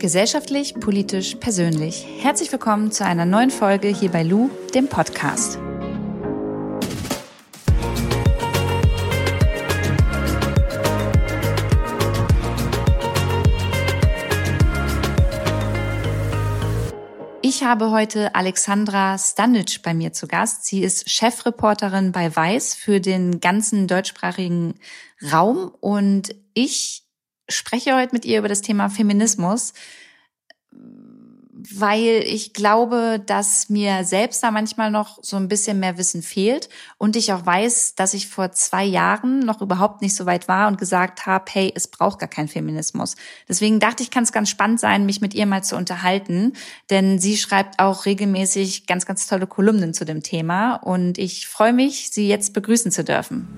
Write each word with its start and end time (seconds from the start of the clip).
Gesellschaftlich, 0.00 0.76
politisch, 0.80 1.34
persönlich. 1.34 2.06
Herzlich 2.20 2.50
willkommen 2.50 2.90
zu 2.90 3.04
einer 3.04 3.26
neuen 3.26 3.50
Folge 3.50 3.88
hier 3.88 4.10
bei 4.10 4.22
Lou, 4.22 4.48
dem 4.74 4.88
Podcast. 4.88 5.58
Ich 17.42 17.62
habe 17.62 17.90
heute 17.90 18.34
Alexandra 18.34 19.18
Stanic 19.18 19.82
bei 19.82 19.92
mir 19.92 20.14
zu 20.14 20.26
Gast. 20.26 20.64
Sie 20.64 20.82
ist 20.82 21.10
Chefreporterin 21.10 22.12
bei 22.12 22.34
Weiß 22.34 22.74
für 22.74 23.02
den 23.02 23.40
ganzen 23.40 23.86
deutschsprachigen 23.86 24.80
Raum 25.30 25.74
und 25.80 26.34
ich 26.54 27.02
spreche 27.50 27.96
heute 27.96 28.14
mit 28.14 28.24
ihr 28.24 28.38
über 28.38 28.48
das 28.48 28.62
Thema 28.62 28.88
Feminismus, 28.88 29.72
weil 31.74 32.22
ich 32.26 32.52
glaube, 32.52 33.22
dass 33.24 33.68
mir 33.68 34.04
selbst 34.04 34.42
da 34.42 34.50
manchmal 34.50 34.90
noch 34.90 35.18
so 35.22 35.36
ein 35.36 35.48
bisschen 35.48 35.78
mehr 35.80 35.98
Wissen 35.98 36.22
fehlt 36.22 36.68
und 36.98 37.16
ich 37.16 37.32
auch 37.32 37.44
weiß, 37.44 37.94
dass 37.96 38.14
ich 38.14 38.28
vor 38.28 38.52
zwei 38.52 38.84
Jahren 38.84 39.40
noch 39.40 39.60
überhaupt 39.60 40.00
nicht 40.00 40.14
so 40.14 40.26
weit 40.26 40.48
war 40.48 40.68
und 40.68 40.78
gesagt 40.78 41.26
habe, 41.26 41.44
hey, 41.50 41.72
es 41.74 41.88
braucht 41.88 42.18
gar 42.18 42.28
keinen 42.28 42.48
Feminismus. 42.48 43.16
Deswegen 43.48 43.80
dachte 43.80 44.02
ich, 44.02 44.10
kann 44.10 44.24
es 44.24 44.32
ganz 44.32 44.48
spannend 44.48 44.80
sein, 44.80 45.06
mich 45.06 45.20
mit 45.20 45.34
ihr 45.34 45.46
mal 45.46 45.62
zu 45.62 45.76
unterhalten, 45.76 46.54
denn 46.88 47.18
sie 47.18 47.36
schreibt 47.36 47.78
auch 47.78 48.06
regelmäßig 48.06 48.86
ganz, 48.86 49.06
ganz 49.06 49.26
tolle 49.26 49.46
Kolumnen 49.46 49.92
zu 49.92 50.04
dem 50.04 50.22
Thema 50.22 50.76
und 50.76 51.18
ich 51.18 51.46
freue 51.46 51.72
mich, 51.72 52.10
sie 52.10 52.28
jetzt 52.28 52.52
begrüßen 52.52 52.90
zu 52.90 53.04
dürfen. 53.04 53.48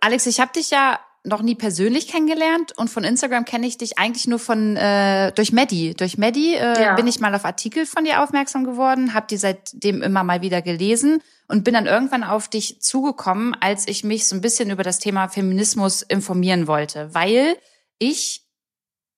Alex, 0.00 0.26
ich 0.26 0.40
habe 0.40 0.52
dich 0.52 0.70
ja 0.70 1.00
noch 1.24 1.42
nie 1.42 1.54
persönlich 1.54 2.08
kennengelernt 2.08 2.72
und 2.76 2.88
von 2.88 3.04
Instagram 3.04 3.44
kenne 3.44 3.66
ich 3.66 3.76
dich 3.76 3.98
eigentlich 3.98 4.26
nur 4.26 4.38
von 4.38 4.76
äh, 4.76 5.32
durch 5.32 5.52
Maddie. 5.52 5.94
Durch 5.94 6.16
Maddie 6.16 6.54
äh, 6.54 6.82
ja. 6.82 6.94
bin 6.94 7.06
ich 7.06 7.20
mal 7.20 7.34
auf 7.34 7.44
Artikel 7.44 7.86
von 7.86 8.04
dir 8.04 8.22
aufmerksam 8.22 8.64
geworden, 8.64 9.14
habe 9.14 9.26
die 9.28 9.36
seitdem 9.36 10.02
immer 10.02 10.24
mal 10.24 10.42
wieder 10.42 10.62
gelesen 10.62 11.22
und 11.48 11.64
bin 11.64 11.74
dann 11.74 11.86
irgendwann 11.86 12.24
auf 12.24 12.48
dich 12.48 12.80
zugekommen, 12.80 13.54
als 13.60 13.88
ich 13.88 14.04
mich 14.04 14.26
so 14.26 14.36
ein 14.36 14.40
bisschen 14.40 14.70
über 14.70 14.82
das 14.82 14.98
Thema 14.98 15.28
Feminismus 15.28 16.02
informieren 16.02 16.66
wollte, 16.66 17.14
weil 17.14 17.56
ich 17.98 18.44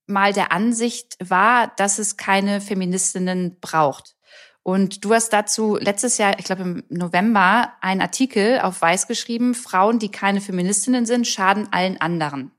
mal 0.07 0.33
der 0.33 0.53
Ansicht 0.53 1.17
war, 1.21 1.73
dass 1.77 1.99
es 1.99 2.17
keine 2.17 2.61
Feministinnen 2.61 3.59
braucht. 3.61 4.17
Und 4.63 5.05
du 5.05 5.15
hast 5.15 5.33
dazu 5.33 5.77
letztes 5.81 6.19
Jahr, 6.19 6.39
ich 6.39 6.45
glaube 6.45 6.63
im 6.63 6.83
November, 6.91 7.73
einen 7.81 8.03
Artikel 8.03 8.61
auf 8.61 8.83
Weiß 8.83 9.07
geschrieben, 9.07 9.55
Frauen, 9.55 9.99
die 9.99 10.11
keine 10.11 10.41
Feministinnen 10.41 11.07
sind, 11.07 11.27
schaden 11.27 11.69
allen 11.73 12.01
anderen. 12.01 12.53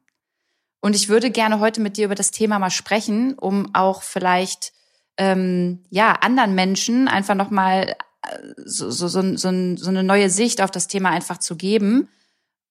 Und 0.82 0.96
ich 0.96 1.10
würde 1.10 1.30
gerne 1.30 1.60
heute 1.60 1.80
mit 1.80 1.98
dir 1.98 2.06
über 2.06 2.16
das 2.16 2.32
Thema 2.32 2.58
mal 2.58 2.72
sprechen, 2.72 3.38
um 3.38 3.70
auch 3.74 4.02
vielleicht 4.02 4.74
ähm, 5.18 5.84
ja 5.90 6.14
anderen 6.14 6.56
Menschen 6.56 7.08
einfach 7.08 7.36
nochmal 7.36 7.96
äh, 8.24 8.38
so, 8.66 8.90
so, 8.90 9.08
so, 9.08 9.22
so 9.38 9.90
eine 9.90 10.04
neue 10.04 10.30
Sicht 10.32 10.62
auf 10.62 10.72
das 10.72 10.88
Thema 10.88 11.12
einfach 11.12 11.38
zu 11.38 11.56
geben. 11.56 12.10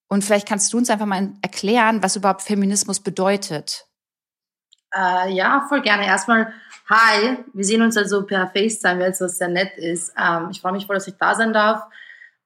Und 0.09 0.25
vielleicht 0.25 0.49
kannst 0.49 0.73
du 0.73 0.79
uns 0.79 0.91
einfach 0.91 1.07
mal 1.07 1.33
erklären, 1.41 2.03
was 2.03 2.17
überhaupt 2.17 2.43
Feminismus 2.43 2.99
bedeutet. 2.99 3.87
Äh, 4.93 5.33
ja, 5.33 5.65
voll 5.69 5.83
gerne. 5.83 6.05
Erstmal 6.05 6.53
Hi, 6.91 7.39
wir 7.53 7.65
sehen 7.65 7.83
uns 7.83 7.97
also 7.97 8.27
per 8.27 8.49
FaceTime 8.49 9.05
jetzt, 9.05 9.21
was 9.21 9.39
sehr 9.39 9.47
nett 9.47 9.79
ist. 9.79 10.13
Ähm, 10.21 10.49
ich 10.51 10.61
freue 10.61 10.73
mich 10.73 10.87
voll, 10.87 10.97
dass 10.97 11.07
ich 11.07 11.15
da 11.15 11.37
sein 11.37 11.53
darf. 11.53 11.85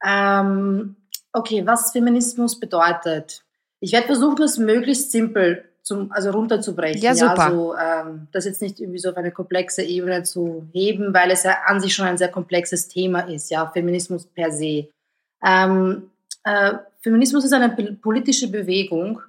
Ähm, 0.06 0.97
okay, 1.33 1.67
was 1.67 1.92
Feminismus 1.92 2.61
bedeutet. 2.61 3.42
Ich 3.81 3.92
werde 3.92 4.06
versuchen, 4.06 4.36
das 4.36 4.59
möglichst 4.59 5.12
simpel 5.12 5.64
zum, 5.83 6.12
also 6.12 6.31
runterzubrechen. 6.31 7.01
Ja, 7.01 7.14
super. 7.14 7.34
Ja, 7.36 7.51
so, 7.51 7.75
ähm, 7.75 8.28
das 8.33 8.45
jetzt 8.45 8.61
nicht 8.61 8.81
irgendwie 8.81 8.98
so 8.98 9.11
auf 9.11 9.17
eine 9.17 9.31
komplexe 9.31 9.83
Ebene 9.83 10.25
zu 10.25 10.69
heben, 10.73 11.14
weil 11.14 11.31
es 11.31 11.45
ja 11.45 11.62
an 11.64 11.81
sich 11.81 11.95
schon 11.95 12.06
ein 12.06 12.19
sehr 12.19 12.31
komplexes 12.31 12.89
Thema 12.89 13.20
ist, 13.20 13.51
ja, 13.51 13.67
Feminismus 13.67 14.27
per 14.27 14.52
se. 14.52 14.89
Ähm, 15.42 16.11
äh, 16.45 16.74
Feminismus 17.01 17.47
ist 17.47 17.52
eine 17.55 17.70
politische 17.70 18.48
Bewegung, 18.48 19.23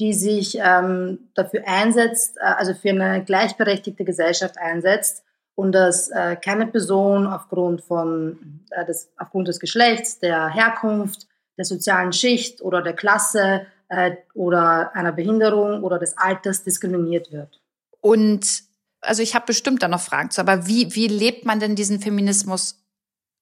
die 0.00 0.12
sich 0.12 0.58
ähm, 0.60 1.30
dafür 1.34 1.62
einsetzt, 1.66 2.36
äh, 2.38 2.44
also 2.44 2.74
für 2.74 2.90
eine 2.90 3.24
gleichberechtigte 3.24 4.04
Gesellschaft 4.04 4.58
einsetzt 4.58 5.24
und 5.54 5.72
dass 5.72 6.08
äh, 6.08 6.36
keine 6.36 6.66
Person 6.66 7.26
aufgrund 7.26 7.82
von 7.82 8.64
äh, 8.70 8.84
des, 8.84 9.10
aufgrund 9.16 9.48
des 9.48 9.60
Geschlechts, 9.60 10.18
der 10.18 10.48
Herkunft, 10.48 11.28
der 11.56 11.64
sozialen 11.64 12.12
Schicht 12.12 12.60
oder 12.60 12.82
der 12.82 12.94
Klasse 12.94 13.66
äh, 13.88 14.16
oder 14.34 14.94
einer 14.94 15.12
Behinderung 15.12 15.84
oder 15.84 15.98
des 15.98 16.18
Alters 16.18 16.64
diskriminiert 16.64 17.30
wird. 17.30 17.60
Und 18.00 18.64
also 19.00 19.22
ich 19.22 19.34
habe 19.34 19.46
bestimmt 19.46 19.82
da 19.82 19.88
noch 19.88 20.00
Fragen 20.00 20.30
zu, 20.30 20.40
aber 20.40 20.66
wie 20.66 20.94
wie 20.94 21.06
lebt 21.06 21.44
man 21.44 21.60
denn 21.60 21.76
diesen 21.76 22.00
Feminismus 22.00 22.82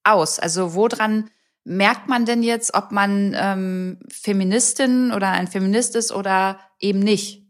aus? 0.04 0.38
Also 0.38 0.74
woran 0.74 1.30
merkt 1.64 2.08
man 2.08 2.24
denn 2.24 2.42
jetzt, 2.42 2.74
ob 2.74 2.90
man 2.90 3.34
ähm, 3.36 3.98
Feministin 4.10 5.12
oder 5.12 5.28
ein 5.28 5.46
Feminist 5.46 5.96
ist 5.96 6.12
oder 6.12 6.58
eben 6.80 6.98
nicht? 6.98 7.42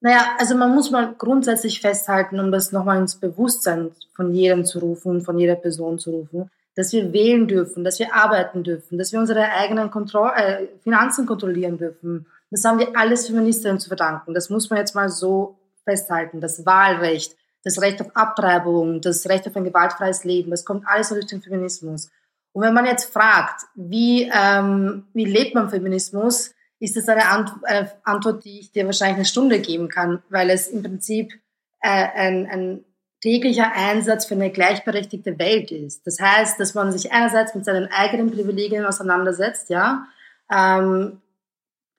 Naja, 0.00 0.34
also 0.38 0.56
man 0.56 0.74
muss 0.74 0.90
mal 0.90 1.14
grundsätzlich 1.16 1.80
festhalten, 1.80 2.40
um 2.40 2.50
das 2.50 2.72
nochmal 2.72 2.98
ins 2.98 3.16
Bewusstsein 3.16 3.92
von 4.14 4.34
jedem 4.34 4.64
zu 4.64 4.80
rufen, 4.80 5.20
von 5.22 5.38
jeder 5.38 5.54
Person 5.54 5.98
zu 5.98 6.10
rufen, 6.10 6.50
dass 6.74 6.92
wir 6.92 7.12
wählen 7.12 7.46
dürfen, 7.46 7.84
dass 7.84 8.00
wir 8.00 8.14
arbeiten 8.14 8.64
dürfen, 8.64 8.98
dass 8.98 9.12
wir 9.12 9.20
unsere 9.20 9.52
eigenen 9.52 9.90
Kontroll 9.90 10.32
äh, 10.34 10.66
Finanzen 10.82 11.24
kontrollieren 11.26 11.78
dürfen. 11.78 12.26
Das 12.50 12.64
haben 12.64 12.80
wir 12.80 12.96
alles 12.96 13.28
Feministinnen 13.28 13.78
zu 13.78 13.88
verdanken. 13.88 14.34
Das 14.34 14.50
muss 14.50 14.70
man 14.70 14.78
jetzt 14.78 14.94
mal 14.94 15.08
so 15.08 15.56
festhalten. 15.84 16.40
Das 16.40 16.66
Wahlrecht, 16.66 17.36
das 17.62 17.80
Recht 17.80 18.00
auf 18.00 18.16
Abtreibung, 18.16 19.00
das 19.00 19.28
Recht 19.28 19.46
auf 19.46 19.54
ein 19.54 19.64
gewaltfreies 19.64 20.24
Leben, 20.24 20.50
das 20.50 20.64
kommt 20.64 20.84
alles 20.86 21.10
durch 21.10 21.26
den 21.26 21.42
Feminismus. 21.42 22.10
Und 22.52 22.62
wenn 22.62 22.74
man 22.74 22.86
jetzt 22.86 23.12
fragt, 23.12 23.62
wie, 23.74 24.30
ähm, 24.34 25.06
wie 25.14 25.24
lebt 25.24 25.54
man 25.54 25.70
Feminismus, 25.70 26.54
ist 26.78 26.96
das 26.96 27.08
eine, 27.08 27.28
Ant 27.28 27.52
eine 27.62 27.90
Antwort, 28.04 28.44
die 28.44 28.60
ich 28.60 28.72
dir 28.72 28.84
wahrscheinlich 28.86 29.16
eine 29.16 29.24
Stunde 29.24 29.60
geben 29.60 29.88
kann, 29.88 30.22
weil 30.28 30.50
es 30.50 30.68
im 30.68 30.82
Prinzip 30.82 31.32
äh, 31.80 31.88
ein, 31.88 32.46
ein 32.50 32.84
täglicher 33.20 33.72
Einsatz 33.72 34.26
für 34.26 34.34
eine 34.34 34.50
gleichberechtigte 34.50 35.38
Welt 35.38 35.70
ist. 35.70 36.06
Das 36.06 36.18
heißt, 36.20 36.58
dass 36.58 36.74
man 36.74 36.90
sich 36.92 37.12
einerseits 37.12 37.54
mit 37.54 37.64
seinen 37.64 37.86
eigenen 37.90 38.32
Privilegien 38.32 38.84
auseinandersetzt, 38.84 39.70
ja. 39.70 40.06
Ähm, 40.50 41.22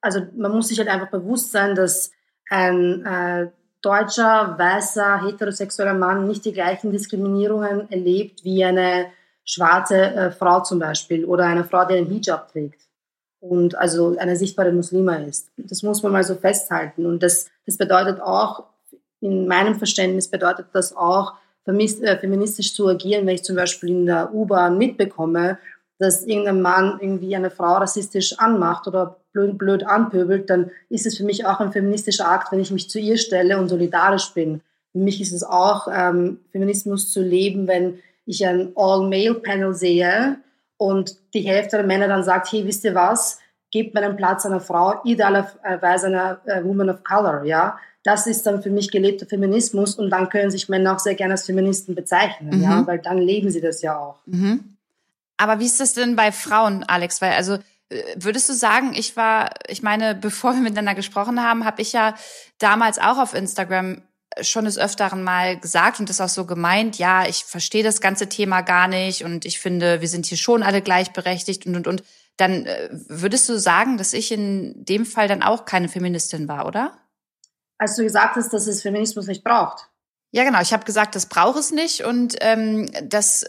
also 0.02 0.20
man 0.36 0.52
muss 0.52 0.68
sich 0.68 0.78
halt 0.80 0.90
einfach 0.90 1.10
bewusst 1.10 1.52
sein, 1.52 1.76
dass 1.76 2.12
ein 2.50 3.06
äh, 3.06 3.48
deutscher, 3.82 4.58
weißer, 4.58 5.26
heterosexueller 5.26 5.94
Mann 5.94 6.28
nicht 6.28 6.44
die 6.44 6.54
gleichen 6.54 6.92
Diskriminierungen 6.92 7.90
erlebt 7.90 8.44
wie 8.44 8.66
eine 8.66 9.08
schwarze 9.46 9.98
äh, 9.98 10.32
Frau 10.32 10.62
zum 10.62 10.80
Beispiel 10.80 11.26
oder 11.26 11.46
eine 11.46 11.64
Frau, 11.64 11.86
die 11.86 11.96
einen 11.96 12.08
Hijab 12.08 12.52
trägt 12.52 12.82
und 13.40 13.76
also 13.76 14.18
eine 14.18 14.36
sichtbare 14.38 14.72
Muslima 14.72 15.16
ist. 15.16 15.50
Das 15.58 15.84
muss 15.84 16.02
man 16.02 16.14
mal 16.14 16.24
so 16.24 16.36
festhalten. 16.36 17.06
Und 17.06 17.22
das, 17.22 17.50
das 17.66 17.78
bedeutet 17.78 18.22
auch, 18.22 18.64
in 19.20 19.48
meinem 19.48 19.76
Verständnis 19.76 20.30
bedeutet 20.30 20.68
das 20.74 20.96
auch, 20.96 21.34
äh, 21.66 22.18
feministisch 22.18 22.74
zu 22.74 22.88
agieren, 22.88 23.26
wenn 23.26 23.36
ich 23.36 23.44
zum 23.44 23.56
Beispiel 23.56 23.90
in 23.90 24.06
der 24.06 24.34
U-Bahn 24.34 24.78
mitbekomme, 24.78 25.58
dass 26.00 26.26
irgendein 26.26 26.62
Mann 26.62 27.00
irgendwie 27.02 27.36
eine 27.36 27.50
Frau 27.50 27.74
rassistisch 27.76 28.38
anmacht 28.40 28.88
oder 28.88 29.18
blöd, 29.32 29.58
blöd 29.58 29.84
anpöbelt, 29.86 30.50
dann 30.50 30.72
ist 30.90 31.06
es 31.06 31.18
für 31.18 31.24
mich 31.24 31.46
auch 31.46 31.60
ein 31.60 31.72
feministischer 31.72 32.30
Akt, 32.30 32.52
wenn 32.52 32.60
ich 32.60 32.72
mich 32.72 32.90
zu 32.90 33.00
ihr 33.00 33.18
stelle 33.18 33.58
und 33.58 33.70
solidarisch 33.70 34.34
bin. 34.34 34.62
Für 34.92 35.00
mich 35.00 35.22
ist 35.22 35.32
es 35.32 35.44
auch 35.44 35.88
ähm, 35.92 36.40
Feminismus 36.52 37.12
zu 37.12 37.22
leben, 37.22 37.68
wenn 37.68 38.00
ich 38.26 38.46
ein 38.46 38.72
All-Male-Panel 38.76 39.74
sehe 39.74 40.38
und 40.78 41.18
die 41.34 41.42
Hälfte 41.42 41.78
der 41.78 41.86
Männer 41.86 42.08
dann 42.08 42.24
sagt, 42.24 42.52
hey, 42.52 42.66
wisst 42.66 42.84
ihr 42.84 42.96
was, 42.96 43.40
gebt 43.72 43.94
meinen 43.94 44.16
Platz 44.16 44.46
einer 44.46 44.60
Frau, 44.60 45.02
idealerweise 45.04 46.08
einer 46.08 46.42
äh, 46.46 46.64
Woman 46.64 46.90
of 46.90 47.04
Color, 47.04 47.44
ja. 47.44 47.78
Das 48.04 48.28
ist 48.28 48.46
dann 48.46 48.62
für 48.62 48.70
mich 48.70 48.92
gelebter 48.92 49.26
Feminismus 49.26 49.96
und 49.96 50.10
dann 50.10 50.28
können 50.28 50.52
sich 50.52 50.68
Männer 50.68 50.94
auch 50.94 51.00
sehr 51.00 51.16
gerne 51.16 51.34
als 51.34 51.46
Feministen 51.46 51.96
bezeichnen, 51.96 52.58
mhm. 52.58 52.64
ja, 52.64 52.86
weil 52.86 53.00
dann 53.00 53.18
leben 53.18 53.50
sie 53.50 53.62
das 53.62 53.82
ja 53.82 53.98
auch. 53.98 54.20
Mhm. 54.26 54.78
Aber 55.38 55.60
wie 55.60 55.66
ist 55.66 55.80
das 55.80 55.94
denn 55.94 56.16
bei 56.16 56.32
Frauen, 56.32 56.84
Alex? 56.84 57.22
Weil 57.22 57.32
also 57.32 57.58
äh, 57.90 58.04
Würdest 58.16 58.50
du 58.50 58.54
sagen, 58.54 58.94
ich 58.94 59.16
war, 59.16 59.52
ich 59.68 59.84
meine, 59.84 60.16
bevor 60.16 60.54
wir 60.54 60.62
miteinander 60.62 60.96
gesprochen 60.96 61.42
haben, 61.42 61.66
habe 61.66 61.82
ich 61.82 61.94
ja 61.94 62.14
damals 62.60 63.00
auch 63.00 63.18
auf 63.18 63.34
Instagram 63.34 64.02
schon 64.42 64.66
des 64.66 64.78
Öfteren 64.78 65.24
mal 65.24 65.60
gesagt 65.60 66.00
und 66.00 66.10
das 66.10 66.22
auch 66.22 66.30
so 66.30 66.46
gemeint, 66.46 66.98
ja, 66.98 67.28
ich 67.28 67.44
verstehe 67.46 67.84
das 67.84 68.02
ganze 68.02 68.30
Thema 68.30 68.62
gar 68.62 68.88
nicht 68.88 69.24
und 69.24 69.46
ich 69.46 69.60
finde, 69.60 70.02
wir 70.02 70.08
sind 70.08 70.26
hier 70.26 70.38
schon 70.38 70.64
alle 70.64 70.82
gleichberechtigt 70.82 71.66
und 71.66 71.76
und 71.76 71.88
und. 71.88 72.04
Dann 72.38 72.66
äh, 72.66 72.90
würdest 72.92 73.48
du 73.50 73.60
sagen, 73.60 73.98
dass 73.98 74.14
ich 74.14 74.32
in 74.32 74.86
dem 74.86 75.06
Fall 75.06 75.28
dann 75.28 75.44
auch 75.44 75.66
keine 75.66 75.88
Feministin 75.88 76.48
war, 76.48 76.66
oder? 76.66 76.98
Als 77.78 77.96
du 77.96 78.04
gesagt 78.04 78.36
hast, 78.36 78.52
dass 78.54 78.66
es 78.68 78.82
Feminismus 78.82 79.28
nicht 79.28 79.44
braucht. 79.44 79.90
Ja, 80.32 80.44
genau. 80.44 80.62
Ich 80.62 80.74
habe 80.74 80.84
gesagt, 80.84 81.14
das 81.14 81.28
braucht 81.28 81.60
es 81.60 81.72
nicht 81.72 82.04
und 82.04 82.36
ähm, 82.42 82.90
dass 83.04 83.46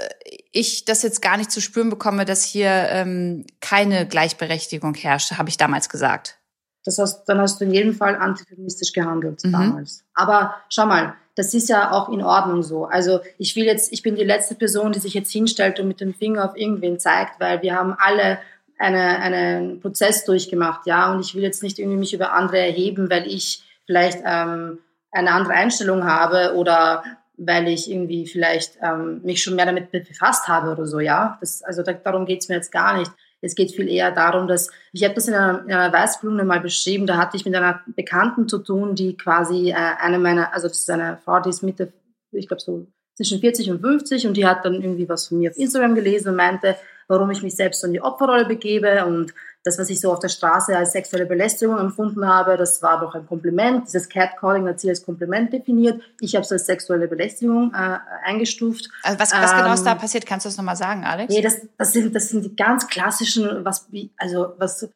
ich 0.53 0.85
das 0.85 1.03
jetzt 1.03 1.23
gar 1.23 1.39
nicht 1.39 1.51
zu 1.51 1.63
spüren 1.63 1.89
bekomme, 1.89 2.27
dass 2.27 2.45
hier 2.45 2.69
ähm, 2.69 3.47
keine 3.61 4.07
Gleichberechtigung 4.07 4.95
herrscht, 4.95 5.33
habe 5.33 5.49
ich 5.49 5.57
damals 5.57 5.89
gesagt. 5.89 6.39
Das 6.85 6.99
heißt, 6.99 7.29
dann 7.29 7.41
hast 7.41 7.61
du 7.61 7.65
in 7.65 7.73
jedem 7.73 7.95
Fall 7.95 8.17
antifeministisch 8.17 8.93
gehandelt 8.93 9.43
mhm. 9.45 9.53
damals. 9.53 10.05
Aber 10.15 10.57
schau 10.69 10.87
mal, 10.87 11.15
das 11.35 11.55
ist 11.55 11.69
ja 11.69 11.91
auch 11.91 12.09
in 12.11 12.23
Ordnung 12.23 12.63
so. 12.63 12.85
Also 12.85 13.21
ich 13.39 13.57
will 13.57 13.65
jetzt, 13.65 13.93
ich 13.93 14.03
bin 14.03 14.15
die 14.15 14.25
letzte 14.25 14.55
Person, 14.55 14.93
die 14.93 15.01
sich 15.01 15.15
jetzt 15.15 15.33
hinstellt 15.33 15.81
und 15.81 15.89
mit 15.89 16.01
dem 16.01 16.15
Finger 16.15 16.45
auf 16.45 16.57
irgendwen 16.57 16.99
zeigt, 16.99 17.41
weil 17.41 17.63
wir 17.63 17.75
haben 17.75 17.95
alle 17.99 18.39
eine, 18.79 19.19
einen 19.19 19.81
Prozess 19.81 20.25
durchgemacht, 20.25 20.87
ja. 20.87 21.13
Und 21.13 21.21
ich 21.21 21.35
will 21.35 21.43
jetzt 21.43 21.63
nicht 21.63 21.79
irgendwie 21.79 21.99
mich 21.99 22.15
über 22.15 22.33
andere 22.33 22.59
erheben, 22.59 23.11
weil 23.11 23.27
ich 23.27 23.63
vielleicht 23.87 24.19
ähm, 24.25 24.79
eine 25.11 25.33
andere 25.33 25.55
Einstellung 25.55 26.05
habe 26.05 26.55
oder 26.55 27.03
weil 27.37 27.69
ich 27.69 27.91
irgendwie 27.91 28.27
vielleicht 28.27 28.79
ähm, 28.81 29.21
mich 29.25 29.43
schon 29.43 29.57
mehr 29.57 29.67
damit 29.67 29.91
befasst 29.91 30.47
habe 30.49 30.71
oder 30.71 30.87
so, 30.87 31.01
ja. 31.01 31.37
Das, 31.41 31.63
also 31.63 31.83
da, 31.83 31.93
darum 31.93 32.27
geht's 32.27 32.49
mir 32.49 32.57
jetzt 32.57 32.73
gar 32.73 32.97
nicht. 32.97 33.11
Es 33.45 33.55
geht 33.55 33.73
viel 33.73 33.89
eher 33.89 34.11
darum, 34.11 34.49
dass 34.49 34.71
ich 34.93 35.05
habe 35.05 35.15
das 35.15 35.29
in 35.29 35.35
einer, 35.35 35.65
in 35.67 35.73
einer 35.73 35.93
Weißkolumne 35.93 36.45
mal 36.45 36.61
beschrieben. 36.61 37.07
Da 37.07 37.17
hatte 37.17 37.37
ich 37.37 37.45
mit 37.45 37.55
einer 37.55 37.81
Bekannten 37.87 38.49
zu 38.49 38.59
tun, 38.59 38.95
die 38.95 39.17
quasi 39.17 39.71
äh, 39.71 39.75
eine 39.75 40.19
meiner, 40.19 40.53
also 40.55 40.69
das 40.69 40.81
ist 40.81 40.91
eine 40.91 41.19
Frau, 41.25 41.41
die 41.41 41.51
ist 41.51 41.63
Mitte, 41.63 41.93
ich 42.33 42.49
glaube 42.49 42.63
so 42.63 42.87
zwischen 43.17 43.41
40 43.41 43.71
und 43.71 43.81
50 43.81 44.27
und 44.27 44.37
die 44.37 44.47
hat 44.47 44.65
dann 44.65 44.75
irgendwie 44.75 45.09
was 45.09 45.29
von 45.29 45.39
mir 45.39 45.51
auf 45.51 45.57
Instagram 45.57 45.95
gelesen 45.95 46.31
und 46.31 46.37
meinte, 46.37 46.77
warum 47.07 47.31
ich 47.31 47.43
mich 47.43 47.55
selbst 47.55 47.85
in 47.85 47.93
die 47.93 48.01
Opferrolle 48.01 48.47
begebe 48.47 49.05
und 49.05 49.35
das, 49.65 49.79
was 49.79 49.89
ich 49.89 50.01
so 50.01 50.13
auf 50.13 50.19
der 50.19 50.29
Straße 50.29 50.77
als 50.77 50.93
sexuelle 50.93 51.25
Belästigung 51.25 51.79
empfunden 51.79 52.27
habe, 52.29 52.59
das 52.59 52.83
war 52.83 53.01
doch 53.01 53.15
ein 53.15 53.27
Kompliment. 53.27 53.87
Dieses 53.87 54.11
Catcalling 54.11 54.69
hat 54.69 54.79
sie 54.79 54.91
als 54.91 55.03
Kompliment 55.03 55.53
definiert. 55.53 56.03
Ich 56.21 56.35
habe 56.35 56.45
es 56.45 56.53
als 56.53 56.67
sexuelle 56.67 57.09
Belästigung 57.09 57.73
äh, 57.75 57.99
eingestuft. 58.25 58.91
Also 59.03 59.19
was, 59.19 59.33
was 59.33 59.57
genau 59.57 59.73
ist 59.73 59.85
da 59.85 59.93
ähm, 59.93 59.99
passiert? 59.99 60.27
Kannst 60.27 60.45
du 60.45 60.49
das 60.49 60.59
nochmal 60.59 60.77
sagen, 60.77 61.05
Alex? 61.05 61.33
Nee, 61.33 61.41
das, 61.41 61.63
das, 61.79 61.93
sind, 61.95 62.15
das 62.15 62.29
sind 62.29 62.45
die 62.45 62.55
ganz 62.55 62.87
klassischen, 62.89 63.65
was, 63.65 63.89
also 64.19 64.53
was 64.59 64.87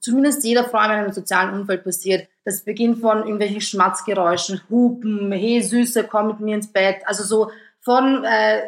zumindest 0.00 0.44
jeder 0.44 0.64
Frau 0.64 0.84
in 0.84 0.90
einem 0.90 1.12
sozialen 1.12 1.58
Umfeld 1.58 1.82
passiert. 1.82 2.28
Das 2.44 2.64
beginnt 2.64 3.00
von 3.00 3.18
irgendwelchen 3.20 3.62
Schmatzgeräuschen, 3.62 4.60
Hupen, 4.68 5.32
hey 5.32 5.62
Süße, 5.62 6.04
komm 6.04 6.26
mit 6.26 6.40
mir 6.40 6.56
ins 6.56 6.70
Bett. 6.70 6.96
Also 7.06 7.24
so 7.24 7.50
von 7.80 8.24
äh, 8.24 8.62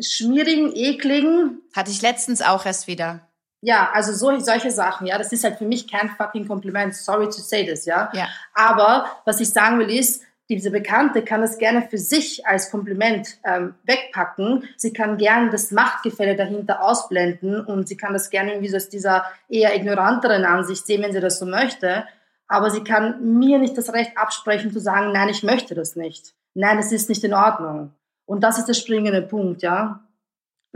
schmierigen, 0.00 0.72
ekligen. 0.72 1.62
Hatte 1.74 1.90
ich 1.90 2.00
letztens 2.00 2.42
auch 2.42 2.64
erst 2.64 2.86
wieder. 2.86 3.27
Ja, 3.60 3.90
also 3.92 4.12
so, 4.12 4.38
solche 4.38 4.70
Sachen, 4.70 5.06
ja, 5.06 5.18
das 5.18 5.32
ist 5.32 5.42
halt 5.42 5.58
für 5.58 5.64
mich 5.64 5.90
kein 5.90 6.10
fucking 6.10 6.46
Kompliment. 6.46 6.94
Sorry 6.94 7.26
to 7.26 7.40
say 7.40 7.66
this, 7.66 7.86
ja. 7.86 8.10
ja. 8.14 8.28
Aber 8.54 9.06
was 9.24 9.40
ich 9.40 9.50
sagen 9.50 9.78
will 9.78 9.90
ist, 9.90 10.22
diese 10.48 10.70
Bekannte 10.70 11.22
kann 11.22 11.42
das 11.42 11.58
gerne 11.58 11.82
für 11.82 11.98
sich 11.98 12.46
als 12.46 12.70
Kompliment 12.70 13.36
ähm, 13.44 13.74
wegpacken. 13.84 14.64
Sie 14.76 14.94
kann 14.94 15.18
gerne 15.18 15.50
das 15.50 15.72
Machtgefälle 15.72 16.36
dahinter 16.36 16.82
ausblenden 16.82 17.60
und 17.60 17.86
sie 17.86 17.98
kann 17.98 18.14
das 18.14 18.30
gerne 18.30 18.52
irgendwie 18.52 18.70
so 18.70 18.78
aus 18.78 18.88
dieser 18.88 19.24
eher 19.48 19.76
ignoranteren 19.76 20.44
Ansicht 20.46 20.86
sehen, 20.86 21.02
wenn 21.02 21.12
sie 21.12 21.20
das 21.20 21.38
so 21.38 21.44
möchte. 21.44 22.06
Aber 22.46 22.70
sie 22.70 22.82
kann 22.82 23.38
mir 23.38 23.58
nicht 23.58 23.76
das 23.76 23.92
Recht 23.92 24.16
absprechen 24.16 24.72
zu 24.72 24.80
sagen, 24.80 25.12
nein, 25.12 25.28
ich 25.28 25.42
möchte 25.42 25.74
das 25.74 25.96
nicht. 25.96 26.34
Nein, 26.54 26.78
es 26.78 26.92
ist 26.92 27.10
nicht 27.10 27.24
in 27.24 27.34
Ordnung. 27.34 27.92
Und 28.24 28.42
das 28.42 28.58
ist 28.58 28.68
der 28.68 28.74
springende 28.74 29.20
Punkt, 29.20 29.62
ja. 29.62 30.00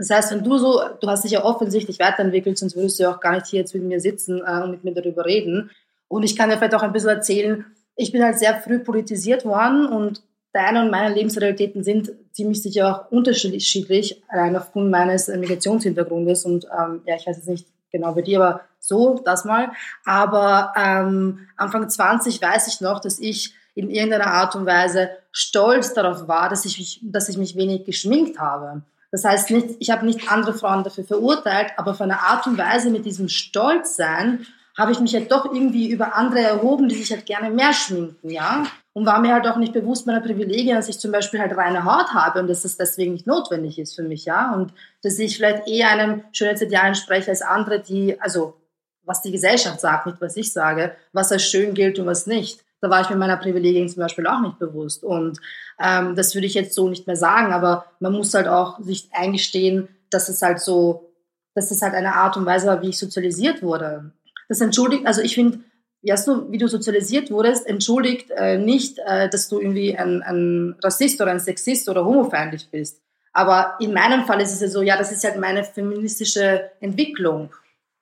Das 0.03 0.17
heißt, 0.17 0.31
wenn 0.33 0.43
du 0.43 0.57
so, 0.57 0.81
du 0.99 1.07
hast 1.07 1.23
dich 1.23 1.31
ja 1.31 1.45
offensichtlich 1.45 1.97
weiterentwickelt, 1.99 2.57
sonst 2.57 2.75
würdest 2.75 2.99
du 2.99 3.03
ja 3.03 3.15
auch 3.15 3.21
gar 3.21 3.33
nicht 3.35 3.47
hier 3.47 3.61
jetzt 3.61 3.73
mit 3.73 3.83
mir 3.83 4.01
sitzen 4.01 4.41
äh, 4.45 4.61
und 4.61 4.71
mit 4.71 4.83
mir 4.83 4.93
darüber 4.93 5.25
reden. 5.25 5.71
Und 6.09 6.23
ich 6.23 6.35
kann 6.35 6.49
dir 6.49 6.57
vielleicht 6.57 6.75
auch 6.75 6.83
ein 6.83 6.91
bisschen 6.91 7.09
erzählen, 7.09 7.65
ich 7.95 8.11
bin 8.11 8.21
halt 8.21 8.37
sehr 8.37 8.55
früh 8.55 8.79
politisiert 8.79 9.45
worden 9.45 9.85
und 9.85 10.21
deine 10.51 10.81
und 10.81 10.91
meine 10.91 11.15
Lebensrealitäten 11.15 11.85
sind 11.85 12.11
ziemlich 12.33 12.61
sicher 12.61 12.89
auch 12.89 13.11
unterschiedlich, 13.11 14.21
allein 14.27 14.57
aufgrund 14.57 14.91
meines 14.91 15.29
Migrationshintergrundes. 15.29 16.43
Und 16.43 16.65
ähm, 16.65 17.01
ja, 17.05 17.15
ich 17.15 17.25
weiß 17.25 17.37
jetzt 17.37 17.47
nicht 17.47 17.67
genau 17.89 18.13
bei 18.13 18.23
dir, 18.23 18.41
aber 18.41 18.61
so, 18.79 19.21
das 19.23 19.45
mal. 19.45 19.71
Aber 20.03 20.73
ähm, 20.75 21.47
Anfang 21.55 21.89
20 21.89 22.41
weiß 22.41 22.67
ich 22.67 22.81
noch, 22.81 22.99
dass 22.99 23.19
ich 23.19 23.53
in 23.73 23.89
irgendeiner 23.89 24.27
Art 24.27 24.55
und 24.57 24.65
Weise 24.65 25.11
stolz 25.31 25.93
darauf 25.93 26.27
war, 26.27 26.49
dass 26.49 26.65
ich 26.65 26.77
mich, 26.77 26.99
dass 27.03 27.29
ich 27.29 27.37
mich 27.37 27.55
wenig 27.55 27.85
geschminkt 27.85 28.37
habe. 28.37 28.83
Das 29.13 29.25
heißt 29.25 29.51
nicht, 29.51 29.75
ich 29.77 29.91
habe 29.91 30.07
nicht 30.07 30.31
andere 30.31 30.55
Frauen 30.55 30.83
dafür 30.83 31.03
verurteilt, 31.03 31.67
aber 31.77 31.93
von 31.93 32.09
einer 32.09 32.23
Art 32.23 32.47
und 32.47 32.57
Weise 32.57 32.89
mit 32.89 33.05
diesem 33.05 33.29
Stolzsein 33.29 34.47
habe 34.75 34.91
ich 34.91 34.99
mich 34.99 35.13
halt 35.13 35.31
doch 35.31 35.45
irgendwie 35.45 35.91
über 35.91 36.15
andere 36.15 36.39
erhoben, 36.39 36.89
die 36.89 36.95
sich 36.95 37.11
halt 37.11 37.27
gerne 37.27 37.51
mehr 37.51 37.73
schminken, 37.73 38.31
ja. 38.31 38.65
Und 38.91 39.05
war 39.05 39.21
mir 39.21 39.35
halt 39.35 39.45
auch 39.45 39.57
nicht 39.57 39.71
bewusst 39.71 40.07
meiner 40.07 40.19
Privilegien, 40.19 40.75
dass 40.75 40.89
ich 40.89 40.97
zum 40.97 41.11
Beispiel 41.11 41.39
halt 41.39 41.55
reine 41.55 41.85
Haut 41.85 42.11
habe 42.15 42.39
und 42.39 42.47
dass 42.47 42.63
das 42.63 42.75
deswegen 42.75 43.13
nicht 43.13 43.27
notwendig 43.27 43.77
ist 43.77 43.93
für 43.93 44.01
mich, 44.01 44.25
ja. 44.25 44.51
Und 44.55 44.73
dass 45.03 45.19
ich 45.19 45.37
vielleicht 45.37 45.67
eher 45.67 45.89
einem 45.89 46.23
Schönheitsideal 46.31 46.87
entspreche 46.87 47.29
als 47.29 47.43
andere, 47.43 47.81
die, 47.81 48.19
also 48.19 48.55
was 49.03 49.21
die 49.21 49.31
Gesellschaft 49.31 49.79
sagt, 49.79 50.07
nicht 50.07 50.21
was 50.21 50.37
ich 50.37 50.51
sage, 50.51 50.95
was 51.11 51.31
als 51.31 51.43
schön 51.43 51.75
gilt 51.75 51.99
und 51.99 52.07
was 52.07 52.25
nicht. 52.25 52.61
Da 52.83 52.89
war 52.89 52.99
ich 52.99 53.09
mir 53.09 53.15
meiner 53.15 53.37
Privilegien 53.37 53.87
zum 53.87 54.01
Beispiel 54.01 54.27
auch 54.27 54.41
nicht 54.41 54.59
bewusst. 54.59 55.05
Und 55.05 55.39
ähm, 55.79 56.17
das 56.17 56.35
würde 56.35 56.47
ich 56.47 56.53
jetzt 56.53 56.75
so 56.75 56.89
nicht 56.89 57.07
mehr 57.07 57.15
sagen, 57.15 57.53
aber 57.53 57.85
man 58.01 58.11
muss 58.11 58.33
halt 58.33 58.49
auch 58.49 58.77
sich 58.81 59.07
eingestehen, 59.13 59.87
dass 60.09 60.27
es 60.27 60.41
halt 60.41 60.59
so, 60.59 61.13
dass 61.55 61.71
es 61.71 61.81
halt 61.81 61.93
eine 61.93 62.15
Art 62.15 62.35
und 62.35 62.45
Weise 62.45 62.67
war, 62.67 62.81
wie 62.81 62.89
ich 62.89 62.99
sozialisiert 62.99 63.63
wurde. 63.63 64.11
Das 64.49 64.59
entschuldigt, 64.59 65.07
also 65.07 65.21
ich 65.21 65.33
finde, 65.33 65.59
weißt 66.01 66.27
du, 66.27 66.51
wie 66.51 66.57
du 66.57 66.67
sozialisiert 66.67 67.31
wurdest, 67.31 67.65
entschuldigt 67.65 68.31
äh, 68.31 68.57
nicht, 68.57 68.99
äh, 69.05 69.29
dass 69.29 69.47
du 69.47 69.61
irgendwie 69.61 69.97
ein, 69.97 70.21
ein 70.21 70.75
Rassist 70.83 71.21
oder 71.21 71.31
ein 71.31 71.39
Sexist 71.39 71.87
oder 71.87 72.03
homofeindlich 72.03 72.67
bist. 72.69 73.01
Aber 73.31 73.75
in 73.79 73.93
meinem 73.93 74.25
Fall 74.25 74.41
ist 74.41 74.51
es 74.51 74.59
ja 74.59 74.67
so, 74.67 74.81
ja, 74.81 74.97
das 74.97 75.13
ist 75.13 75.23
halt 75.23 75.39
meine 75.39 75.63
feministische 75.63 76.69
Entwicklung. 76.81 77.53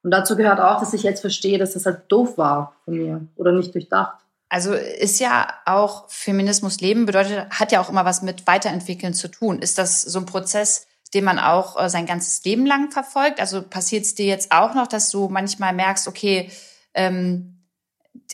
Und 0.01 0.09
dazu 0.09 0.35
gehört 0.35 0.59
auch, 0.59 0.79
dass 0.79 0.95
ich 0.95 1.03
jetzt 1.03 1.21
verstehe, 1.21 1.59
dass 1.59 1.73
das 1.73 1.85
halt 1.85 2.01
doof 2.07 2.39
war 2.39 2.75
von 2.83 2.95
mir 2.95 3.27
oder 3.35 3.51
nicht 3.51 3.75
durchdacht. 3.75 4.17
Also 4.51 4.73
ist 4.73 5.21
ja 5.21 5.47
auch 5.65 6.09
Feminismus 6.09 6.81
leben 6.81 7.05
bedeutet, 7.05 7.49
hat 7.51 7.71
ja 7.71 7.79
auch 7.79 7.87
immer 7.87 8.03
was 8.03 8.21
mit 8.21 8.47
Weiterentwickeln 8.47 9.13
zu 9.13 9.29
tun. 9.29 9.59
Ist 9.59 9.77
das 9.77 10.01
so 10.01 10.19
ein 10.19 10.25
Prozess, 10.25 10.87
den 11.13 11.23
man 11.23 11.39
auch 11.39 11.81
äh, 11.81 11.89
sein 11.89 12.05
ganzes 12.05 12.43
Leben 12.43 12.65
lang 12.65 12.91
verfolgt? 12.91 13.39
Also 13.39 13.61
passiert 13.61 14.03
es 14.03 14.13
dir 14.13 14.25
jetzt 14.25 14.51
auch 14.51 14.73
noch, 14.73 14.87
dass 14.87 15.09
du 15.09 15.29
manchmal 15.29 15.71
merkst, 15.71 16.05
okay, 16.05 16.51
ähm, 16.93 17.61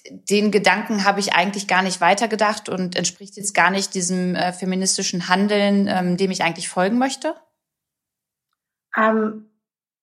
den 0.10 0.50
Gedanken 0.50 1.04
habe 1.04 1.20
ich 1.20 1.34
eigentlich 1.34 1.68
gar 1.68 1.84
nicht 1.84 2.02
weitergedacht 2.02 2.68
und 2.68 2.96
entspricht 2.96 3.38
jetzt 3.38 3.54
gar 3.54 3.70
nicht 3.70 3.94
diesem 3.94 4.34
äh, 4.34 4.54
feministischen 4.54 5.30
Handeln, 5.30 5.88
ähm, 5.88 6.18
dem 6.18 6.32
ich 6.32 6.42
eigentlich 6.42 6.68
folgen 6.68 6.98
möchte? 6.98 7.36
Ähm, 8.98 9.47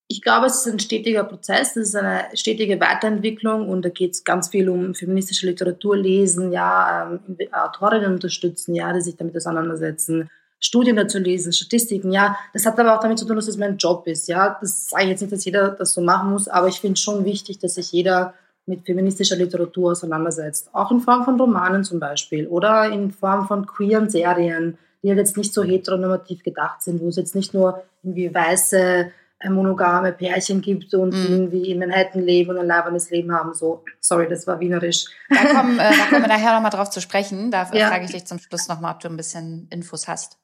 ich 0.06 0.20
glaube, 0.20 0.46
es 0.46 0.66
ist 0.66 0.72
ein 0.72 0.78
stetiger 0.78 1.24
Prozess, 1.24 1.76
es 1.76 1.88
ist 1.88 1.96
eine 1.96 2.24
stetige 2.34 2.78
Weiterentwicklung 2.78 3.68
und 3.68 3.84
da 3.84 3.88
geht 3.88 4.12
es 4.12 4.24
ganz 4.24 4.48
viel 4.48 4.68
um 4.68 4.94
feministische 4.94 5.46
Literatur 5.46 5.96
lesen, 5.96 6.52
ja, 6.52 7.18
ähm, 7.26 7.38
Autorinnen 7.52 8.12
unterstützen, 8.12 8.74
ja, 8.74 8.92
die 8.92 9.00
sich 9.00 9.16
damit 9.16 9.36
auseinandersetzen, 9.36 10.28
Studien 10.60 10.96
dazu 10.96 11.18
lesen, 11.18 11.52
Statistiken, 11.52 12.12
ja. 12.12 12.36
Das 12.52 12.66
hat 12.66 12.78
aber 12.78 12.96
auch 12.96 13.00
damit 13.00 13.18
zu 13.18 13.26
tun, 13.26 13.36
dass 13.36 13.48
es 13.48 13.56
mein 13.56 13.76
Job 13.76 14.06
ist, 14.06 14.28
ja. 14.28 14.58
Das 14.60 14.88
sage 14.88 15.04
ich 15.04 15.10
jetzt 15.10 15.20
nicht, 15.22 15.32
dass 15.32 15.44
jeder 15.44 15.70
das 15.70 15.94
so 15.94 16.02
machen 16.02 16.30
muss, 16.30 16.48
aber 16.48 16.68
ich 16.68 16.80
finde 16.80 17.00
schon 17.00 17.24
wichtig, 17.24 17.58
dass 17.58 17.74
sich 17.74 17.92
jeder 17.92 18.34
mit 18.66 18.84
feministischer 18.86 19.36
Literatur 19.36 19.92
auseinandersetzt. 19.92 20.70
Auch 20.72 20.90
in 20.90 21.00
Form 21.00 21.24
von 21.24 21.38
Romanen 21.38 21.84
zum 21.84 22.00
Beispiel 22.00 22.46
oder 22.46 22.90
in 22.90 23.10
Form 23.10 23.46
von 23.46 23.66
queeren 23.66 24.08
Serien, 24.08 24.78
die 25.02 25.08
halt 25.08 25.18
jetzt 25.18 25.36
nicht 25.36 25.52
so 25.52 25.62
heteronormativ 25.62 26.42
gedacht 26.42 26.82
sind, 26.82 27.02
wo 27.02 27.08
es 27.08 27.16
jetzt 27.16 27.34
nicht 27.34 27.52
nur 27.52 27.82
irgendwie 28.02 28.34
weiße 28.34 29.10
monogame 29.52 30.12
Pärchen 30.12 30.60
gibt 30.60 30.94
und 30.94 31.14
mhm. 31.14 31.26
irgendwie 31.28 31.70
in 31.70 31.78
Manhattan 31.78 32.22
leben 32.22 32.50
und 32.50 32.58
ein 32.58 32.66
leibendes 32.66 33.10
Leben 33.10 33.32
haben. 33.32 33.52
So, 33.54 33.84
sorry, 34.00 34.28
das 34.28 34.46
war 34.46 34.60
wienerisch. 34.60 35.06
Da 35.28 35.44
kommen, 35.52 35.78
äh, 35.78 35.90
da 35.96 36.06
kommen 36.06 36.22
wir 36.22 36.28
nachher 36.36 36.54
nochmal 36.54 36.70
drauf 36.70 36.90
zu 36.90 37.00
sprechen. 37.00 37.50
Da 37.50 37.68
ja. 37.72 37.88
frage 37.88 38.04
ich 38.04 38.12
dich 38.12 38.24
zum 38.24 38.38
Schluss 38.38 38.68
nochmal, 38.68 38.94
ob 38.94 39.00
du 39.00 39.08
ein 39.08 39.16
bisschen 39.16 39.68
Infos 39.70 40.08
hast. 40.08 40.38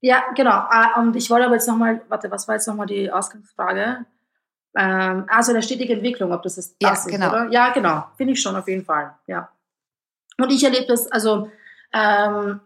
Ja, 0.00 0.22
genau. 0.34 0.50
Ah, 0.50 1.00
und 1.00 1.16
ich 1.16 1.30
wollte 1.30 1.46
aber 1.46 1.54
jetzt 1.54 1.68
nochmal, 1.68 2.02
warte, 2.08 2.30
was 2.30 2.46
war 2.46 2.54
jetzt 2.54 2.68
nochmal 2.68 2.86
die 2.86 3.10
Ausgangsfrage? 3.10 4.04
Ähm, 4.76 5.24
also 5.28 5.52
eine 5.52 5.62
stetige 5.62 5.94
Entwicklung, 5.94 6.32
ob 6.32 6.42
das 6.42 6.58
ist, 6.58 6.76
das 6.80 7.06
ja, 7.06 7.10
genau. 7.10 7.28
oder? 7.30 7.48
Ja, 7.50 7.72
genau. 7.72 8.04
Finde 8.16 8.32
ich 8.32 8.42
schon 8.42 8.56
auf 8.56 8.68
jeden 8.68 8.84
Fall. 8.84 9.14
Ja. 9.26 9.50
Und 10.36 10.50
ich 10.50 10.64
erlebe 10.64 10.86
das, 10.86 11.10
also 11.10 11.50
ähm, 11.92 12.60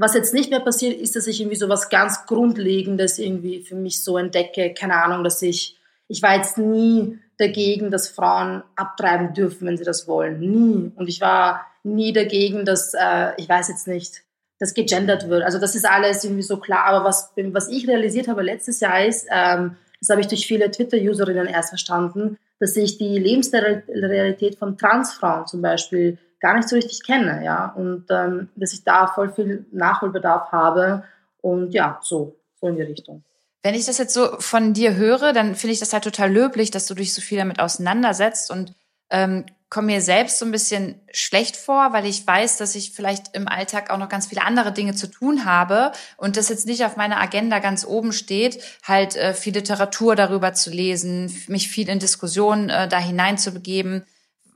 was 0.00 0.14
jetzt 0.14 0.32
nicht 0.32 0.48
mehr 0.48 0.60
passiert, 0.60 0.98
ist, 0.98 1.14
dass 1.14 1.26
ich 1.26 1.40
irgendwie 1.42 1.58
so 1.58 1.68
was 1.68 1.90
ganz 1.90 2.24
Grundlegendes 2.24 3.18
irgendwie 3.18 3.62
für 3.62 3.74
mich 3.74 4.02
so 4.02 4.16
entdecke. 4.16 4.72
Keine 4.72 4.94
Ahnung, 4.94 5.22
dass 5.24 5.42
ich, 5.42 5.78
ich 6.08 6.22
war 6.22 6.36
jetzt 6.36 6.56
nie 6.56 7.18
dagegen, 7.36 7.90
dass 7.90 8.08
Frauen 8.08 8.62
abtreiben 8.76 9.34
dürfen, 9.34 9.68
wenn 9.68 9.76
sie 9.76 9.84
das 9.84 10.08
wollen. 10.08 10.40
Nie. 10.40 10.90
Und 10.96 11.08
ich 11.08 11.20
war 11.20 11.66
nie 11.82 12.14
dagegen, 12.14 12.64
dass, 12.64 12.94
äh, 12.94 13.32
ich 13.36 13.46
weiß 13.46 13.68
jetzt 13.68 13.88
nicht, 13.88 14.22
dass 14.58 14.72
gegendert 14.72 15.28
wird. 15.28 15.42
Also 15.42 15.58
das 15.58 15.74
ist 15.74 15.86
alles 15.86 16.24
irgendwie 16.24 16.42
so 16.42 16.56
klar. 16.56 16.86
Aber 16.86 17.04
was, 17.04 17.32
was 17.36 17.68
ich 17.68 17.86
realisiert 17.86 18.26
habe 18.26 18.40
letztes 18.40 18.80
Jahr 18.80 19.04
ist, 19.04 19.26
ähm, 19.30 19.76
das 20.00 20.08
habe 20.08 20.22
ich 20.22 20.28
durch 20.28 20.46
viele 20.46 20.70
Twitter-Userinnen 20.70 21.46
erst 21.46 21.68
verstanden, 21.68 22.38
dass 22.58 22.74
ich 22.74 22.96
die 22.96 23.18
Lebensrealität 23.18 24.58
von 24.58 24.78
Transfrauen 24.78 25.46
zum 25.46 25.60
Beispiel 25.60 26.16
gar 26.40 26.56
nicht 26.56 26.68
so 26.68 26.76
richtig 26.76 27.04
kenne, 27.04 27.44
ja, 27.44 27.72
und 27.76 28.06
ähm, 28.10 28.48
dass 28.56 28.72
ich 28.72 28.84
da 28.84 29.06
voll 29.06 29.32
viel 29.32 29.66
Nachholbedarf 29.72 30.52
habe 30.52 31.04
und 31.40 31.72
ja, 31.72 31.98
so, 32.02 32.36
so 32.60 32.68
in 32.68 32.76
die 32.76 32.82
Richtung. 32.82 33.24
Wenn 33.62 33.74
ich 33.74 33.84
das 33.84 33.98
jetzt 33.98 34.14
so 34.14 34.40
von 34.40 34.72
dir 34.72 34.96
höre, 34.96 35.32
dann 35.32 35.54
finde 35.54 35.74
ich 35.74 35.80
das 35.80 35.92
halt 35.92 36.04
total 36.04 36.32
löblich, 36.32 36.70
dass 36.70 36.86
du 36.86 36.94
dich 36.94 37.12
so 37.12 37.20
viel 37.20 37.38
damit 37.38 37.60
auseinandersetzt 37.60 38.50
und 38.50 38.74
ähm, 39.10 39.44
komme 39.70 39.86
mir 39.86 40.00
selbst 40.00 40.38
so 40.38 40.44
ein 40.44 40.50
bisschen 40.50 41.00
schlecht 41.12 41.56
vor, 41.56 41.92
weil 41.92 42.04
ich 42.04 42.26
weiß, 42.26 42.56
dass 42.56 42.74
ich 42.74 42.90
vielleicht 42.90 43.36
im 43.36 43.46
Alltag 43.46 43.90
auch 43.90 43.98
noch 43.98 44.08
ganz 44.08 44.26
viele 44.26 44.42
andere 44.42 44.72
Dinge 44.72 44.94
zu 44.94 45.06
tun 45.06 45.44
habe 45.44 45.92
und 46.16 46.36
das 46.36 46.48
jetzt 46.48 46.66
nicht 46.66 46.84
auf 46.84 46.96
meiner 46.96 47.20
Agenda 47.20 47.60
ganz 47.60 47.86
oben 47.86 48.12
steht, 48.12 48.62
halt 48.82 49.14
äh, 49.14 49.32
viel 49.32 49.54
Literatur 49.54 50.16
darüber 50.16 50.54
zu 50.54 50.70
lesen, 50.70 51.32
mich 51.46 51.68
viel 51.68 51.88
in 51.88 52.00
Diskussionen 52.00 52.68
äh, 52.68 52.88
da 52.88 52.98
hineinzubegeben. 52.98 54.04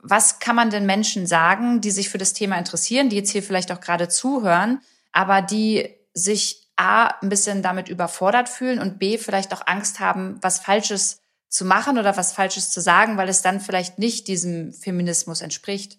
Was 0.07 0.39
kann 0.39 0.55
man 0.55 0.69
denn 0.69 0.85
Menschen 0.85 1.25
sagen, 1.25 1.81
die 1.81 1.91
sich 1.91 2.09
für 2.09 2.17
das 2.17 2.33
Thema 2.33 2.57
interessieren, 2.57 3.09
die 3.09 3.15
jetzt 3.15 3.31
hier 3.31 3.43
vielleicht 3.43 3.71
auch 3.71 3.81
gerade 3.81 4.07
zuhören, 4.07 4.81
aber 5.11 5.41
die 5.41 5.89
sich 6.13 6.69
A, 6.75 7.07
ein 7.21 7.29
bisschen 7.29 7.61
damit 7.61 7.89
überfordert 7.89 8.49
fühlen 8.49 8.79
und 8.79 8.99
B, 8.99 9.17
vielleicht 9.17 9.53
auch 9.53 9.65
Angst 9.65 9.99
haben, 9.99 10.37
was 10.41 10.59
Falsches 10.59 11.21
zu 11.49 11.65
machen 11.65 11.97
oder 11.97 12.17
was 12.17 12.33
Falsches 12.33 12.69
zu 12.69 12.81
sagen, 12.81 13.17
weil 13.17 13.29
es 13.29 13.41
dann 13.41 13.59
vielleicht 13.59 13.97
nicht 13.97 14.27
diesem 14.27 14.73
Feminismus 14.73 15.41
entspricht? 15.41 15.97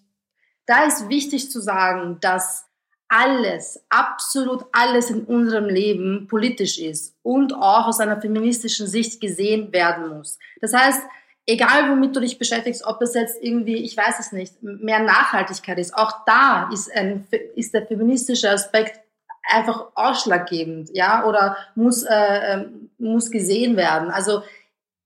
Da 0.65 0.85
ist 0.85 1.09
wichtig 1.09 1.49
zu 1.51 1.59
sagen, 1.61 2.19
dass 2.21 2.65
alles, 3.07 3.79
absolut 3.89 4.65
alles 4.71 5.09
in 5.09 5.23
unserem 5.23 5.65
Leben 5.65 6.27
politisch 6.27 6.77
ist 6.77 7.15
und 7.23 7.53
auch 7.53 7.87
aus 7.87 7.99
einer 7.99 8.19
feministischen 8.19 8.87
Sicht 8.87 9.21
gesehen 9.21 9.71
werden 9.71 10.09
muss. 10.17 10.37
Das 10.59 10.73
heißt, 10.73 11.01
egal 11.47 11.89
womit 11.89 12.15
du 12.15 12.19
dich 12.19 12.37
beschäftigst, 12.37 12.85
ob 12.85 13.01
es 13.01 13.15
jetzt 13.15 13.41
irgendwie, 13.41 13.77
ich 13.77 13.95
weiß 13.97 14.19
es 14.19 14.31
nicht, 14.31 14.61
mehr 14.61 14.99
Nachhaltigkeit 14.99 15.79
ist, 15.79 15.95
auch 15.95 16.25
da 16.25 16.69
ist, 16.71 16.93
ein, 16.93 17.25
ist 17.55 17.73
der 17.73 17.87
feministische 17.87 18.51
Aspekt 18.51 18.99
einfach 19.49 19.87
ausschlaggebend, 19.95 20.89
ja, 20.93 21.25
oder 21.25 21.55
muss, 21.73 22.03
äh, 22.03 22.53
ähm, 22.53 22.89
muss 22.97 23.31
gesehen 23.31 23.77
werden. 23.77 24.11
Also 24.11 24.43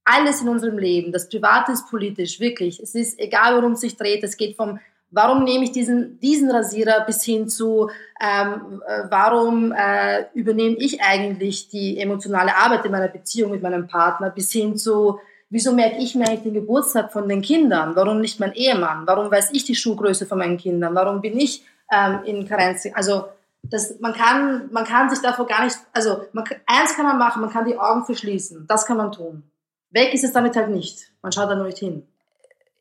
alles 0.04 0.42
in 0.42 0.50
unserem 0.50 0.80
Leben, 0.80 1.12
das 1.12 1.30
Private 1.30 1.74
ist 1.74 1.88
politisch, 1.90 2.40
wirklich. 2.40 2.80
Es 2.80 2.96
ist 2.96 3.20
egal, 3.20 3.56
worum 3.56 3.74
es 3.74 3.82
sich 3.82 3.96
dreht. 3.96 4.24
Es 4.24 4.36
geht 4.36 4.56
vom, 4.56 4.80
warum 5.12 5.44
nehme 5.44 5.64
ich 5.64 5.72
diesen, 5.72 6.20
diesen 6.20 6.50
Rasierer 6.50 7.06
bis 7.06 7.24
hin 7.24 7.48
zu, 7.50 7.92
ähm, 8.20 8.82
äh, 8.88 9.04
warum 9.10 9.72
äh, 9.74 10.26
übernehme 10.34 10.76
ich 10.78 11.02
eigentlich 11.04 11.70
die 11.70 12.00
emotionale 12.00 12.56
Arbeit 12.56 12.84
in 12.84 12.92
meiner 12.92 13.10
Beziehung 13.10 13.52
mit 13.52 13.62
meinem 13.62 13.86
Partner, 13.88 14.32
bis 14.32 14.52
hin 14.52 14.76
zu, 14.76 15.20
wieso 15.52 15.74
merke 15.74 15.98
ich 15.98 16.16
mir 16.16 16.28
eigentlich 16.28 16.44
den 16.44 16.54
Geburtstag 16.56 17.12
von 17.12 17.30
den 17.30 17.42
Kindern? 17.44 17.96
Warum 17.96 18.22
nicht 18.22 18.40
mein 18.40 18.54
Ehemann? 18.54 19.06
Warum 19.06 19.30
weiß 19.30 19.52
ich 19.52 19.66
die 19.66 19.76
Schuhgröße 19.76 20.26
von 20.26 20.40
meinen 20.40 20.58
Kindern? 20.58 20.96
Warum 20.96 21.22
bin 21.22 21.38
ich 21.38 21.64
ähm, 21.92 22.22
in 22.26 22.48
Karenz? 22.48 22.88
Also, 22.96 23.26
das, 23.64 24.00
man 24.00 24.14
kann, 24.14 24.70
man 24.72 24.86
kann 24.86 25.10
sich 25.10 25.20
davor 25.20 25.46
gar 25.46 25.64
nicht, 25.64 25.78
also, 25.94 26.24
man, 26.34 26.46
eins 26.66 26.96
kann 26.96 27.06
man 27.06 27.20
machen, 27.20 27.42
man 27.42 27.52
kann 27.52 27.66
die 27.66 27.78
Augen 27.78 28.06
verschließen. 28.06 28.66
Das 28.68 28.88
kann 28.88 28.98
man 28.98 29.12
tun. 29.12 29.44
Weg 29.92 30.14
ist 30.14 30.24
es 30.24 30.32
damit 30.32 30.56
halt 30.56 30.70
nicht. 30.70 31.12
Man 31.22 31.32
schaut 31.32 31.50
da 31.50 31.56
nur 31.56 31.68
nicht 31.68 31.78
hin. 31.78 32.08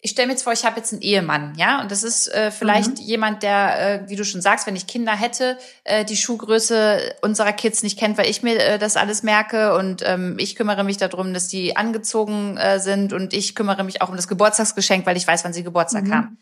Ich 0.02 0.12
stelle 0.12 0.28
mir 0.28 0.32
jetzt 0.32 0.44
vor, 0.44 0.52
ich 0.54 0.64
habe 0.64 0.78
jetzt 0.78 0.92
einen 0.92 1.02
Ehemann, 1.02 1.54
ja, 1.56 1.82
und 1.82 1.90
das 1.90 2.02
ist 2.02 2.26
äh, 2.28 2.50
vielleicht 2.50 2.98
mhm. 2.98 3.04
jemand, 3.04 3.42
der, 3.42 4.04
äh, 4.04 4.08
wie 4.08 4.16
du 4.16 4.24
schon 4.24 4.40
sagst, 4.40 4.66
wenn 4.66 4.74
ich 4.74 4.86
Kinder 4.86 5.12
hätte, 5.12 5.58
äh, 5.84 6.06
die 6.06 6.16
Schuhgröße 6.16 7.16
unserer 7.20 7.52
Kids 7.52 7.82
nicht 7.82 7.98
kennt, 7.98 8.16
weil 8.16 8.30
ich 8.30 8.42
mir 8.42 8.58
äh, 8.58 8.78
das 8.78 8.96
alles 8.96 9.22
merke 9.22 9.76
und 9.76 10.02
ähm, 10.06 10.36
ich 10.38 10.56
kümmere 10.56 10.84
mich 10.84 10.96
darum, 10.96 11.34
dass 11.34 11.48
die 11.48 11.76
angezogen 11.76 12.56
äh, 12.56 12.80
sind 12.80 13.12
und 13.12 13.34
ich 13.34 13.54
kümmere 13.54 13.84
mich 13.84 14.00
auch 14.00 14.08
um 14.08 14.16
das 14.16 14.28
Geburtstagsgeschenk, 14.28 15.04
weil 15.04 15.18
ich 15.18 15.26
weiß, 15.26 15.44
wann 15.44 15.52
sie 15.52 15.62
Geburtstag 15.62 16.04
mhm. 16.04 16.14
haben. 16.14 16.38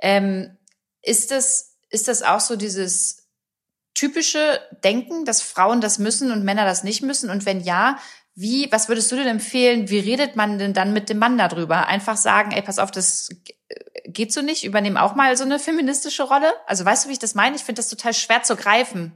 Ähm, 0.00 0.56
ist 1.02 1.32
das 1.32 1.70
ist 1.90 2.08
das 2.08 2.22
auch 2.22 2.40
so 2.40 2.56
dieses 2.56 3.28
typische 3.94 4.60
Denken, 4.84 5.24
dass 5.24 5.42
Frauen 5.42 5.80
das 5.80 5.98
müssen 5.98 6.30
und 6.30 6.44
Männer 6.44 6.64
das 6.64 6.84
nicht 6.84 7.02
müssen? 7.02 7.28
Und 7.28 7.44
wenn 7.44 7.60
ja, 7.60 7.98
wie, 8.34 8.70
was 8.70 8.88
würdest 8.88 9.10
du 9.12 9.16
denn 9.16 9.26
empfehlen? 9.26 9.90
Wie 9.90 9.98
redet 9.98 10.36
man 10.36 10.58
denn 10.58 10.72
dann 10.72 10.92
mit 10.92 11.08
dem 11.08 11.18
Mann 11.18 11.36
darüber? 11.36 11.86
Einfach 11.88 12.16
sagen, 12.16 12.52
ey, 12.52 12.62
pass 12.62 12.78
auf, 12.78 12.90
das 12.90 13.28
geht 14.06 14.32
so 14.32 14.42
nicht. 14.42 14.64
Übernehmen 14.64 14.96
auch 14.96 15.14
mal 15.14 15.36
so 15.36 15.44
eine 15.44 15.58
feministische 15.58 16.22
Rolle. 16.22 16.52
Also 16.66 16.84
weißt 16.84 17.04
du, 17.04 17.08
wie 17.08 17.14
ich 17.14 17.18
das 17.18 17.34
meine? 17.34 17.56
Ich 17.56 17.64
finde 17.64 17.80
das 17.80 17.88
total 17.88 18.14
schwer 18.14 18.42
zu 18.42 18.56
greifen. 18.56 19.12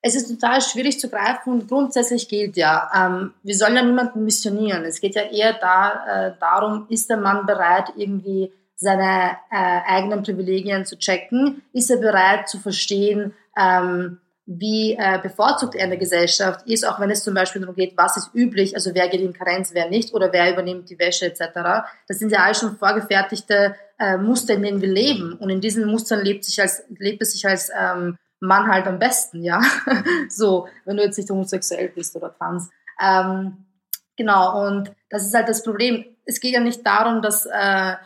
Es 0.00 0.14
ist 0.14 0.28
total 0.28 0.60
schwierig 0.60 1.00
zu 1.00 1.08
greifen 1.08 1.52
und 1.52 1.68
grundsätzlich 1.68 2.28
gilt 2.28 2.56
ja, 2.56 2.88
ähm, 2.94 3.34
wir 3.42 3.56
sollen 3.56 3.74
ja 3.74 3.82
niemanden 3.82 4.24
missionieren. 4.24 4.84
Es 4.84 5.00
geht 5.00 5.16
ja 5.16 5.22
eher 5.22 5.54
da, 5.54 6.28
äh, 6.28 6.32
darum, 6.38 6.86
ist 6.88 7.10
der 7.10 7.16
Mann 7.16 7.46
bereit, 7.46 7.92
irgendwie 7.96 8.52
seine 8.76 9.36
äh, 9.50 9.80
eigenen 9.86 10.22
Privilegien 10.22 10.86
zu 10.86 10.96
checken? 10.96 11.62
Ist 11.72 11.90
er 11.90 11.96
bereit 11.96 12.48
zu 12.48 12.60
verstehen, 12.60 13.34
ähm, 13.56 14.20
wie 14.50 14.94
äh, 14.94 15.18
bevorzugt 15.22 15.74
er 15.74 15.84
in 15.84 15.90
der 15.90 15.98
Gesellschaft 15.98 16.66
ist, 16.66 16.88
auch 16.88 16.98
wenn 16.98 17.10
es 17.10 17.22
zum 17.22 17.34
Beispiel 17.34 17.60
darum 17.60 17.76
geht, 17.76 17.98
was 17.98 18.16
ist 18.16 18.30
üblich, 18.34 18.74
also 18.74 18.94
wer 18.94 19.08
geht 19.10 19.20
in 19.20 19.34
Karenz, 19.34 19.74
wer 19.74 19.90
nicht 19.90 20.14
oder 20.14 20.32
wer 20.32 20.50
übernimmt 20.50 20.88
die 20.88 20.98
Wäsche 20.98 21.26
etc. 21.26 21.86
Das 22.08 22.18
sind 22.18 22.32
ja 22.32 22.44
alles 22.44 22.60
schon 22.60 22.78
vorgefertigte 22.78 23.74
äh, 23.98 24.16
Muster, 24.16 24.54
in 24.54 24.62
denen 24.62 24.80
wir 24.80 24.88
leben 24.88 25.34
und 25.34 25.50
in 25.50 25.60
diesen 25.60 25.86
Mustern 25.86 26.24
lebt, 26.24 26.46
sich 26.46 26.58
als, 26.62 26.82
lebt 26.88 27.20
es 27.20 27.32
sich 27.32 27.46
als 27.46 27.70
ähm, 27.78 28.16
Mann 28.40 28.68
halt 28.68 28.86
am 28.86 28.98
besten, 28.98 29.44
ja. 29.44 29.60
so, 30.30 30.66
wenn 30.86 30.96
du 30.96 31.02
jetzt 31.02 31.18
nicht 31.18 31.28
homosexuell 31.28 31.90
bist 31.90 32.16
oder 32.16 32.34
trans. 32.34 32.70
Ähm, 33.02 33.66
genau, 34.16 34.66
und 34.66 34.90
das 35.10 35.26
ist 35.26 35.34
halt 35.34 35.50
das 35.50 35.62
Problem. 35.62 36.06
Es 36.24 36.40
geht 36.40 36.54
ja 36.54 36.60
nicht 36.60 36.86
darum, 36.86 37.20
dass 37.20 37.44
äh, 37.44 37.96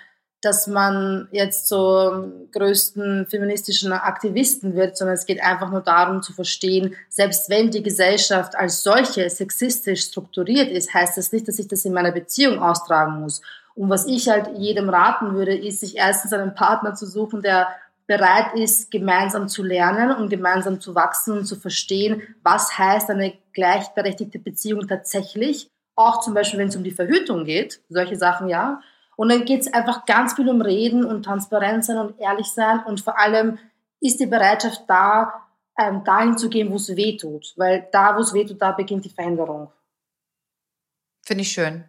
dass 0.42 0.66
man 0.66 1.28
jetzt 1.30 1.68
so 1.68 2.32
größten 2.50 3.26
feministischen 3.26 3.92
Aktivisten 3.92 4.74
wird, 4.74 4.96
sondern 4.96 5.14
es 5.14 5.24
geht 5.24 5.40
einfach 5.40 5.70
nur 5.70 5.80
darum 5.82 6.20
zu 6.20 6.32
verstehen, 6.32 6.96
selbst 7.08 7.48
wenn 7.48 7.70
die 7.70 7.82
Gesellschaft 7.82 8.56
als 8.56 8.82
solche 8.82 9.30
sexistisch 9.30 10.02
strukturiert 10.02 10.68
ist, 10.68 10.92
heißt 10.92 11.16
das 11.16 11.32
nicht, 11.32 11.46
dass 11.46 11.60
ich 11.60 11.68
das 11.68 11.84
in 11.84 11.92
meiner 11.92 12.10
Beziehung 12.10 12.60
austragen 12.60 13.20
muss. 13.20 13.40
Und 13.74 13.88
was 13.88 14.06
ich 14.06 14.28
halt 14.28 14.58
jedem 14.58 14.88
raten 14.88 15.34
würde, 15.34 15.56
ist, 15.56 15.80
sich 15.80 15.96
erstens 15.96 16.32
einen 16.32 16.54
Partner 16.54 16.94
zu 16.94 17.06
suchen, 17.06 17.40
der 17.40 17.68
bereit 18.08 18.54
ist, 18.56 18.90
gemeinsam 18.90 19.48
zu 19.48 19.62
lernen 19.62 20.10
und 20.10 20.28
gemeinsam 20.28 20.80
zu 20.80 20.96
wachsen 20.96 21.38
und 21.38 21.46
zu 21.46 21.54
verstehen, 21.54 22.20
was 22.42 22.76
heißt 22.76 23.08
eine 23.10 23.34
gleichberechtigte 23.54 24.40
Beziehung 24.40 24.88
tatsächlich. 24.88 25.68
Auch 25.94 26.20
zum 26.20 26.34
Beispiel, 26.34 26.58
wenn 26.58 26.68
es 26.68 26.76
um 26.76 26.82
die 26.82 26.90
Verhütung 26.90 27.44
geht, 27.44 27.80
solche 27.88 28.16
Sachen 28.16 28.48
ja 28.48 28.80
und 29.16 29.30
dann 29.30 29.44
geht 29.44 29.62
es 29.62 29.72
einfach 29.72 30.06
ganz 30.06 30.34
viel 30.34 30.48
um 30.48 30.60
Reden 30.60 31.04
und 31.04 31.22
Transparenz 31.24 31.86
sein 31.86 31.98
und 31.98 32.18
ehrlich 32.18 32.46
sein 32.48 32.80
und 32.84 33.00
vor 33.00 33.18
allem 33.18 33.58
ist 34.00 34.20
die 34.20 34.26
Bereitschaft 34.26 34.82
da, 34.88 35.46
ähm, 35.78 36.02
dahin 36.04 36.36
zu 36.36 36.48
gehen, 36.48 36.70
wo 36.70 36.76
es 36.76 36.88
weh 36.96 37.16
tut. 37.16 37.54
Weil 37.56 37.88
da, 37.92 38.16
wo 38.16 38.20
es 38.20 38.34
weh 38.34 38.44
tut, 38.44 38.60
da 38.60 38.72
beginnt 38.72 39.04
die 39.04 39.10
Veränderung. 39.10 39.70
Finde 41.24 41.42
ich 41.42 41.52
schön. 41.52 41.84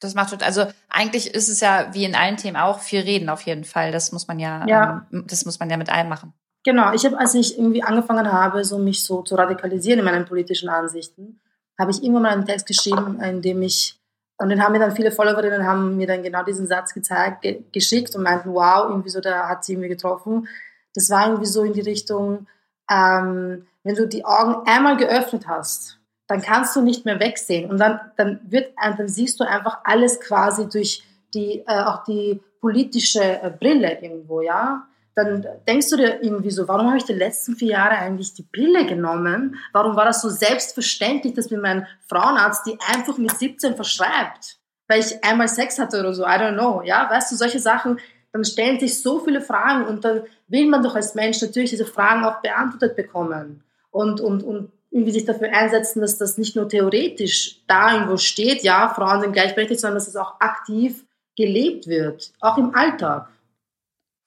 Das 0.00 0.14
macht 0.14 0.42
also 0.42 0.66
eigentlich 0.88 1.32
ist 1.32 1.48
es 1.48 1.60
ja 1.60 1.94
wie 1.94 2.04
in 2.04 2.16
allen 2.16 2.36
Themen 2.36 2.56
auch 2.56 2.80
viel 2.80 3.00
reden 3.00 3.28
auf 3.28 3.42
jeden 3.42 3.62
Fall. 3.62 3.92
Das 3.92 4.10
muss 4.10 4.26
man 4.26 4.40
ja, 4.40 4.66
ja. 4.66 5.06
Ähm, 5.12 5.24
das 5.28 5.44
muss 5.44 5.60
man 5.60 5.70
ja 5.70 5.76
mit 5.76 5.90
allem 5.90 6.08
machen. 6.08 6.34
Genau. 6.64 6.92
Ich 6.92 7.04
habe, 7.04 7.18
als 7.18 7.34
ich 7.34 7.56
irgendwie 7.56 7.84
angefangen 7.84 8.30
habe, 8.30 8.64
so 8.64 8.78
mich 8.78 9.04
so 9.04 9.22
zu 9.22 9.36
radikalisieren 9.36 10.00
in 10.00 10.04
meinen 10.04 10.24
politischen 10.24 10.68
Ansichten, 10.68 11.40
habe 11.78 11.92
ich 11.92 12.02
irgendwann 12.02 12.22
mal 12.22 12.32
einen 12.32 12.46
Text 12.46 12.66
geschrieben, 12.66 13.20
in 13.20 13.42
dem 13.42 13.62
ich 13.62 14.00
und 14.42 14.48
dann 14.48 14.60
haben 14.60 14.72
mir 14.72 14.80
dann 14.80 14.96
viele 14.96 15.12
Followerinnen 15.12 15.64
haben 15.64 15.96
mir 15.96 16.08
dann 16.08 16.24
genau 16.24 16.42
diesen 16.42 16.66
Satz 16.66 16.92
gezeigt, 16.92 17.42
ge 17.42 17.62
geschickt 17.72 18.16
und 18.16 18.24
meinten, 18.24 18.52
wow, 18.52 18.88
irgendwie 18.88 19.08
so, 19.08 19.20
da 19.20 19.48
hat 19.48 19.64
sie 19.64 19.74
irgendwie 19.74 19.88
getroffen. 19.88 20.48
Das 20.94 21.08
war 21.10 21.26
irgendwie 21.26 21.46
so 21.46 21.62
in 21.62 21.72
die 21.72 21.80
Richtung, 21.80 22.48
ähm, 22.90 23.66
wenn 23.84 23.94
du 23.94 24.08
die 24.08 24.24
Augen 24.24 24.66
einmal 24.66 24.96
geöffnet 24.96 25.46
hast, 25.46 26.00
dann 26.26 26.42
kannst 26.42 26.74
du 26.74 26.82
nicht 26.82 27.04
mehr 27.04 27.20
wegsehen 27.20 27.70
und 27.70 27.78
dann, 27.78 28.00
dann 28.16 28.40
wird, 28.48 28.72
dann 28.76 29.08
siehst 29.08 29.38
du 29.38 29.44
einfach 29.44 29.78
alles 29.84 30.20
quasi 30.20 30.68
durch 30.68 31.04
die, 31.34 31.60
äh, 31.66 31.84
auch 31.84 32.02
die 32.02 32.40
politische 32.60 33.22
äh, 33.22 33.50
Brille 33.50 34.02
irgendwo, 34.02 34.40
ja 34.40 34.88
dann 35.14 35.46
denkst 35.66 35.90
du 35.90 35.96
dir 35.96 36.22
irgendwie 36.22 36.50
so, 36.50 36.66
warum 36.68 36.88
habe 36.88 36.98
ich 36.98 37.04
die 37.04 37.12
letzten 37.12 37.54
vier 37.54 37.72
Jahre 37.72 37.96
eigentlich 37.96 38.34
die 38.34 38.44
Pille 38.44 38.86
genommen? 38.86 39.56
Warum 39.72 39.96
war 39.96 40.04
das 40.04 40.22
so 40.22 40.28
selbstverständlich, 40.28 41.34
dass 41.34 41.50
mir 41.50 41.58
mein 41.58 41.86
Frauenarzt 42.08 42.66
die 42.66 42.78
einfach 42.94 43.18
mit 43.18 43.36
17 43.36 43.76
verschreibt? 43.76 44.58
Weil 44.88 45.00
ich 45.00 45.22
einmal 45.22 45.48
Sex 45.48 45.78
hatte 45.78 46.00
oder 46.00 46.14
so, 46.14 46.24
I 46.24 46.38
don't 46.38 46.54
know, 46.54 46.82
ja, 46.82 47.08
weißt 47.10 47.32
du, 47.32 47.36
solche 47.36 47.58
Sachen, 47.58 47.98
dann 48.32 48.44
stellen 48.44 48.80
sich 48.80 49.02
so 49.02 49.20
viele 49.20 49.42
Fragen 49.42 49.86
und 49.86 50.04
dann 50.04 50.22
will 50.48 50.66
man 50.66 50.82
doch 50.82 50.94
als 50.94 51.14
Mensch 51.14 51.40
natürlich 51.42 51.70
diese 51.70 51.84
Fragen 51.84 52.24
auch 52.24 52.40
beantwortet 52.40 52.96
bekommen 52.96 53.62
und, 53.90 54.20
und, 54.20 54.42
und 54.42 54.72
irgendwie 54.90 55.12
sich 55.12 55.24
dafür 55.24 55.52
einsetzen, 55.52 56.00
dass 56.00 56.18
das 56.18 56.38
nicht 56.38 56.56
nur 56.56 56.68
theoretisch 56.68 57.62
da 57.66 57.94
irgendwo 57.94 58.16
steht, 58.16 58.62
ja, 58.62 58.92
Frauen 58.94 59.20
sind 59.20 59.32
gleichberechtigt, 59.32 59.80
sondern 59.80 59.96
dass 59.96 60.08
es 60.08 60.16
auch 60.16 60.40
aktiv 60.40 61.04
gelebt 61.36 61.86
wird, 61.86 62.32
auch 62.40 62.58
im 62.58 62.74
Alltag. 62.74 63.28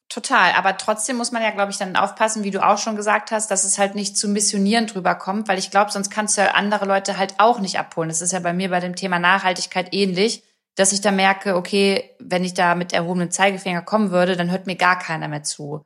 Total, 0.10 0.54
aber 0.54 0.78
trotzdem 0.78 1.18
muss 1.18 1.32
man 1.32 1.42
ja, 1.42 1.50
glaube 1.50 1.72
ich, 1.72 1.78
dann 1.78 1.96
aufpassen, 1.96 2.44
wie 2.44 2.52
du 2.52 2.66
auch 2.66 2.78
schon 2.78 2.96
gesagt 2.96 3.32
hast, 3.32 3.50
dass 3.50 3.64
es 3.64 3.80
halt 3.80 3.96
nicht 3.96 4.18
zu 4.18 4.28
missionieren 4.28 4.86
drüber 4.86 5.16
kommt, 5.16 5.48
weil 5.48 5.58
ich 5.58 5.72
glaube, 5.72 5.92
sonst 5.92 6.12
kannst 6.12 6.38
du 6.38 6.42
ja 6.42 6.52
andere 6.52 6.86
Leute 6.86 7.18
halt 7.18 7.36
auch 7.40 7.60
nicht 7.60 7.80
abholen. 7.80 8.10
Das 8.10 8.22
ist 8.22 8.32
ja 8.32 8.40
bei 8.40 8.54
mir 8.54 8.70
bei 8.70 8.80
dem 8.80 8.96
Thema 8.96 9.18
Nachhaltigkeit 9.18 9.94
ähnlich, 9.94 10.44
dass 10.76 10.92
ich 10.92 11.02
da 11.02 11.12
merke, 11.12 11.56
okay, 11.56 12.12
wenn 12.20 12.44
ich 12.44 12.54
da 12.54 12.76
mit 12.76 12.94
erhobenem 12.94 13.32
Zeigefinger 13.32 13.82
kommen 13.82 14.12
würde, 14.12 14.36
dann 14.36 14.52
hört 14.52 14.68
mir 14.68 14.76
gar 14.76 15.00
keiner 15.00 15.28
mehr 15.28 15.44
zu. 15.44 15.84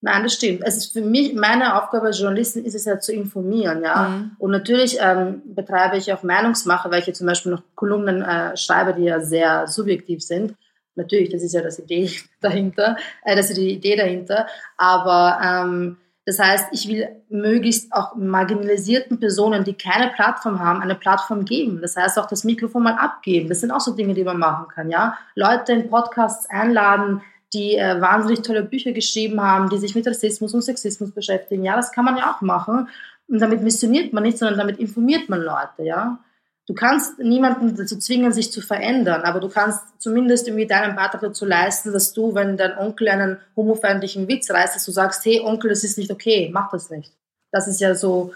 Nein, 0.00 0.22
das 0.22 0.34
stimmt. 0.34 0.60
Es 0.64 0.76
ist 0.76 0.92
für 0.92 1.00
mich, 1.00 1.34
meine 1.34 1.82
Aufgabe 1.82 2.08
als 2.08 2.20
Journalistin 2.20 2.66
ist 2.66 2.74
es 2.74 2.84
ja 2.84 3.00
zu 3.00 3.12
informieren, 3.12 3.82
ja. 3.82 4.10
Mhm. 4.10 4.32
Und 4.38 4.50
natürlich 4.50 4.98
ähm, 5.00 5.40
betreibe 5.46 5.96
ich 5.96 6.12
auch 6.12 6.22
Meinungsmache, 6.22 6.90
weil 6.90 7.02
ich 7.02 7.14
zum 7.14 7.26
Beispiel 7.26 7.52
noch 7.52 7.62
Kolumnen 7.74 8.20
äh, 8.20 8.54
schreibe, 8.56 8.92
die 8.92 9.04
ja 9.04 9.20
sehr 9.20 9.66
subjektiv 9.66 10.22
sind. 10.22 10.54
Natürlich, 10.96 11.30
das 11.30 11.42
ist 11.42 11.54
ja 11.54 11.62
das 11.62 11.78
Idee 11.78 12.10
dahinter, 12.40 12.96
äh, 13.24 13.36
das 13.36 13.50
ist 13.50 13.58
die 13.58 13.74
Idee 13.74 13.96
dahinter. 13.96 14.46
Aber 14.76 15.40
ähm, 15.42 15.96
das 16.26 16.38
heißt, 16.38 16.68
ich 16.72 16.88
will 16.88 17.08
möglichst 17.28 17.92
auch 17.92 18.14
marginalisierten 18.16 19.20
Personen, 19.20 19.62
die 19.62 19.74
keine 19.74 20.08
Plattform 20.08 20.58
haben, 20.58 20.80
eine 20.80 20.94
Plattform 20.94 21.44
geben. 21.44 21.80
Das 21.82 21.96
heißt 21.96 22.18
auch 22.18 22.26
das 22.26 22.44
Mikrofon 22.44 22.82
mal 22.82 22.94
abgeben. 22.94 23.48
Das 23.48 23.60
sind 23.60 23.70
auch 23.70 23.80
so 23.80 23.92
Dinge, 23.92 24.14
die 24.14 24.24
man 24.24 24.38
machen 24.38 24.68
kann. 24.68 24.90
Ja, 24.90 25.18
Leute 25.34 25.72
in 25.72 25.90
Podcasts 25.90 26.48
einladen, 26.48 27.20
die 27.52 27.76
äh, 27.76 28.00
wahnsinnig 28.00 28.40
tolle 28.40 28.62
Bücher 28.62 28.92
geschrieben 28.92 29.40
haben, 29.40 29.68
die 29.68 29.78
sich 29.78 29.94
mit 29.94 30.06
Rassismus 30.06 30.54
und 30.54 30.62
Sexismus 30.62 31.12
beschäftigen. 31.12 31.62
Ja, 31.62 31.76
das 31.76 31.92
kann 31.92 32.06
man 32.06 32.16
ja 32.16 32.34
auch 32.34 32.40
machen. 32.40 32.88
Und 33.28 33.40
damit 33.40 33.62
missioniert 33.62 34.12
man 34.12 34.22
nicht, 34.22 34.38
sondern 34.38 34.58
damit 34.58 34.78
informiert 34.78 35.28
man 35.28 35.40
Leute. 35.40 35.82
Ja, 35.82 36.18
Du 36.66 36.72
kannst 36.72 37.18
niemanden 37.18 37.76
dazu 37.76 37.98
zwingen, 37.98 38.32
sich 38.32 38.50
zu 38.50 38.62
verändern, 38.62 39.22
aber 39.22 39.38
du 39.38 39.50
kannst 39.50 39.80
zumindest 39.98 40.48
irgendwie 40.48 40.66
deinen 40.66 40.96
Beitrag 40.96 41.20
dazu 41.20 41.44
leisten, 41.44 41.92
dass 41.92 42.14
du, 42.14 42.34
wenn 42.34 42.56
dein 42.56 42.78
Onkel 42.78 43.08
einen 43.08 43.38
homofeindlichen 43.54 44.28
Witz 44.28 44.50
reißt, 44.50 44.74
dass 44.74 44.86
du 44.86 44.90
sagst, 44.90 45.24
hey 45.26 45.40
Onkel, 45.40 45.68
das 45.68 45.84
ist 45.84 45.98
nicht 45.98 46.10
okay, 46.10 46.50
mach 46.52 46.70
das 46.70 46.88
nicht. 46.88 47.12
Das 47.52 47.68
ist 47.68 47.80
ja 47.80 47.94
so, 47.94 48.32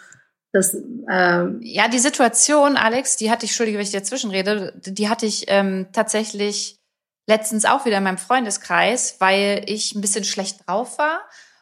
das, 0.53 0.75
ähm 1.11 1.61
ja, 1.63 1.89
die 1.89 1.99
Situation, 1.99 2.77
Alex, 2.77 3.17
die 3.17 3.31
hatte 3.31 3.47
ich, 3.47 3.53
entschuldige, 3.53 3.79
wenn 3.79 3.85
ich 3.85 3.93
dazwischen 3.93 4.31
rede, 4.31 4.75
die 4.77 5.09
hatte 5.09 5.25
ich 5.25 5.47
ähm, 5.49 5.87
tatsächlich 5.93 6.77
letztens 7.27 7.65
auch 7.65 7.87
wieder 7.87 7.99
in 7.99 8.05
meinem 8.05 8.19
Freundeskreis, 8.19 9.17
weil 9.21 9.63
ich 9.67 9.95
ein 9.95 10.03
bisschen 10.03 10.25
schlecht 10.25 10.67
drauf 10.67 10.99
war 10.99 11.21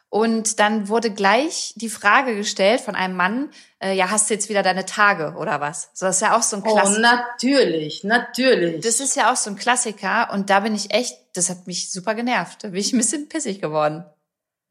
und 0.09 0.59
dann 0.59 0.87
wurde 0.87 1.11
gleich 1.11 1.73
die 1.75 1.89
Frage 1.89 2.35
gestellt 2.35 2.79
von 2.79 2.95
einem 2.95 3.15
Mann, 3.15 3.49
äh, 3.79 3.93
ja, 3.93 4.09
hast 4.09 4.29
du 4.29 4.33
jetzt 4.33 4.47
wieder 4.47 4.63
deine 4.63 4.85
Tage 4.85 5.35
oder 5.37 5.59
was? 5.59 5.89
So, 5.93 6.05
das 6.05 6.17
ist 6.17 6.21
ja 6.21 6.37
auch 6.37 6.41
so 6.41 6.57
ein 6.57 6.63
Klassiker. 6.63 6.97
Oh, 6.97 7.01
natürlich, 7.01 8.03
natürlich. 8.05 8.83
Das 8.83 9.01
ist 9.01 9.15
ja 9.15 9.31
auch 9.31 9.35
so 9.35 9.49
ein 9.49 9.57
Klassiker 9.57 10.29
und 10.31 10.49
da 10.49 10.61
bin 10.61 10.73
ich 10.73 10.91
echt, 10.91 11.17
das 11.33 11.49
hat 11.49 11.67
mich 11.67 11.91
super 11.91 12.15
genervt. 12.15 12.63
Da 12.63 12.69
bin 12.69 12.79
ich 12.79 12.93
ein 12.93 12.97
bisschen 12.97 13.27
pissig 13.27 13.61
geworden. 13.61 14.05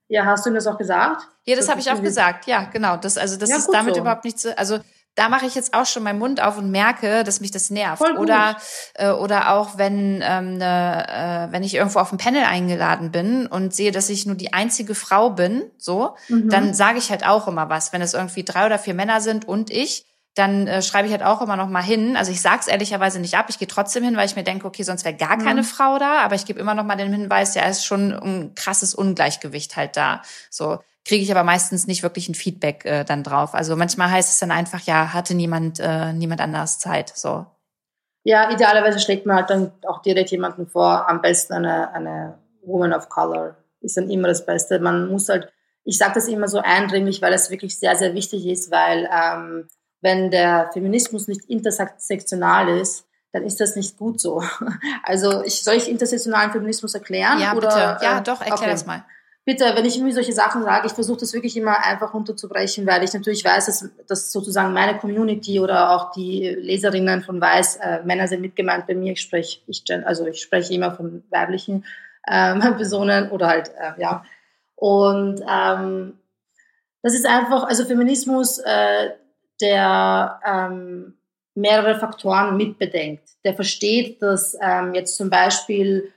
Ja, 0.08 0.24
hast 0.24 0.46
du 0.46 0.50
ihm 0.50 0.54
das 0.54 0.66
auch 0.66 0.78
gesagt? 0.78 1.22
Ja, 1.44 1.54
das, 1.54 1.66
das 1.66 1.70
habe 1.70 1.80
ich 1.80 1.90
auch 1.90 2.00
gesagt. 2.00 2.46
Ja, 2.46 2.64
genau. 2.64 2.96
Das, 2.96 3.18
also 3.18 3.36
das 3.36 3.50
ja, 3.50 3.56
ist 3.56 3.68
damit 3.68 3.94
so. 3.94 4.00
überhaupt 4.00 4.24
nicht 4.24 4.38
so. 4.38 4.50
Also 4.56 4.78
da 5.16 5.30
mache 5.30 5.46
ich 5.46 5.54
jetzt 5.54 5.74
auch 5.74 5.86
schon 5.86 6.02
meinen 6.02 6.18
Mund 6.18 6.42
auf 6.42 6.58
und 6.58 6.70
merke, 6.70 7.24
dass 7.24 7.40
mich 7.40 7.50
das 7.50 7.70
nervt. 7.70 8.02
Oder 8.18 8.56
äh, 8.94 9.10
oder 9.10 9.52
auch 9.52 9.78
wenn 9.78 10.22
ähm, 10.22 10.58
ne, 10.58 11.48
äh, 11.48 11.52
wenn 11.52 11.62
ich 11.62 11.74
irgendwo 11.74 11.98
auf 11.98 12.12
ein 12.12 12.18
Panel 12.18 12.44
eingeladen 12.44 13.10
bin 13.10 13.46
und 13.46 13.74
sehe, 13.74 13.92
dass 13.92 14.10
ich 14.10 14.26
nur 14.26 14.36
die 14.36 14.52
einzige 14.52 14.94
Frau 14.94 15.30
bin, 15.30 15.64
so, 15.78 16.14
mhm. 16.28 16.50
dann 16.50 16.74
sage 16.74 16.98
ich 16.98 17.10
halt 17.10 17.26
auch 17.26 17.48
immer 17.48 17.68
was. 17.70 17.92
Wenn 17.92 18.02
es 18.02 18.14
irgendwie 18.14 18.44
drei 18.44 18.66
oder 18.66 18.78
vier 18.78 18.94
Männer 18.94 19.22
sind 19.22 19.48
und 19.48 19.70
ich, 19.70 20.04
dann 20.34 20.66
äh, 20.66 20.82
schreibe 20.82 21.06
ich 21.06 21.12
halt 21.12 21.22
auch 21.22 21.40
immer 21.40 21.56
noch 21.56 21.68
mal 21.68 21.82
hin. 21.82 22.14
Also 22.16 22.30
ich 22.30 22.42
sag's 22.42 22.66
ehrlicherweise 22.66 23.18
nicht 23.18 23.38
ab, 23.38 23.46
ich 23.48 23.58
gehe 23.58 23.68
trotzdem 23.68 24.04
hin, 24.04 24.18
weil 24.18 24.26
ich 24.26 24.36
mir 24.36 24.44
denke, 24.44 24.66
okay, 24.66 24.82
sonst 24.82 25.06
wäre 25.06 25.16
gar 25.16 25.38
keine 25.38 25.62
mhm. 25.62 25.66
Frau 25.66 25.98
da, 25.98 26.20
aber 26.20 26.34
ich 26.34 26.44
gebe 26.44 26.60
immer 26.60 26.74
noch 26.74 26.84
mal 26.84 26.96
den 26.96 27.10
Hinweis, 27.10 27.54
ja, 27.54 27.62
ist 27.62 27.86
schon 27.86 28.12
ein 28.12 28.54
krasses 28.54 28.94
Ungleichgewicht 28.94 29.76
halt 29.76 29.96
da. 29.96 30.20
So 30.50 30.78
kriege 31.06 31.22
ich 31.22 31.30
aber 31.30 31.44
meistens 31.44 31.86
nicht 31.86 32.02
wirklich 32.02 32.28
ein 32.28 32.34
Feedback 32.34 32.84
äh, 32.84 33.04
dann 33.04 33.22
drauf. 33.22 33.54
Also 33.54 33.76
manchmal 33.76 34.10
heißt 34.10 34.30
es 34.30 34.38
dann 34.40 34.50
einfach, 34.50 34.80
ja, 34.82 35.12
hatte 35.12 35.34
niemand, 35.34 35.78
äh, 35.78 36.12
niemand 36.12 36.40
anders 36.40 36.80
Zeit. 36.80 37.12
So. 37.14 37.46
Ja, 38.24 38.50
idealerweise 38.50 38.98
schlägt 38.98 39.24
man 39.24 39.36
halt 39.36 39.50
dann 39.50 39.72
auch 39.86 40.02
direkt 40.02 40.30
jemanden 40.30 40.66
vor, 40.66 41.08
am 41.08 41.22
besten 41.22 41.54
eine, 41.54 41.92
eine 41.94 42.38
Woman 42.62 42.92
of 42.92 43.08
Color. 43.08 43.56
Ist 43.80 43.96
dann 43.96 44.10
immer 44.10 44.26
das 44.26 44.44
Beste. 44.44 44.80
Man 44.80 45.08
muss 45.08 45.28
halt, 45.28 45.52
ich 45.84 45.96
sage 45.96 46.14
das 46.14 46.26
immer 46.26 46.48
so 46.48 46.58
eindringlich, 46.58 47.22
weil 47.22 47.32
es 47.32 47.50
wirklich 47.50 47.78
sehr, 47.78 47.94
sehr 47.94 48.14
wichtig 48.14 48.44
ist, 48.44 48.72
weil 48.72 49.08
ähm, 49.12 49.68
wenn 50.00 50.32
der 50.32 50.70
Feminismus 50.72 51.28
nicht 51.28 51.44
intersektional 51.44 52.68
ist, 52.80 53.06
dann 53.32 53.44
ist 53.44 53.60
das 53.60 53.76
nicht 53.76 53.96
gut 53.96 54.20
so. 54.20 54.42
Also 55.04 55.44
ich, 55.44 55.62
soll 55.62 55.74
ich 55.74 55.88
intersektionalen 55.88 56.50
Feminismus 56.50 56.94
erklären? 56.94 57.38
Ja, 57.38 57.54
oder, 57.54 57.68
bitte. 57.68 58.04
Ja, 58.04 58.20
doch, 58.20 58.40
erklär 58.40 58.54
okay. 58.54 58.70
das 58.70 58.86
mal 58.86 59.04
bitte, 59.46 59.64
wenn 59.74 59.84
ich 59.86 59.96
irgendwie 59.96 60.12
solche 60.12 60.32
Sachen 60.32 60.64
sage, 60.64 60.88
ich 60.88 60.92
versuche 60.92 61.20
das 61.20 61.32
wirklich 61.32 61.56
immer 61.56 61.82
einfach 61.82 62.12
runterzubrechen, 62.12 62.84
weil 62.84 63.04
ich 63.04 63.14
natürlich 63.14 63.44
weiß, 63.44 63.66
dass, 63.66 63.88
dass 64.08 64.32
sozusagen 64.32 64.74
meine 64.74 64.98
Community 64.98 65.60
oder 65.60 65.92
auch 65.92 66.10
die 66.10 66.48
Leserinnen 66.48 67.22
von 67.22 67.40
Weiß, 67.40 67.76
äh, 67.76 68.02
Männer 68.02 68.26
sind 68.26 68.42
mitgemeint 68.42 68.88
bei 68.88 68.94
mir, 68.94 69.12
ich 69.12 69.20
spreche, 69.20 69.60
ich, 69.68 69.84
also 70.04 70.26
ich 70.26 70.42
spreche 70.42 70.74
immer 70.74 70.90
von 70.92 71.22
weiblichen 71.30 71.84
ähm, 72.28 72.58
Personen 72.76 73.30
oder 73.30 73.46
halt, 73.46 73.68
äh, 73.68 74.00
ja. 74.00 74.24
Und 74.74 75.40
ähm, 75.48 76.18
das 77.02 77.14
ist 77.14 77.24
einfach, 77.24 77.64
also 77.64 77.84
Feminismus, 77.84 78.58
äh, 78.58 79.10
der 79.60 80.40
ähm, 80.44 81.14
mehrere 81.54 82.00
Faktoren 82.00 82.56
mitbedenkt. 82.56 83.22
Der 83.44 83.54
versteht, 83.54 84.20
dass 84.20 84.56
ähm, 84.60 84.92
jetzt 84.92 85.16
zum 85.16 85.30
Beispiel 85.30 86.04
äh, 86.08 86.15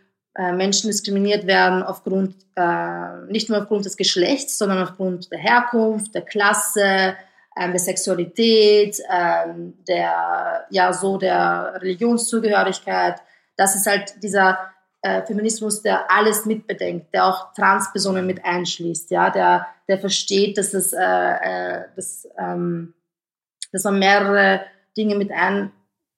Menschen 0.53 0.89
diskriminiert 0.89 1.47
werden 1.47 1.83
aufgrund, 1.83 2.35
äh, 2.55 3.25
nicht 3.29 3.49
nur 3.49 3.59
aufgrund 3.59 3.85
des 3.85 3.97
Geschlechts, 3.97 4.57
sondern 4.57 4.81
aufgrund 4.83 5.31
der 5.31 5.39
Herkunft, 5.39 6.15
der 6.15 6.21
Klasse, 6.21 7.15
äh, 7.55 7.69
der 7.69 7.79
Sexualität, 7.79 8.99
äh, 8.99 9.53
der, 9.87 10.65
ja, 10.69 10.93
so 10.93 11.17
der 11.17 11.73
Religionszugehörigkeit. 11.81 13.21
Das 13.57 13.75
ist 13.75 13.85
halt 13.85 14.13
dieser 14.23 14.59
äh, 15.01 15.23
Feminismus, 15.23 15.81
der 15.81 16.09
alles 16.11 16.45
mitbedenkt, 16.45 17.13
der 17.13 17.25
auch 17.25 17.53
Transpersonen 17.53 18.25
mit 18.25 18.43
einschließt, 18.43 19.11
ja, 19.11 19.29
der, 19.29 19.67
der 19.87 19.97
versteht, 19.97 20.57
dass 20.57 20.73
es, 20.73 20.93
äh, 20.93 20.99
äh, 21.01 21.83
dass, 21.95 22.27
ähm, 22.37 22.93
dass 23.71 23.83
man 23.83 23.99
mehrere 23.99 24.61
Dinge 24.97 25.15
mit 25.15 25.31
ein, 25.31 25.71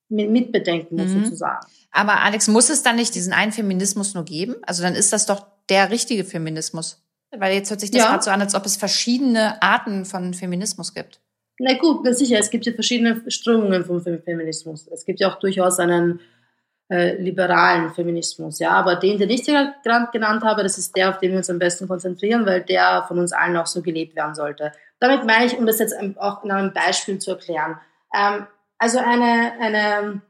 mit, 0.09 0.29
mitbedenken 0.29 0.97
muss, 0.97 1.11
mhm. 1.11 1.23
sozusagen. 1.25 1.65
Aber 1.91 2.21
Alex, 2.21 2.47
muss 2.47 2.69
es 2.69 2.83
dann 2.83 2.95
nicht 2.95 3.15
diesen 3.15 3.33
einen 3.33 3.51
Feminismus 3.51 4.13
nur 4.13 4.25
geben? 4.25 4.55
Also 4.63 4.81
dann 4.81 4.95
ist 4.95 5.11
das 5.11 5.25
doch 5.25 5.45
der 5.69 5.91
richtige 5.91 6.23
Feminismus. 6.23 7.03
Weil 7.31 7.53
jetzt 7.53 7.69
hört 7.69 7.79
sich 7.79 7.91
das 7.91 8.01
ja. 8.01 8.09
gerade 8.09 8.23
so 8.23 8.31
an, 8.31 8.41
als 8.41 8.55
ob 8.55 8.65
es 8.65 8.75
verschiedene 8.75 9.61
Arten 9.61 10.05
von 10.05 10.33
Feminismus 10.33 10.93
gibt. 10.93 11.21
Na 11.59 11.77
gut, 11.77 12.01
na 12.03 12.13
sicher, 12.13 12.39
es 12.39 12.49
gibt 12.49 12.65
ja 12.65 12.73
verschiedene 12.73 13.23
Strömungen 13.29 13.85
vom 13.85 14.01
Feminismus. 14.01 14.87
Es 14.87 15.05
gibt 15.05 15.19
ja 15.19 15.31
auch 15.31 15.39
durchaus 15.39 15.79
einen 15.79 16.19
äh, 16.89 17.15
liberalen 17.21 17.91
Feminismus, 17.91 18.59
ja. 18.59 18.71
Aber 18.71 18.95
den, 18.95 19.17
den 19.17 19.29
ich 19.29 19.45
gerade 19.45 20.09
genannt 20.11 20.43
habe, 20.43 20.63
das 20.63 20.77
ist 20.77 20.95
der, 20.95 21.09
auf 21.09 21.19
den 21.19 21.31
wir 21.31 21.37
uns 21.37 21.49
am 21.49 21.59
besten 21.59 21.87
konzentrieren, 21.87 22.45
weil 22.45 22.63
der 22.63 23.05
von 23.07 23.19
uns 23.19 23.31
allen 23.31 23.55
auch 23.57 23.67
so 23.67 23.81
gelebt 23.81 24.15
werden 24.15 24.35
sollte. 24.35 24.71
Damit 24.99 25.25
meine 25.25 25.45
ich, 25.45 25.57
um 25.57 25.65
das 25.65 25.79
jetzt 25.79 25.95
auch 26.17 26.43
in 26.43 26.51
einem 26.51 26.73
Beispiel 26.73 27.19
zu 27.19 27.31
erklären. 27.31 27.79
Ähm, 28.13 28.47
also 28.77 28.97
eine, 28.97 29.53
eine 29.61 30.21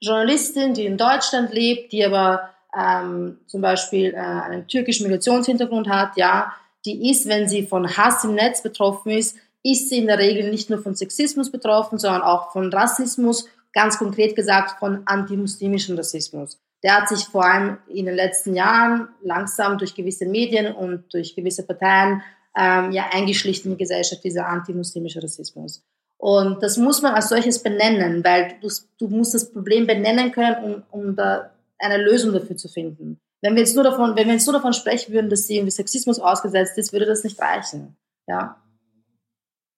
Journalistin, 0.00 0.74
die 0.74 0.86
in 0.86 0.96
Deutschland 0.96 1.52
lebt, 1.52 1.92
die 1.92 2.04
aber 2.04 2.50
ähm, 2.76 3.38
zum 3.46 3.60
Beispiel 3.60 4.14
äh, 4.14 4.16
einen 4.16 4.66
türkischen 4.66 5.06
Migrationshintergrund 5.06 5.88
hat, 5.88 6.16
ja, 6.16 6.54
die 6.84 7.10
ist, 7.10 7.28
wenn 7.28 7.48
sie 7.48 7.66
von 7.66 7.96
Hass 7.96 8.24
im 8.24 8.34
Netz 8.34 8.62
betroffen 8.62 9.10
ist, 9.10 9.36
ist 9.62 9.90
sie 9.90 9.98
in 9.98 10.06
der 10.06 10.18
Regel 10.18 10.50
nicht 10.50 10.70
nur 10.70 10.82
von 10.82 10.94
Sexismus 10.94 11.50
betroffen, 11.50 11.98
sondern 11.98 12.22
auch 12.22 12.52
von 12.52 12.72
Rassismus, 12.72 13.46
ganz 13.72 13.98
konkret 13.98 14.34
gesagt 14.34 14.78
von 14.78 15.02
antimuslimischem 15.06 15.96
Rassismus. 15.96 16.58
Der 16.82 16.96
hat 16.96 17.08
sich 17.08 17.26
vor 17.26 17.44
allem 17.44 17.76
in 17.88 18.06
den 18.06 18.14
letzten 18.14 18.54
Jahren 18.54 19.08
langsam 19.22 19.76
durch 19.76 19.94
gewisse 19.94 20.24
Medien 20.24 20.74
und 20.74 21.12
durch 21.12 21.36
gewisse 21.36 21.66
Parteien 21.66 22.22
ähm, 22.56 22.90
ja 22.92 23.10
eingeschlichten 23.12 23.70
in 23.70 23.76
die 23.76 23.84
Gesellschaft, 23.84 24.24
dieser 24.24 24.46
antimuslimische 24.46 25.22
Rassismus. 25.22 25.84
Und 26.20 26.62
das 26.62 26.76
muss 26.76 27.00
man 27.00 27.14
als 27.14 27.30
solches 27.30 27.62
benennen, 27.62 28.22
weil 28.22 28.52
du, 28.60 28.68
du 28.98 29.08
musst 29.08 29.32
das 29.32 29.50
Problem 29.50 29.86
benennen 29.86 30.30
können, 30.32 30.84
um, 30.92 31.00
um 31.00 31.16
da 31.16 31.50
eine 31.78 31.96
Lösung 31.96 32.34
dafür 32.34 32.58
zu 32.58 32.68
finden. 32.68 33.18
Wenn 33.40 33.54
wir 33.54 33.62
jetzt 33.62 33.74
nur 33.74 33.84
davon, 33.84 34.14
wenn 34.16 34.26
wir 34.26 34.34
jetzt 34.34 34.46
nur 34.46 34.52
davon 34.52 34.74
sprechen 34.74 35.14
würden, 35.14 35.30
dass 35.30 35.46
sie 35.46 35.56
irgendwie 35.56 35.70
Sexismus 35.70 36.20
ausgesetzt 36.20 36.76
ist, 36.76 36.92
würde 36.92 37.06
das 37.06 37.24
nicht 37.24 37.40
reichen. 37.40 37.96
Ja. 38.28 38.60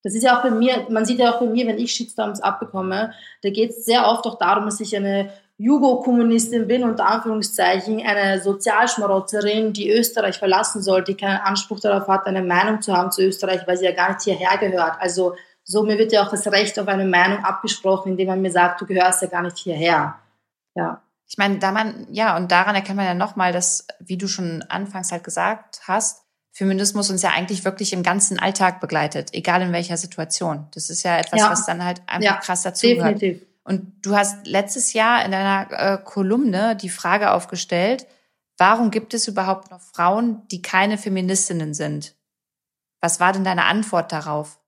Das 0.02 0.16
ist 0.16 0.24
ja 0.24 0.36
auch 0.36 0.42
bei 0.42 0.50
mir, 0.50 0.88
man 0.90 1.04
sieht 1.04 1.20
ja 1.20 1.32
auch 1.32 1.38
bei 1.38 1.46
mir, 1.46 1.64
wenn 1.68 1.78
ich 1.78 1.92
Shitstorms 1.92 2.40
abbekomme, 2.40 3.12
da 3.42 3.50
geht 3.50 3.70
es 3.70 3.84
sehr 3.84 4.08
oft 4.08 4.26
auch 4.26 4.36
darum, 4.36 4.64
dass 4.64 4.80
ich 4.80 4.96
eine 4.96 5.30
Jugo-Kommunistin 5.58 6.66
bin, 6.66 6.82
unter 6.82 7.06
Anführungszeichen, 7.06 8.04
eine 8.04 8.40
Sozialschmarotzerin, 8.40 9.72
die 9.72 9.92
Österreich 9.92 10.38
verlassen 10.38 10.82
soll, 10.82 11.04
die 11.04 11.14
keinen 11.14 11.38
Anspruch 11.38 11.78
darauf 11.78 12.08
hat, 12.08 12.26
eine 12.26 12.42
Meinung 12.42 12.82
zu 12.82 12.92
haben 12.92 13.12
zu 13.12 13.22
Österreich, 13.22 13.60
weil 13.68 13.76
sie 13.76 13.84
ja 13.84 13.92
gar 13.92 14.08
nicht 14.08 14.22
hierher 14.22 14.58
gehört. 14.58 14.94
Also 14.98 15.36
so, 15.64 15.84
mir 15.84 15.98
wird 15.98 16.12
ja 16.12 16.24
auch 16.24 16.30
das 16.30 16.46
Recht 16.48 16.78
auf 16.78 16.88
eine 16.88 17.04
Meinung 17.04 17.44
abgesprochen, 17.44 18.12
indem 18.12 18.28
man 18.28 18.42
mir 18.42 18.50
sagt, 18.50 18.80
du 18.80 18.86
gehörst 18.86 19.22
ja 19.22 19.28
gar 19.28 19.42
nicht 19.42 19.58
hierher. 19.58 20.18
Ja. 20.74 21.02
Ich 21.28 21.38
meine, 21.38 21.58
da 21.58 21.72
man, 21.72 22.06
ja, 22.10 22.36
und 22.36 22.52
daran 22.52 22.74
erkennt 22.74 22.96
man 22.96 23.06
ja 23.06 23.14
nochmal, 23.14 23.52
dass, 23.52 23.86
wie 24.00 24.18
du 24.18 24.28
schon 24.28 24.62
anfangs 24.68 25.12
halt 25.12 25.24
gesagt 25.24 25.82
hast, 25.86 26.22
Feminismus 26.52 27.10
uns 27.10 27.22
ja 27.22 27.30
eigentlich 27.30 27.64
wirklich 27.64 27.94
im 27.94 28.02
ganzen 28.02 28.38
Alltag 28.38 28.80
begleitet, 28.80 29.30
egal 29.32 29.62
in 29.62 29.72
welcher 29.72 29.96
Situation. 29.96 30.68
Das 30.74 30.90
ist 30.90 31.02
ja 31.02 31.16
etwas, 31.16 31.40
ja. 31.40 31.50
was 31.50 31.64
dann 31.64 31.82
halt 31.82 32.02
einfach 32.06 32.34
ja, 32.34 32.36
krass 32.36 32.62
dazu 32.62 32.86
definitiv. 32.86 33.38
gehört. 33.38 33.52
Und 33.64 34.04
du 34.04 34.16
hast 34.16 34.46
letztes 34.46 34.92
Jahr 34.92 35.24
in 35.24 35.30
deiner 35.30 35.70
äh, 35.70 35.98
Kolumne 36.04 36.76
die 36.76 36.90
Frage 36.90 37.30
aufgestellt, 37.30 38.06
warum 38.58 38.90
gibt 38.90 39.14
es 39.14 39.28
überhaupt 39.28 39.70
noch 39.70 39.80
Frauen, 39.80 40.46
die 40.48 40.60
keine 40.60 40.98
Feministinnen 40.98 41.72
sind? 41.72 42.14
Was 43.00 43.18
war 43.18 43.32
denn 43.32 43.44
deine 43.44 43.64
Antwort 43.64 44.12
darauf? 44.12 44.58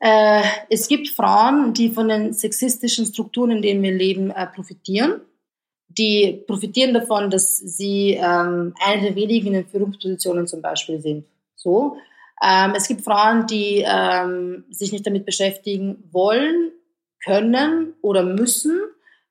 Äh, 0.00 0.42
es 0.70 0.88
gibt 0.88 1.08
Frauen, 1.08 1.74
die 1.74 1.90
von 1.90 2.08
den 2.08 2.32
sexistischen 2.32 3.06
Strukturen, 3.06 3.50
in 3.50 3.62
denen 3.62 3.82
wir 3.82 3.92
leben, 3.92 4.30
äh, 4.30 4.46
profitieren, 4.46 5.20
die 5.88 6.42
profitieren 6.46 6.94
davon, 6.94 7.30
dass 7.30 7.58
sie 7.58 8.12
ähm, 8.12 8.74
eine 8.84 9.02
der 9.02 9.14
wenigen 9.16 9.54
in 9.54 9.66
Führungspositionen 9.66 10.46
zum 10.46 10.62
Beispiel 10.62 11.00
sind. 11.00 11.24
So. 11.54 11.96
Ähm, 12.42 12.72
es 12.74 12.88
gibt 12.88 13.02
Frauen, 13.02 13.46
die 13.46 13.84
ähm, 13.86 14.64
sich 14.70 14.92
nicht 14.92 15.06
damit 15.06 15.26
beschäftigen 15.26 16.02
wollen, 16.10 16.72
können 17.22 17.94
oder 18.00 18.22
müssen, 18.22 18.80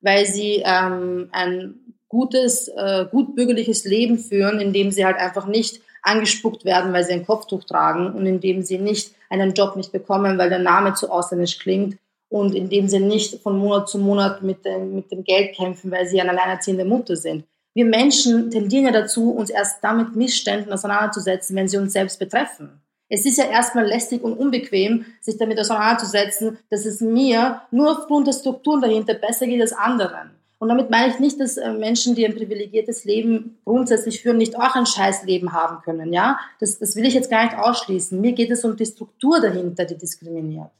weil 0.00 0.26
sie 0.26 0.62
ähm, 0.64 1.28
ein 1.32 1.74
gutes, 2.08 2.68
äh, 2.68 3.06
gut 3.10 3.34
bürgerliches 3.34 3.84
Leben 3.84 4.18
führen, 4.18 4.60
in 4.60 4.72
dem 4.72 4.90
sie 4.90 5.04
halt 5.04 5.16
einfach 5.16 5.46
nicht 5.46 5.80
angespuckt 6.02 6.64
werden, 6.64 6.92
weil 6.92 7.04
sie 7.04 7.12
ein 7.12 7.26
Kopftuch 7.26 7.64
tragen 7.64 8.12
und 8.12 8.26
in 8.26 8.40
dem 8.40 8.62
sie 8.62 8.78
nicht 8.78 9.14
einen 9.28 9.54
Job 9.54 9.76
nicht 9.76 9.92
bekommen, 9.92 10.38
weil 10.38 10.48
der 10.48 10.58
Name 10.58 10.94
zu 10.94 11.10
ausländisch 11.10 11.58
klingt 11.58 11.96
und 12.28 12.54
in 12.54 12.68
dem 12.68 12.88
sie 12.88 13.00
nicht 13.00 13.42
von 13.42 13.58
Monat 13.58 13.88
zu 13.88 13.98
Monat 13.98 14.42
mit 14.42 14.64
dem, 14.64 14.94
mit 14.94 15.10
dem 15.10 15.24
Geld 15.24 15.54
kämpfen, 15.54 15.90
weil 15.90 16.06
sie 16.06 16.20
eine 16.20 16.30
alleinerziehende 16.30 16.84
Mutter 16.84 17.16
sind. 17.16 17.44
Wir 17.74 17.84
Menschen 17.84 18.50
tendieren 18.50 18.86
ja 18.86 18.92
dazu, 18.92 19.30
uns 19.30 19.50
erst 19.50 19.82
damit 19.82 20.16
Missständen 20.16 20.72
auseinanderzusetzen, 20.72 21.54
wenn 21.56 21.68
sie 21.68 21.76
uns 21.76 21.92
selbst 21.92 22.18
betreffen. 22.18 22.80
Es 23.08 23.26
ist 23.26 23.38
ja 23.38 23.44
erstmal 23.44 23.86
lästig 23.86 24.22
und 24.22 24.34
unbequem, 24.34 25.04
sich 25.20 25.36
damit 25.36 25.58
auseinanderzusetzen, 25.58 26.58
dass 26.70 26.86
es 26.86 27.00
mir 27.00 27.62
nur 27.72 27.90
aufgrund 27.90 28.28
der 28.28 28.32
Strukturen 28.32 28.80
dahinter 28.80 29.14
besser 29.14 29.46
geht 29.46 29.60
als 29.60 29.72
anderen. 29.72 30.30
Und 30.60 30.68
damit 30.68 30.90
meine 30.90 31.10
ich 31.10 31.18
nicht, 31.18 31.40
dass 31.40 31.56
äh, 31.56 31.72
Menschen, 31.72 32.14
die 32.14 32.26
ein 32.26 32.34
privilegiertes 32.34 33.06
Leben 33.06 33.58
grundsätzlich 33.64 34.20
führen, 34.20 34.36
nicht 34.36 34.56
auch 34.56 34.74
ein 34.74 34.84
Scheißleben 34.84 35.54
haben 35.54 35.80
können. 35.82 36.12
Ja, 36.12 36.38
das, 36.60 36.78
das 36.78 36.96
will 36.96 37.06
ich 37.06 37.14
jetzt 37.14 37.30
gar 37.30 37.44
nicht 37.44 37.56
ausschließen. 37.56 38.20
Mir 38.20 38.32
geht 38.32 38.50
es 38.50 38.62
um 38.62 38.76
die 38.76 38.84
Struktur 38.84 39.40
dahinter, 39.40 39.86
die 39.86 39.96
diskriminiert. 39.96 40.70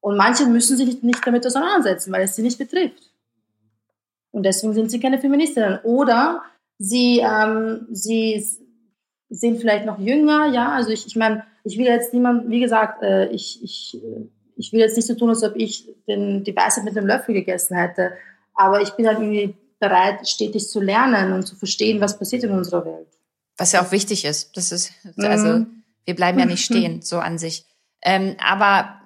Und 0.00 0.16
manche 0.16 0.46
müssen 0.46 0.78
sich 0.78 1.02
nicht 1.02 1.26
damit 1.26 1.46
auseinandersetzen, 1.46 2.10
weil 2.12 2.22
es 2.22 2.34
sie 2.34 2.40
nicht 2.40 2.58
betrifft. 2.58 3.12
Und 4.30 4.44
deswegen 4.44 4.72
sind 4.72 4.90
sie 4.90 5.00
keine 5.00 5.18
Feministinnen. 5.18 5.80
Oder 5.82 6.42
sie, 6.78 7.18
ähm, 7.18 7.88
sie 7.90 8.42
sind 9.28 9.60
vielleicht 9.60 9.84
noch 9.84 9.98
jünger, 9.98 10.46
ja. 10.46 10.72
Also 10.72 10.92
ich, 10.92 11.06
ich 11.06 11.16
meine, 11.16 11.44
ich 11.62 11.76
will 11.76 11.84
jetzt 11.84 12.14
niemand, 12.14 12.48
wie 12.48 12.60
gesagt, 12.60 13.02
äh, 13.02 13.28
ich, 13.28 13.62
ich, 13.62 14.00
äh, 14.02 14.28
ich 14.56 14.72
will 14.72 14.80
jetzt 14.80 14.96
nicht 14.96 15.06
so 15.06 15.14
tun, 15.14 15.28
als 15.28 15.42
ob 15.42 15.56
ich 15.56 15.90
den, 16.08 16.42
die 16.42 16.56
Weisheit 16.56 16.84
mit 16.84 16.96
dem 16.96 17.06
Löffel 17.06 17.34
gegessen 17.34 17.76
hätte. 17.76 18.12
Aber 18.54 18.82
ich 18.82 18.90
bin 18.90 19.06
halt 19.06 19.18
irgendwie 19.18 19.54
bereit, 19.78 20.28
stetig 20.28 20.68
zu 20.68 20.80
lernen 20.80 21.32
und 21.32 21.46
zu 21.46 21.56
verstehen, 21.56 22.00
was 22.00 22.18
passiert 22.18 22.44
in 22.44 22.50
unserer 22.50 22.84
Welt. 22.84 23.08
Was 23.56 23.72
ja 23.72 23.82
auch 23.82 23.92
wichtig 23.92 24.24
ist. 24.24 24.56
Das 24.56 24.72
ist, 24.72 24.92
also, 25.16 25.48
mhm. 25.48 25.82
wir 26.04 26.14
bleiben 26.14 26.38
ja 26.38 26.46
nicht 26.46 26.64
stehen, 26.64 27.02
so 27.02 27.18
an 27.18 27.38
sich. 27.38 27.64
Ähm, 28.02 28.36
aber 28.38 29.00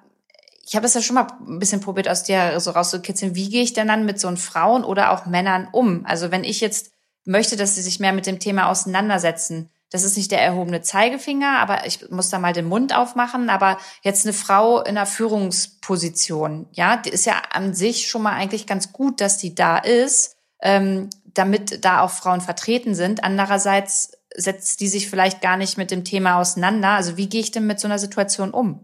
ich 0.65 0.75
habe 0.75 0.85
es 0.85 0.93
ja 0.93 1.01
schon 1.01 1.15
mal 1.15 1.27
ein 1.47 1.59
bisschen 1.59 1.81
probiert, 1.81 2.09
aus 2.09 2.23
dir 2.23 2.59
so 2.59 2.71
rauszukitzeln. 2.71 3.35
Wie 3.35 3.49
gehe 3.49 3.63
ich 3.63 3.73
denn 3.73 3.87
dann 3.87 4.05
mit 4.05 4.19
so 4.19 4.33
Frauen 4.35 4.83
oder 4.83 5.11
auch 5.11 5.25
Männern 5.25 5.67
um? 5.71 6.05
Also 6.05 6.31
wenn 6.31 6.43
ich 6.43 6.59
jetzt 6.59 6.91
möchte, 7.23 7.55
dass 7.55 7.75
sie 7.75 7.81
sich 7.81 7.99
mehr 7.99 8.13
mit 8.13 8.25
dem 8.25 8.39
Thema 8.39 8.69
auseinandersetzen, 8.69 9.69
das 9.95 10.03
ist 10.03 10.17
nicht 10.17 10.31
der 10.31 10.41
erhobene 10.41 10.81
Zeigefinger, 10.81 11.57
aber 11.59 11.85
ich 11.87 12.11
muss 12.11 12.29
da 12.29 12.37
mal 12.37 12.51
den 12.51 12.65
Mund 12.65 12.93
aufmachen. 12.93 13.49
Aber 13.49 13.77
jetzt 14.01 14.25
eine 14.25 14.33
Frau 14.33 14.81
in 14.81 14.97
einer 14.97 15.05
Führungsposition, 15.05 16.67
ja, 16.73 16.97
die 16.97 17.11
ist 17.11 17.25
ja 17.25 17.41
an 17.53 17.73
sich 17.73 18.09
schon 18.09 18.21
mal 18.21 18.33
eigentlich 18.33 18.67
ganz 18.67 18.91
gut, 18.91 19.21
dass 19.21 19.37
die 19.37 19.55
da 19.55 19.77
ist, 19.77 20.35
ähm, 20.61 21.09
damit 21.23 21.85
da 21.85 22.01
auch 22.01 22.09
Frauen 22.09 22.41
vertreten 22.41 22.93
sind. 22.93 23.23
Andererseits 23.23 24.11
setzt 24.35 24.81
die 24.81 24.89
sich 24.89 25.09
vielleicht 25.09 25.41
gar 25.41 25.55
nicht 25.55 25.77
mit 25.77 25.91
dem 25.91 26.03
Thema 26.03 26.41
auseinander. 26.41 26.89
Also 26.89 27.15
wie 27.15 27.29
gehe 27.29 27.39
ich 27.39 27.51
denn 27.51 27.65
mit 27.65 27.79
so 27.79 27.87
einer 27.87 27.99
Situation 27.99 28.51
um? 28.51 28.81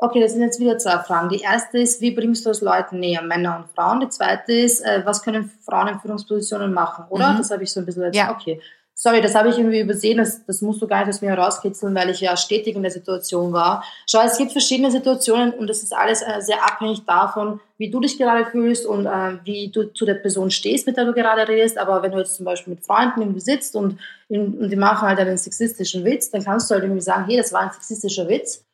Okay, 0.00 0.20
das 0.20 0.32
sind 0.32 0.42
jetzt 0.42 0.60
wieder 0.60 0.78
zwei 0.78 0.98
Fragen. 0.98 1.28
Die 1.28 1.40
erste 1.40 1.78
ist, 1.78 2.00
wie 2.00 2.12
bringst 2.12 2.46
du 2.46 2.50
es 2.50 2.60
Leuten 2.60 3.00
näher, 3.00 3.22
Männer 3.22 3.56
und 3.56 3.74
Frauen? 3.74 3.98
Die 3.98 4.08
zweite 4.08 4.52
ist, 4.52 4.80
äh, 4.84 5.02
was 5.04 5.22
können 5.22 5.50
Frauen 5.64 5.88
in 5.88 5.98
Führungspositionen 5.98 6.72
machen, 6.72 7.06
oder? 7.08 7.32
Mhm. 7.32 7.38
Das 7.38 7.50
habe 7.50 7.64
ich 7.64 7.72
so 7.72 7.80
ein 7.80 7.86
bisschen 7.86 8.04
jetzt, 8.04 8.14
ja. 8.14 8.30
okay. 8.30 8.60
Sorry, 9.00 9.20
das 9.20 9.36
habe 9.36 9.48
ich 9.48 9.56
irgendwie 9.56 9.78
übersehen, 9.78 10.18
das, 10.18 10.44
das 10.44 10.60
musst 10.60 10.82
du 10.82 10.88
gar 10.88 10.98
nicht 10.98 11.10
aus 11.10 11.20
mir 11.20 11.28
herauskitzeln, 11.30 11.94
weil 11.94 12.10
ich 12.10 12.20
ja 12.20 12.36
stetig 12.36 12.74
in 12.74 12.82
der 12.82 12.90
Situation 12.90 13.52
war. 13.52 13.84
Schau, 14.10 14.22
es 14.22 14.36
gibt 14.36 14.50
verschiedene 14.50 14.90
Situationen 14.90 15.52
und 15.52 15.68
das 15.68 15.84
ist 15.84 15.94
alles 15.94 16.20
äh, 16.20 16.40
sehr 16.40 16.64
abhängig 16.64 17.04
davon, 17.06 17.60
wie 17.76 17.90
du 17.90 18.00
dich 18.00 18.18
gerade 18.18 18.46
fühlst 18.46 18.86
und 18.86 19.06
äh, 19.06 19.38
wie 19.44 19.70
du 19.70 19.84
zu 19.92 20.04
der 20.04 20.14
Person 20.14 20.50
stehst, 20.50 20.88
mit 20.88 20.96
der 20.96 21.04
du 21.04 21.12
gerade 21.12 21.46
redest. 21.46 21.78
Aber 21.78 22.02
wenn 22.02 22.10
du 22.10 22.18
jetzt 22.18 22.34
zum 22.34 22.44
Beispiel 22.44 22.74
mit 22.74 22.84
Freunden 22.84 23.20
irgendwie 23.20 23.38
sitzt 23.38 23.76
und, 23.76 24.00
und 24.30 24.68
die 24.68 24.74
machen 24.74 25.06
halt 25.06 25.20
einen 25.20 25.38
sexistischen 25.38 26.04
Witz, 26.04 26.32
dann 26.32 26.42
kannst 26.42 26.68
du 26.68 26.74
halt 26.74 26.82
irgendwie 26.82 27.00
sagen, 27.00 27.26
hey, 27.26 27.36
das 27.36 27.52
war 27.52 27.60
ein 27.60 27.70
sexistischer 27.70 28.28
Witz 28.28 28.64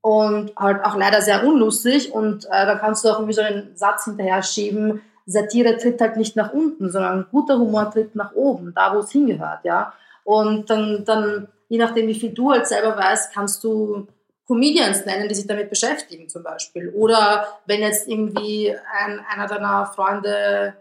und 0.00 0.52
halt 0.56 0.84
auch 0.84 0.94
leider 0.94 1.22
sehr 1.22 1.44
unlustig 1.44 2.12
und 2.12 2.44
äh, 2.44 2.66
da 2.66 2.76
kannst 2.76 3.04
du 3.04 3.08
auch 3.08 3.18
irgendwie 3.18 3.34
so 3.34 3.42
einen 3.42 3.76
Satz 3.76 4.04
hinterher 4.04 4.44
schieben, 4.44 5.00
Satire 5.26 5.76
tritt 5.76 6.00
halt 6.00 6.16
nicht 6.16 6.36
nach 6.36 6.52
unten, 6.52 6.90
sondern 6.90 7.26
guter 7.30 7.58
Humor 7.58 7.90
tritt 7.90 8.14
nach 8.14 8.32
oben, 8.34 8.72
da 8.74 8.94
wo 8.94 9.00
es 9.00 9.10
hingehört, 9.10 9.64
ja. 9.64 9.92
Und 10.24 10.70
dann, 10.70 11.04
dann, 11.04 11.48
je 11.68 11.78
nachdem, 11.78 12.06
wie 12.06 12.18
viel 12.18 12.32
du 12.32 12.52
halt 12.52 12.66
selber 12.66 12.96
weißt, 12.96 13.32
kannst 13.32 13.62
du 13.64 14.06
Comedians 14.46 15.06
nennen, 15.06 15.28
die 15.28 15.34
sich 15.34 15.46
damit 15.46 15.70
beschäftigen, 15.70 16.28
zum 16.28 16.42
Beispiel. 16.42 16.90
Oder 16.90 17.46
wenn 17.66 17.80
jetzt 17.80 18.08
irgendwie 18.08 18.74
ein, 19.00 19.20
einer 19.30 19.46
deiner 19.46 19.86
Freunde 19.86 20.74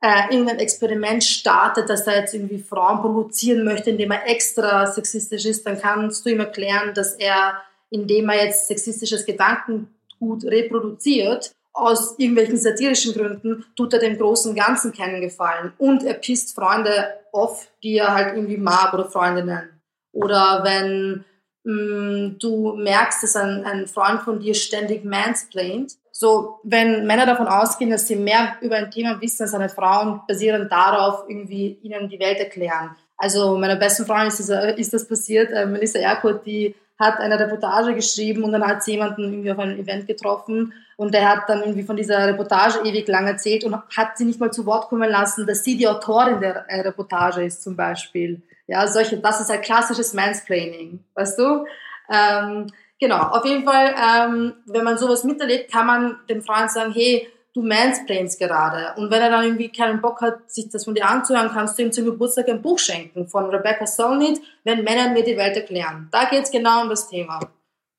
äh, 0.00 0.30
irgendein 0.30 0.58
Experiment 0.58 1.24
startet, 1.24 1.88
dass 1.88 2.06
er 2.06 2.20
jetzt 2.20 2.34
irgendwie 2.34 2.58
Frauen 2.58 3.00
provozieren 3.00 3.64
möchte, 3.64 3.90
indem 3.90 4.10
er 4.10 4.28
extra 4.28 4.86
sexistisch 4.86 5.44
ist, 5.46 5.66
dann 5.66 5.80
kannst 5.80 6.26
du 6.26 6.30
ihm 6.30 6.40
erklären, 6.40 6.92
dass 6.92 7.14
er, 7.14 7.62
indem 7.90 8.28
er 8.28 8.46
jetzt 8.46 8.68
sexistisches 8.68 9.24
Gedankengut 9.24 10.44
reproduziert, 10.44 11.52
aus 11.72 12.18
irgendwelchen 12.18 12.58
satirischen 12.58 13.14
Gründen 13.14 13.64
tut 13.76 13.92
er 13.94 14.00
dem 14.00 14.18
großen 14.18 14.54
Ganzen 14.54 14.92
keinen 14.92 15.20
Gefallen. 15.20 15.72
Und 15.78 16.04
er 16.04 16.14
pisst 16.14 16.54
Freunde 16.54 17.08
off, 17.32 17.68
die 17.82 17.96
er 17.96 18.14
halt 18.14 18.36
irgendwie 18.36 18.58
mag 18.58 18.92
oder 18.92 19.08
Freundinnen. 19.08 19.80
Oder 20.12 20.60
wenn 20.64 21.24
mh, 21.64 21.72
mm, 21.72 22.38
du 22.38 22.74
merkst, 22.74 23.22
dass 23.22 23.36
ein, 23.36 23.64
ein 23.64 23.86
Freund 23.86 24.22
von 24.22 24.38
dir 24.38 24.54
ständig 24.54 25.04
mansplaint. 25.04 25.94
So, 26.12 26.60
wenn 26.62 27.06
Männer 27.06 27.24
davon 27.24 27.48
ausgehen, 27.48 27.90
dass 27.90 28.06
sie 28.06 28.16
mehr 28.16 28.56
über 28.60 28.76
ein 28.76 28.90
Thema 28.90 29.20
wissen 29.20 29.44
als 29.44 29.54
eine 29.54 29.70
Frauen, 29.70 30.20
basierend 30.28 30.70
darauf 30.70 31.24
irgendwie 31.26 31.78
ihnen 31.82 32.08
die 32.08 32.20
Welt 32.20 32.38
erklären. 32.38 32.94
Also 33.16 33.56
meiner 33.56 33.76
besten 33.76 34.04
Freundin 34.04 34.28
ist 34.28 34.40
das, 34.40 34.76
ist 34.76 34.92
das 34.92 35.08
passiert, 35.08 35.50
äh, 35.52 35.64
Melissa 35.64 35.98
Erkurt, 35.98 36.44
die 36.44 36.74
hat 37.02 37.18
eine 37.18 37.38
Reportage 37.38 37.94
geschrieben 37.94 38.44
und 38.44 38.52
dann 38.52 38.66
hat 38.66 38.82
sie 38.82 38.92
jemanden 38.92 39.24
irgendwie 39.24 39.52
auf 39.52 39.58
einem 39.58 39.78
Event 39.78 40.06
getroffen 40.06 40.72
und 40.96 41.12
der 41.12 41.28
hat 41.28 41.48
dann 41.48 41.60
irgendwie 41.60 41.82
von 41.82 41.96
dieser 41.96 42.26
Reportage 42.26 42.80
ewig 42.84 43.08
lang 43.08 43.26
erzählt 43.26 43.64
und 43.64 43.74
hat 43.74 44.16
sie 44.16 44.24
nicht 44.24 44.40
mal 44.40 44.52
zu 44.52 44.64
Wort 44.66 44.88
kommen 44.88 45.10
lassen, 45.10 45.46
dass 45.46 45.64
sie 45.64 45.76
die 45.76 45.88
Autorin 45.88 46.40
der 46.40 46.64
äh, 46.68 46.80
Reportage 46.80 47.44
ist 47.44 47.62
zum 47.62 47.76
Beispiel. 47.76 48.40
Ja, 48.66 48.86
solche, 48.86 49.18
das 49.18 49.40
ist 49.40 49.50
ein 49.50 49.60
klassisches 49.60 50.14
Mansplaining, 50.14 51.00
weißt 51.14 51.38
du? 51.38 51.66
Ähm, 52.10 52.68
genau, 53.00 53.18
auf 53.18 53.44
jeden 53.44 53.64
Fall, 53.64 53.94
ähm, 53.96 54.54
wenn 54.66 54.84
man 54.84 54.96
sowas 54.96 55.24
miterlebt, 55.24 55.72
kann 55.72 55.86
man 55.86 56.18
dem 56.30 56.42
Freund 56.42 56.70
sagen, 56.70 56.92
hey, 56.92 57.28
du 57.54 57.62
mansplainst 57.62 58.38
gerade. 58.38 58.94
Und 58.96 59.10
wenn 59.10 59.20
er 59.20 59.30
dann 59.30 59.44
irgendwie 59.44 59.70
keinen 59.70 60.00
Bock 60.00 60.20
hat, 60.20 60.50
sich 60.50 60.68
das 60.70 60.84
von 60.84 60.94
dir 60.94 61.08
anzuhören, 61.08 61.50
kannst 61.52 61.78
du 61.78 61.82
ihm 61.82 61.92
zum 61.92 62.04
Geburtstag 62.04 62.48
ein 62.48 62.62
Buch 62.62 62.78
schenken 62.78 63.26
von 63.28 63.46
Rebecca 63.50 63.86
Solnit, 63.86 64.40
wenn 64.64 64.84
Männer 64.84 65.10
mir 65.10 65.24
die 65.24 65.36
Welt 65.36 65.56
erklären. 65.56 66.08
Da 66.10 66.24
geht's 66.24 66.50
genau 66.50 66.82
um 66.82 66.88
das 66.88 67.08
Thema. 67.08 67.40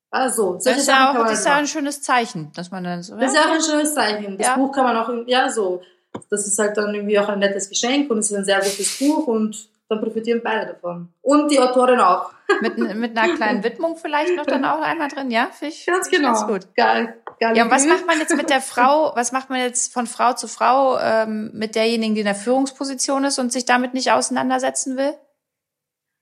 Also, 0.10 0.60
das 0.64 0.78
ist, 0.78 0.88
ja 0.88 1.10
auch, 1.10 1.26
das 1.26 1.40
ist 1.40 1.46
ja 1.48 1.56
ein 1.56 1.66
schönes 1.66 2.02
Zeichen, 2.04 2.52
dass 2.56 2.70
man 2.70 2.84
dann 2.84 3.02
so. 3.02 3.16
Das 3.16 3.32
ist 3.32 3.36
ja 3.36 3.46
auch 3.46 3.56
ein 3.56 3.62
schönes 3.62 3.96
Zeichen. 3.96 4.38
Das 4.38 4.48
ja. 4.48 4.56
Buch 4.56 4.72
kann 4.72 4.84
man 4.84 4.96
auch, 4.96 5.10
ja, 5.26 5.50
so. 5.50 5.82
Das 6.30 6.46
ist 6.46 6.60
halt 6.60 6.78
dann 6.78 6.94
irgendwie 6.94 7.18
auch 7.18 7.28
ein 7.30 7.40
nettes 7.40 7.68
Geschenk 7.68 8.12
und 8.12 8.20
es 8.20 8.30
ist 8.30 8.38
ein 8.38 8.46
sehr 8.46 8.60
gutes 8.60 9.00
Buch 9.00 9.26
und 9.26 9.68
dann 9.90 10.00
profitieren 10.00 10.42
beide 10.44 10.74
davon. 10.74 11.10
Und 11.24 11.50
die 11.50 11.60
Autorin 11.60 12.00
auch. 12.00 12.32
Mit, 12.62 12.78
mit 12.78 13.18
einer 13.18 13.36
kleinen 13.36 13.64
Widmung 13.64 13.98
vielleicht 13.98 14.36
noch 14.36 14.46
dann 14.46 14.66
auch 14.66 14.82
einmal 14.82 15.08
drin, 15.08 15.32
ja? 15.32 15.48
Fisch, 15.52 15.88
ganz 15.88 16.10
genau. 16.12 16.34
Ganz 16.34 16.48
gut. 16.48 16.76
Geil. 16.76 17.16
Geil 17.40 17.58
ja, 17.58 17.64
und 17.64 17.72
was 17.72 17.86
macht 17.86 18.06
man 18.06 18.20
jetzt 18.20 18.36
mit 18.36 18.50
der 18.50 18.62
Frau, 18.62 19.16
was 19.16 19.32
macht 19.32 19.50
man 19.50 19.60
jetzt 19.60 19.94
von 19.94 20.08
Frau 20.08 20.34
zu 20.34 20.48
Frau 20.48 20.98
ähm, 21.00 21.52
mit 21.54 21.76
derjenigen, 21.76 22.16
die 22.16 22.22
in 22.22 22.26
der 22.26 22.36
Führungsposition 22.36 23.24
ist 23.26 23.40
und 23.40 23.52
sich 23.52 23.66
damit 23.66 23.94
nicht 23.94 24.12
auseinandersetzen 24.12 24.98
will? 24.98 25.14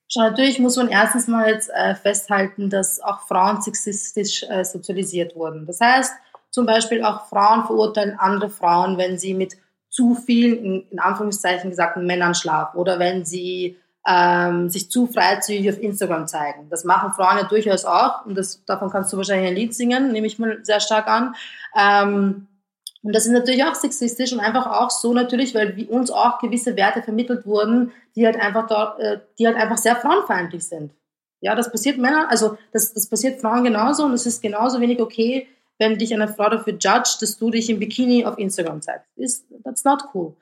Schau, 0.07 0.21
natürlich 0.21 0.59
muss 0.59 0.75
man 0.75 0.89
erstens 0.89 1.27
mal 1.27 1.47
jetzt 1.49 1.69
äh, 1.69 1.95
festhalten, 1.95 2.69
dass 2.69 2.99
auch 2.99 3.21
Frauen 3.27 3.61
sexistisch 3.61 4.43
äh, 4.49 4.65
sozialisiert 4.65 5.35
wurden. 5.35 5.65
Das 5.65 5.79
heißt, 5.79 6.13
zum 6.49 6.65
Beispiel 6.65 7.03
auch 7.03 7.27
Frauen 7.27 7.65
verurteilen 7.65 8.19
andere 8.19 8.49
Frauen, 8.49 8.97
wenn 8.97 9.17
sie 9.17 9.33
mit 9.33 9.55
zu 9.89 10.15
vielen, 10.15 10.57
in, 10.63 10.87
in 10.89 10.99
Anführungszeichen 10.99 11.69
gesagt, 11.69 11.97
Männern 11.97 12.35
schlafen 12.35 12.77
oder 12.77 12.99
wenn 12.99 13.25
sie 13.25 13.77
ähm, 14.07 14.69
sich 14.69 14.89
zu 14.89 15.07
freizügig 15.07 15.69
auf 15.69 15.81
Instagram 15.81 16.27
zeigen. 16.27 16.67
Das 16.69 16.83
machen 16.83 17.13
Frauen 17.13 17.37
ja 17.37 17.43
durchaus 17.43 17.85
auch 17.85 18.25
und 18.25 18.35
das, 18.35 18.63
davon 18.65 18.89
kannst 18.89 19.13
du 19.13 19.17
wahrscheinlich 19.17 19.49
ein 19.49 19.55
Lied 19.55 19.75
singen, 19.75 20.11
nehme 20.11 20.27
ich 20.27 20.39
mal 20.39 20.59
sehr 20.63 20.79
stark 20.79 21.07
an. 21.07 21.35
Ähm, 21.77 22.47
und 23.03 23.15
das 23.15 23.25
ist 23.25 23.31
natürlich 23.31 23.63
auch 23.63 23.75
sexistisch 23.75 24.31
und 24.31 24.39
einfach 24.39 24.67
auch 24.67 24.91
so 24.91 25.13
natürlich, 25.13 25.55
weil 25.55 25.87
uns 25.89 26.11
auch 26.11 26.39
gewisse 26.39 26.75
Werte 26.75 27.01
vermittelt 27.01 27.45
wurden, 27.45 27.91
die 28.15 28.25
halt 28.25 28.39
einfach 28.39 28.67
dort, 28.67 28.99
äh, 28.99 29.19
die 29.39 29.47
halt 29.47 29.57
einfach 29.57 29.77
sehr 29.77 29.95
frauenfeindlich 29.95 30.65
sind. 30.65 30.91
Ja, 31.39 31.55
das 31.55 31.71
passiert 31.71 31.97
Männern, 31.97 32.27
also 32.27 32.57
das, 32.71 32.93
das 32.93 33.07
passiert 33.07 33.41
Frauen 33.41 33.63
genauso 33.63 34.05
und 34.05 34.13
es 34.13 34.27
ist 34.27 34.41
genauso 34.41 34.79
wenig 34.79 35.01
okay, 35.01 35.47
wenn 35.79 35.97
dich 35.97 36.13
eine 36.13 36.27
Frau 36.27 36.49
dafür 36.49 36.73
judgt, 36.73 37.21
dass 37.23 37.37
du 37.37 37.49
dich 37.49 37.67
im 37.71 37.79
Bikini 37.79 38.23
auf 38.25 38.37
Instagram 38.37 38.83
zeigst. 38.83 39.07
Ist, 39.15 39.45
that's 39.63 39.83
not 39.83 40.03
cool. 40.13 40.35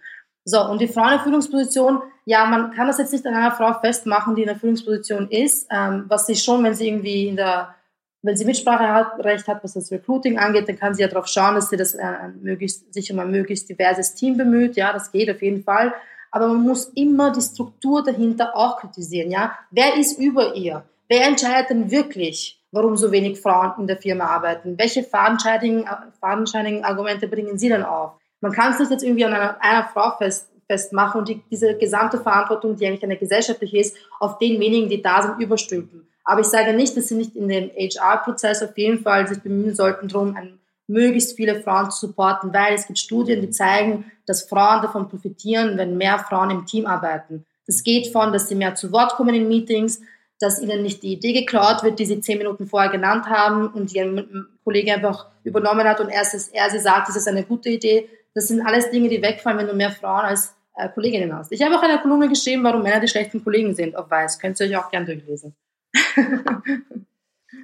So, 0.50 0.66
und 0.66 0.82
die 0.82 0.88
Frau 0.88 1.04
in 1.04 1.12
der 1.12 1.20
Führungsposition, 1.20 2.02
ja, 2.26 2.46
man 2.46 2.72
kann 2.72 2.88
das 2.88 2.98
jetzt 2.98 3.14
nicht 3.14 3.26
an 3.28 3.36
einer 3.36 3.52
Frau 3.52 3.72
festmachen, 3.80 4.36
die 4.36 4.42
in 4.42 4.48
der 4.48 4.56
Führungsposition 4.56 5.30
ist, 5.30 5.68
ähm, 5.70 6.06
was 6.08 6.26
sie 6.26 6.36
schon, 6.36 6.64
wenn 6.64 6.74
sie 6.74 6.88
irgendwie 6.88 7.28
in 7.28 7.36
der, 7.36 7.76
wenn 8.24 8.36
sie 8.36 8.46
Mitspracherecht 8.46 9.48
hat, 9.48 9.64
was 9.64 9.74
das 9.74 9.92
Recruiting 9.92 10.40
angeht, 10.40 10.68
dann 10.68 10.80
kann 10.80 10.96
sie 10.96 11.04
ja 11.04 11.08
darauf 11.08 11.28
schauen, 11.28 11.54
dass 11.54 11.70
sie 11.70 11.78
das 11.78 11.94
äh, 11.94 12.30
möglichst, 12.42 12.92
sich 12.92 13.14
um 13.14 13.20
ein 13.20 13.30
möglichst 13.30 13.70
diverses 13.70 14.16
Team 14.16 14.38
bemüht, 14.38 14.76
ja, 14.76 14.92
das 14.92 15.12
geht 15.12 15.30
auf 15.30 15.42
jeden 15.44 15.64
Fall. 15.64 15.94
Aber 16.32 16.48
man 16.48 16.62
muss 16.62 16.86
immer 16.96 17.32
die 17.32 17.42
Struktur 17.42 18.04
dahinter 18.04 18.56
auch 18.56 18.80
kritisieren, 18.80 19.30
ja. 19.30 19.54
Wer 19.70 19.98
ist 19.98 20.18
über 20.18 20.56
ihr? 20.56 20.84
Wer 21.08 21.28
entscheidet 21.28 21.70
denn 21.70 21.92
wirklich, 21.92 22.60
warum 22.72 22.98
so 22.98 23.12
wenig 23.12 23.40
Frauen 23.40 23.74
in 23.78 23.86
der 23.86 23.98
Firma 23.98 24.26
arbeiten? 24.26 24.80
Welche 24.80 25.04
fadenscheinigen, 25.04 25.86
fadenscheinigen 26.20 26.84
Argumente 26.84 27.28
bringen 27.28 27.60
sie 27.60 27.70
denn 27.70 27.84
auf? 27.84 28.19
Man 28.42 28.52
kann 28.52 28.74
es 28.74 28.80
nicht 28.80 28.92
jetzt 28.92 29.04
irgendwie 29.04 29.26
an 29.26 29.34
einer, 29.34 29.62
einer 29.62 29.90
Frau 29.90 30.18
fest, 30.18 30.50
festmachen 30.68 31.20
und 31.20 31.30
die, 31.30 31.42
diese 31.50 31.76
gesamte 31.78 32.20
Verantwortung, 32.20 32.76
die 32.76 32.86
eigentlich 32.86 33.04
eine 33.04 33.18
gesellschaftliche 33.18 33.80
ist, 33.80 33.98
auf 34.20 34.38
den 34.38 34.60
wenigen, 34.60 34.88
die 34.88 35.02
da 35.02 35.22
sind, 35.22 35.40
überstülpen. 35.40 36.08
Aber 36.24 36.42
ich 36.42 36.48
sage 36.48 36.74
nicht, 36.74 36.96
dass 36.96 37.08
sie 37.08 37.16
nicht 37.16 37.36
in 37.36 37.48
dem 37.48 37.72
HR-Prozess 37.72 38.62
auf 38.62 38.78
jeden 38.78 39.00
Fall 39.00 39.28
sich 39.28 39.42
bemühen 39.42 39.74
sollten, 39.74 40.08
darum 40.08 40.38
möglichst 40.88 41.36
viele 41.36 41.62
Frauen 41.62 41.92
zu 41.92 42.08
supporten, 42.08 42.54
weil 42.54 42.74
es 42.74 42.88
gibt 42.88 43.00
Studien, 43.00 43.42
die 43.42 43.50
zeigen, 43.50 44.12
dass 44.26 44.44
Frauen 44.44 44.82
davon 44.82 45.10
profitieren, 45.10 45.78
wenn 45.78 45.98
mehr 45.98 46.20
Frauen 46.20 46.52
im 46.52 46.66
Team 46.66 46.86
arbeiten. 46.86 47.46
Das 47.66 47.84
geht 47.84 48.08
von, 48.12 48.34
dass 48.34 48.50
sie 48.50 48.56
mehr 48.56 48.76
zu 48.76 48.92
Wort 48.92 49.14
kommen 49.14 49.36
in 49.36 49.48
Meetings, 49.48 50.02
dass 50.40 50.62
ihnen 50.62 50.82
nicht 50.82 51.04
die 51.04 51.14
Idee 51.14 51.34
geklaut 51.34 51.84
wird, 51.84 52.00
die 52.00 52.06
sie 52.06 52.22
zehn 52.22 52.38
Minuten 52.38 52.66
vorher 52.66 52.90
genannt 52.90 53.28
haben 53.28 53.68
und 53.68 53.94
die 53.94 54.00
ein 54.00 54.48
Kollege 54.64 54.94
einfach 54.94 55.28
übernommen 55.44 55.88
hat 55.88 56.00
und 56.00 56.10
erst 56.10 56.54
er 56.54 56.70
sie 56.70 56.80
sagt, 56.80 57.10
das 57.10 57.16
ist 57.16 57.28
eine 57.28 57.44
gute 57.44 57.70
Idee, 57.70 58.10
das 58.40 58.48
sind 58.48 58.66
alles 58.66 58.90
Dinge, 58.90 59.10
die 59.10 59.22
wegfallen, 59.22 59.58
wenn 59.58 59.68
du 59.68 59.74
mehr 59.74 59.92
Frauen 59.92 60.22
als 60.22 60.56
äh, 60.76 60.88
Kolleginnen 60.88 61.36
hast. 61.36 61.52
Ich 61.52 61.62
habe 61.62 61.78
auch 61.78 61.84
eine 61.84 62.00
Kolumne 62.00 62.30
geschrieben, 62.30 62.64
warum 62.64 62.84
Männer 62.84 63.02
die 63.02 63.10
schlechten 63.10 63.44
Kollegen 63.44 63.76
sind, 63.76 63.98
auf 63.98 64.10
Weiß. 64.10 64.40
Könnt 64.40 64.58
ihr 64.62 64.68
euch 64.68 64.78
auch 64.78 64.90
gern 64.90 65.06
durchlesen. 65.06 65.58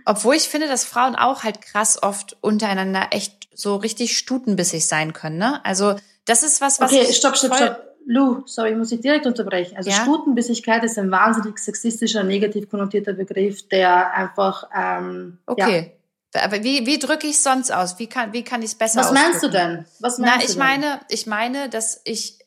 Obwohl 0.06 0.36
ich 0.36 0.50
finde, 0.50 0.68
dass 0.68 0.84
Frauen 0.84 1.16
auch 1.16 1.46
halt 1.46 1.62
krass 1.62 2.04
oft 2.04 2.36
untereinander 2.42 3.08
echt 3.12 3.48
so 3.54 3.78
richtig 3.78 4.18
stutenbissig 4.18 4.86
sein 4.86 5.14
können, 5.14 5.38
ne? 5.38 5.64
Also, 5.64 5.96
das 6.26 6.44
ist 6.44 6.60
was, 6.60 6.82
was. 6.82 6.92
Okay, 6.92 7.06
stopp, 7.14 7.38
stopp, 7.38 7.56
stopp. 7.56 7.82
Lou, 8.06 8.44
sorry, 8.46 8.72
ich 8.72 8.78
muss 8.78 8.92
ich 8.92 9.00
direkt 9.00 9.26
unterbrechen. 9.26 9.78
Also 9.78 9.90
ja? 9.90 9.96
Stutenbissigkeit 9.96 10.84
ist 10.84 11.00
ein 11.00 11.10
wahnsinnig 11.10 11.58
sexistischer, 11.58 12.24
negativ 12.24 12.70
konnotierter 12.70 13.14
Begriff, 13.14 13.68
der 13.70 14.14
einfach 14.14 14.70
ähm, 14.76 15.40
okay. 15.48 15.95
Aber 16.44 16.64
wie, 16.64 16.86
wie 16.86 17.00
drücke 17.00 17.28
ich 17.28 17.36
es 17.36 17.44
sonst 17.44 17.72
aus? 17.72 18.00
Wie 18.00 18.08
kann, 18.08 18.34
wie 18.34 18.44
kann 18.44 18.62
ich 18.62 18.72
es 18.72 18.76
besser 18.76 19.02
Was 19.02 19.12
meinst 19.12 19.44
du 19.44 19.50
denn? 19.50 19.86
Was 20.00 20.18
meinst 20.18 20.36
Na, 20.36 20.42
ich 20.42 20.48
du 20.48 20.54
denn? 20.54 20.60
meine, 20.60 21.00
ich 21.10 21.26
meine, 21.28 21.70
dass 21.70 22.02
ich 22.04 22.40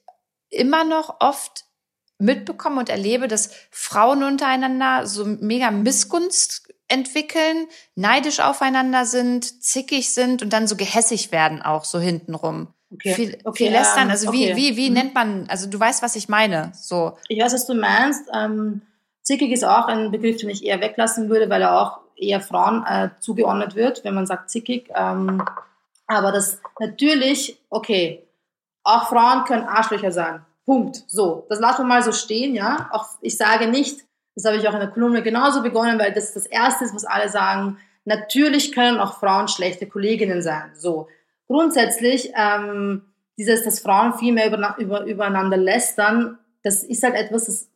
immer 0.51 0.85
noch 0.85 1.21
oft 1.21 1.65
mitbekomme 2.19 2.81
und 2.81 2.89
erlebe, 2.89 3.29
dass 3.29 3.51
Frauen 3.71 4.23
untereinander 4.23 5.07
so 5.07 5.25
mega 5.25 5.71
Missgunst 5.71 6.69
entwickeln, 6.89 7.69
neidisch 7.95 8.41
aufeinander 8.41 9.05
sind, 9.05 9.63
zickig 9.63 10.13
sind 10.13 10.43
und 10.43 10.53
dann 10.53 10.67
so 10.67 10.77
gehässig 10.77 11.33
werden 11.33 11.63
auch 11.63 11.85
so 11.85 12.01
hintenrum. 12.01 12.69
Okay. 12.91 13.15
Viel, 13.15 13.39
okay, 13.45 13.65
viel 13.65 13.73
lästern. 13.73 14.05
Ähm, 14.05 14.11
also 14.11 14.29
okay. 14.29 14.57
wie, 14.57 14.57
wie, 14.57 14.77
wie 14.77 14.89
mhm. 14.89 14.95
nennt 14.95 15.15
man, 15.15 15.47
also 15.49 15.69
du 15.69 15.79
weißt, 15.79 16.03
was 16.03 16.17
ich 16.17 16.29
meine. 16.29 16.73
So. 16.75 17.19
Ich 17.29 17.41
weiß, 17.41 17.53
was 17.53 17.67
du 17.67 17.75
meinst. 17.75 18.25
Ähm, 18.35 18.83
zickig 19.23 19.53
ist 19.53 19.65
auch 19.65 19.87
ein 19.87 20.11
Begriff, 20.11 20.39
den 20.39 20.49
ich 20.49 20.65
eher 20.65 20.81
weglassen 20.81 21.29
würde, 21.29 21.51
weil 21.51 21.61
er 21.61 21.81
auch 21.81 22.01
eher 22.19 22.41
Frauen 22.41 22.85
äh, 22.85 23.11
zugeordnet 23.21 23.75
wird, 23.75 24.05
wenn 24.05 24.15
man 24.15 24.27
sagt 24.27 24.51
zickig. 24.51 24.91
Ähm, 24.95 25.43
aber 26.07 26.33
das 26.33 26.61
natürlich, 26.81 27.61
okay, 27.71 28.27
auch 28.83 29.09
Frauen 29.09 29.45
können 29.45 29.65
Arschlöcher 29.65 30.11
sein. 30.11 30.45
Punkt. 30.65 31.05
So, 31.07 31.47
das 31.49 31.61
lassen 31.61 31.83
wir 31.83 31.87
mal 31.87 32.03
so 32.03 32.13
stehen, 32.13 32.55
ja. 32.55 32.91
Auch 32.93 33.07
ich 33.21 33.37
sage 33.37 33.69
nicht, 33.69 34.01
das 34.35 34.45
habe 34.45 34.57
ich 34.57 34.69
auch 34.69 34.75
in 34.75 34.81
der 34.81 34.91
Kolumne 34.91 35.23
genauso 35.23 35.63
begonnen, 35.63 35.99
weil 35.99 36.13
das 36.13 36.35
das 36.35 36.47
Erste 36.47 36.85
ist, 36.85 36.95
was 36.95 37.05
alle 37.05 37.29
sagen. 37.29 37.79
Natürlich 38.05 38.73
können 38.73 39.01
auch 39.01 39.19
Frauen 39.19 39.49
schlechte 39.49 39.87
Kolleginnen 39.87 40.43
sein. 40.43 40.73
So, 40.75 41.09
grundsätzlich 41.47 42.33
ähm, 42.37 43.03
dieses, 43.37 43.65
dass 43.65 43.81
Frauen 43.81 44.15
viel 44.15 44.33
mehr 44.33 44.49
über, 44.49 44.77
über, 44.79 45.05
übereinander 45.05 45.57
lästern, 45.57 46.39
das 46.63 46.83
ist 46.83 47.03
halt 47.03 47.15
etwas, 47.15 47.47
das 47.47 47.69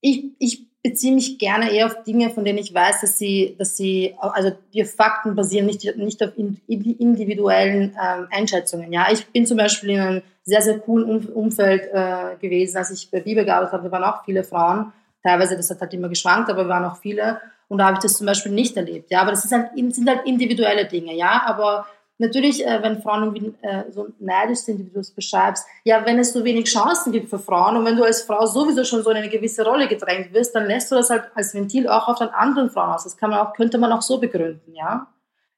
ich, 0.00 0.32
ich 0.38 0.66
beziehe 0.84 1.14
mich 1.14 1.38
gerne 1.38 1.72
eher 1.72 1.86
auf 1.86 2.02
Dinge, 2.04 2.28
von 2.28 2.44
denen 2.44 2.58
ich 2.58 2.72
weiß, 2.72 3.00
dass 3.00 3.18
sie, 3.18 3.56
dass 3.58 3.74
sie, 3.74 4.14
also 4.20 4.52
die 4.74 4.84
Fakten 4.84 5.34
basieren 5.34 5.64
nicht, 5.64 5.96
nicht 5.96 6.22
auf 6.22 6.30
individuellen 6.36 7.96
ähm, 8.00 8.28
Einschätzungen. 8.30 8.92
Ja, 8.92 9.06
ich 9.10 9.26
bin 9.28 9.46
zum 9.46 9.56
Beispiel 9.56 9.90
in 9.90 10.00
einem 10.00 10.22
sehr, 10.42 10.60
sehr 10.60 10.78
coolen 10.78 11.26
Umfeld 11.28 11.88
äh, 11.90 12.36
gewesen, 12.38 12.76
als 12.76 12.90
ich 12.90 13.10
bei 13.10 13.20
Bibel 13.20 13.46
gearbeitet 13.46 13.72
habe, 13.72 13.84
da 13.84 13.92
waren 13.92 14.04
auch 14.04 14.24
viele 14.26 14.44
Frauen. 14.44 14.92
Teilweise, 15.22 15.56
das 15.56 15.70
hat 15.70 15.80
halt 15.80 15.94
immer 15.94 16.10
geschwankt, 16.10 16.50
aber 16.50 16.68
waren 16.68 16.84
auch 16.84 16.98
viele. 16.98 17.40
Und 17.68 17.78
da 17.78 17.86
habe 17.86 17.94
ich 17.94 18.02
das 18.02 18.18
zum 18.18 18.26
Beispiel 18.26 18.52
nicht 18.52 18.76
erlebt. 18.76 19.10
Ja, 19.10 19.22
aber 19.22 19.30
das 19.30 19.46
ist 19.46 19.52
halt, 19.52 19.70
sind 19.74 20.06
halt 20.06 20.26
individuelle 20.26 20.84
Dinge. 20.84 21.14
Ja, 21.14 21.44
aber 21.46 21.86
Natürlich, 22.18 22.64
äh, 22.64 22.80
wenn 22.82 23.02
Frauen 23.02 23.24
irgendwie 23.24 23.54
äh, 23.62 23.90
so 23.90 24.06
neidisch 24.20 24.60
sind, 24.60 24.78
wie 24.78 24.90
du 24.90 25.00
es 25.00 25.10
beschreibst, 25.10 25.66
ja, 25.82 26.06
wenn 26.06 26.18
es 26.18 26.32
so 26.32 26.44
wenig 26.44 26.66
Chancen 26.66 27.10
gibt 27.10 27.28
für 27.28 27.40
Frauen 27.40 27.76
und 27.76 27.84
wenn 27.84 27.96
du 27.96 28.04
als 28.04 28.22
Frau 28.22 28.46
sowieso 28.46 28.84
schon 28.84 29.02
so 29.02 29.10
in 29.10 29.16
eine 29.16 29.28
gewisse 29.28 29.64
Rolle 29.64 29.88
gedrängt 29.88 30.32
wirst, 30.32 30.54
dann 30.54 30.66
lässt 30.66 30.92
du 30.92 30.94
das 30.94 31.10
halt 31.10 31.24
als 31.34 31.54
Ventil 31.54 31.88
auch 31.88 32.06
auf 32.06 32.18
den 32.18 32.28
anderen 32.28 32.70
Frauen 32.70 32.94
aus. 32.94 33.04
Das 33.04 33.16
kann 33.16 33.30
man 33.30 33.40
auch, 33.40 33.52
könnte 33.52 33.78
man 33.78 33.90
auch 33.92 34.02
so 34.02 34.18
begründen, 34.18 34.74
ja. 34.74 35.08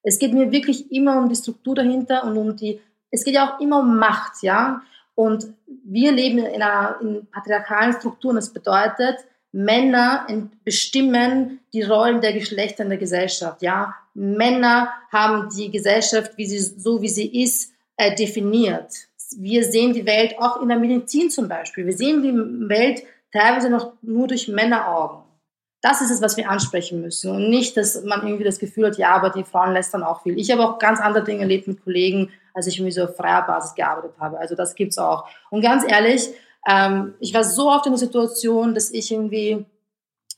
Es 0.03 0.19
geht 0.19 0.33
mir 0.33 0.51
wirklich 0.53 0.91
immer 0.93 1.19
um 1.19 1.29
die 1.29 1.35
Struktur 1.35 1.75
dahinter 1.75 2.25
und 2.25 2.39
um 2.39 2.57
die, 2.57 2.81
es 3.11 3.25
geht 3.25 3.35
ja 3.35 3.57
auch 3.57 3.61
immer 3.61 3.81
um 3.81 3.99
Macht, 3.99 4.43
ja. 4.43 4.81
Und 5.15 5.47
wir 5.85 6.13
leben 6.13 6.39
in 6.39 6.63
einer 6.63 6.97
in 7.01 7.27
patriarchalen 7.31 7.95
Strukturen. 7.95 8.37
Das 8.37 8.53
bedeutet, 8.53 9.17
Männer 9.57 10.27
bestimmen 10.65 11.61
die 11.73 11.81
Rollen 11.81 12.21
der 12.21 12.35
Geschlechter 12.35 12.83
in 12.83 12.91
der 12.91 12.99
Gesellschaft. 12.99 13.63
Ja, 13.63 13.95
Männer 14.13 14.91
haben 15.11 15.49
die 15.57 15.71
Gesellschaft, 15.71 16.33
wie 16.37 16.45
sie 16.45 16.59
so 16.59 17.01
wie 17.01 17.09
sie 17.09 17.43
ist, 17.43 17.73
äh, 17.97 18.15
definiert. 18.15 18.93
Wir 19.39 19.65
sehen 19.65 19.95
die 19.95 20.05
Welt 20.05 20.35
auch 20.39 20.61
in 20.61 20.69
der 20.69 20.79
Medizin 20.79 21.31
zum 21.31 21.49
Beispiel. 21.49 21.87
Wir 21.87 21.97
sehen 21.97 22.23
die 22.23 22.69
Welt 22.69 23.03
teilweise 23.33 23.71
noch 23.71 23.95
nur 24.03 24.29
durch 24.29 24.47
Männeraugen. 24.47 25.23
Das 25.81 26.03
ist 26.03 26.11
es, 26.11 26.21
was 26.21 26.37
wir 26.37 26.51
ansprechen 26.51 27.01
müssen 27.01 27.31
und 27.31 27.49
nicht, 27.49 27.79
dass 27.79 28.05
man 28.05 28.27
irgendwie 28.27 28.45
das 28.45 28.59
Gefühl 28.59 28.89
hat, 28.89 28.99
ja, 28.99 29.15
aber 29.15 29.31
die 29.31 29.45
Frauen 29.45 29.73
lästern 29.73 30.03
auch 30.03 30.23
viel. 30.23 30.39
Ich 30.39 30.51
habe 30.51 30.65
auch 30.65 30.79
ganz 30.79 31.01
andere 31.01 31.25
Dinge 31.25 31.43
erlebt 31.43 31.67
mit 31.67 31.83
Kollegen, 31.83 32.31
als 32.53 32.67
ich 32.67 32.77
irgendwie 32.77 32.93
so 32.93 33.05
auf 33.05 33.17
freier 33.17 33.47
Basis 33.47 33.75
gearbeitet 33.75 34.17
habe. 34.19 34.39
Also 34.39 34.55
das 34.55 34.75
gibt's 34.75 34.99
auch. 34.99 35.27
Und 35.49 35.63
ganz 35.63 35.83
ehrlich, 35.87 36.29
ähm, 36.67 37.15
ich 37.21 37.33
war 37.33 37.45
so 37.45 37.71
oft 37.71 37.87
in 37.87 37.93
der 37.93 37.99
Situation, 37.99 38.75
dass 38.75 38.91
ich 38.91 39.13
irgendwie 39.13 39.65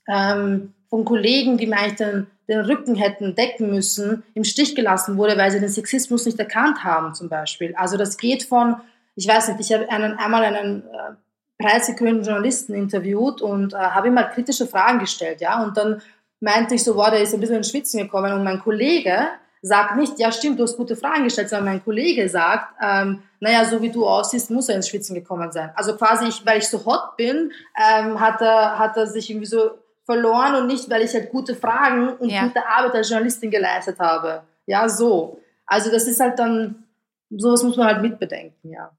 ähm, 0.08 0.74
von 0.90 1.04
Kollegen, 1.04 1.56
die 1.56 1.66
mir 1.66 1.78
eigentlich 1.78 1.96
den, 1.96 2.26
den 2.48 2.60
Rücken 2.60 2.94
hätten 2.94 3.34
decken 3.34 3.70
müssen, 3.70 4.22
im 4.34 4.44
Stich 4.44 4.74
gelassen 4.74 5.16
wurde, 5.16 5.36
weil 5.36 5.50
sie 5.50 5.60
den 5.60 5.68
Sexismus 5.68 6.26
nicht 6.26 6.38
erkannt 6.38 6.84
haben, 6.84 7.14
zum 7.14 7.28
Beispiel. 7.28 7.74
Also 7.76 7.96
das 7.96 8.16
geht 8.16 8.42
von, 8.42 8.76
ich 9.14 9.26
weiß 9.26 9.48
nicht, 9.48 9.60
ich 9.60 9.72
habe 9.72 9.90
einen, 9.90 10.14
einmal 10.14 10.44
einen 10.44 10.82
äh, 10.82 11.62
preisgekrönten 11.62 12.24
Journalisten 12.24 12.74
interviewt 12.74 13.42
und 13.42 13.74
äh, 13.74 13.76
habe 13.76 14.08
ihm 14.08 14.14
mal 14.14 14.30
kritische 14.30 14.66
Fragen 14.66 14.98
gestellt, 14.98 15.40
ja, 15.40 15.62
und 15.62 15.76
dann 15.76 16.00
meinte 16.40 16.74
ich 16.74 16.84
so, 16.84 16.94
wow, 16.94 17.10
der 17.10 17.22
ist 17.22 17.34
ein 17.34 17.40
bisschen 17.40 17.56
in 17.56 17.64
Schwitzen 17.64 18.00
gekommen 18.00 18.32
und 18.32 18.44
mein 18.44 18.60
Kollege 18.60 19.28
sagt 19.62 19.96
nicht, 19.96 20.18
ja 20.18 20.32
stimmt, 20.32 20.58
du 20.58 20.64
hast 20.64 20.76
gute 20.76 20.96
Fragen 20.96 21.24
gestellt, 21.24 21.48
sondern 21.48 21.66
mein 21.66 21.84
Kollege 21.84 22.28
sagt, 22.28 22.74
ähm, 22.82 23.22
naja, 23.40 23.64
so 23.64 23.80
wie 23.82 23.90
du 23.90 24.06
aussiehst, 24.06 24.50
muss 24.50 24.68
er 24.68 24.76
ins 24.76 24.88
Schwitzen 24.88 25.14
gekommen 25.14 25.52
sein. 25.52 25.70
Also 25.74 25.96
quasi, 25.96 26.26
ich, 26.26 26.44
weil 26.46 26.58
ich 26.58 26.68
so 26.68 26.84
hot 26.84 27.16
bin, 27.16 27.52
ähm, 27.76 28.20
hat, 28.20 28.40
er, 28.40 28.78
hat 28.78 28.96
er 28.96 29.06
sich 29.06 29.30
irgendwie 29.30 29.46
so 29.46 29.70
verloren 30.04 30.54
und 30.54 30.66
nicht, 30.66 30.88
weil 30.90 31.02
ich 31.02 31.12
halt 31.12 31.30
gute 31.30 31.54
Fragen 31.54 32.08
und 32.16 32.30
ja. 32.30 32.44
gute 32.44 32.66
Arbeit 32.66 32.94
als 32.94 33.10
Journalistin 33.10 33.50
geleistet 33.50 33.98
habe. 33.98 34.42
Ja, 34.66 34.88
so. 34.88 35.40
Also 35.66 35.90
das 35.90 36.04
ist 36.04 36.20
halt 36.20 36.38
dann, 36.38 36.84
sowas 37.30 37.62
muss 37.62 37.76
man 37.76 37.86
halt 37.86 38.02
mitbedenken, 38.02 38.70
ja. 38.70 38.90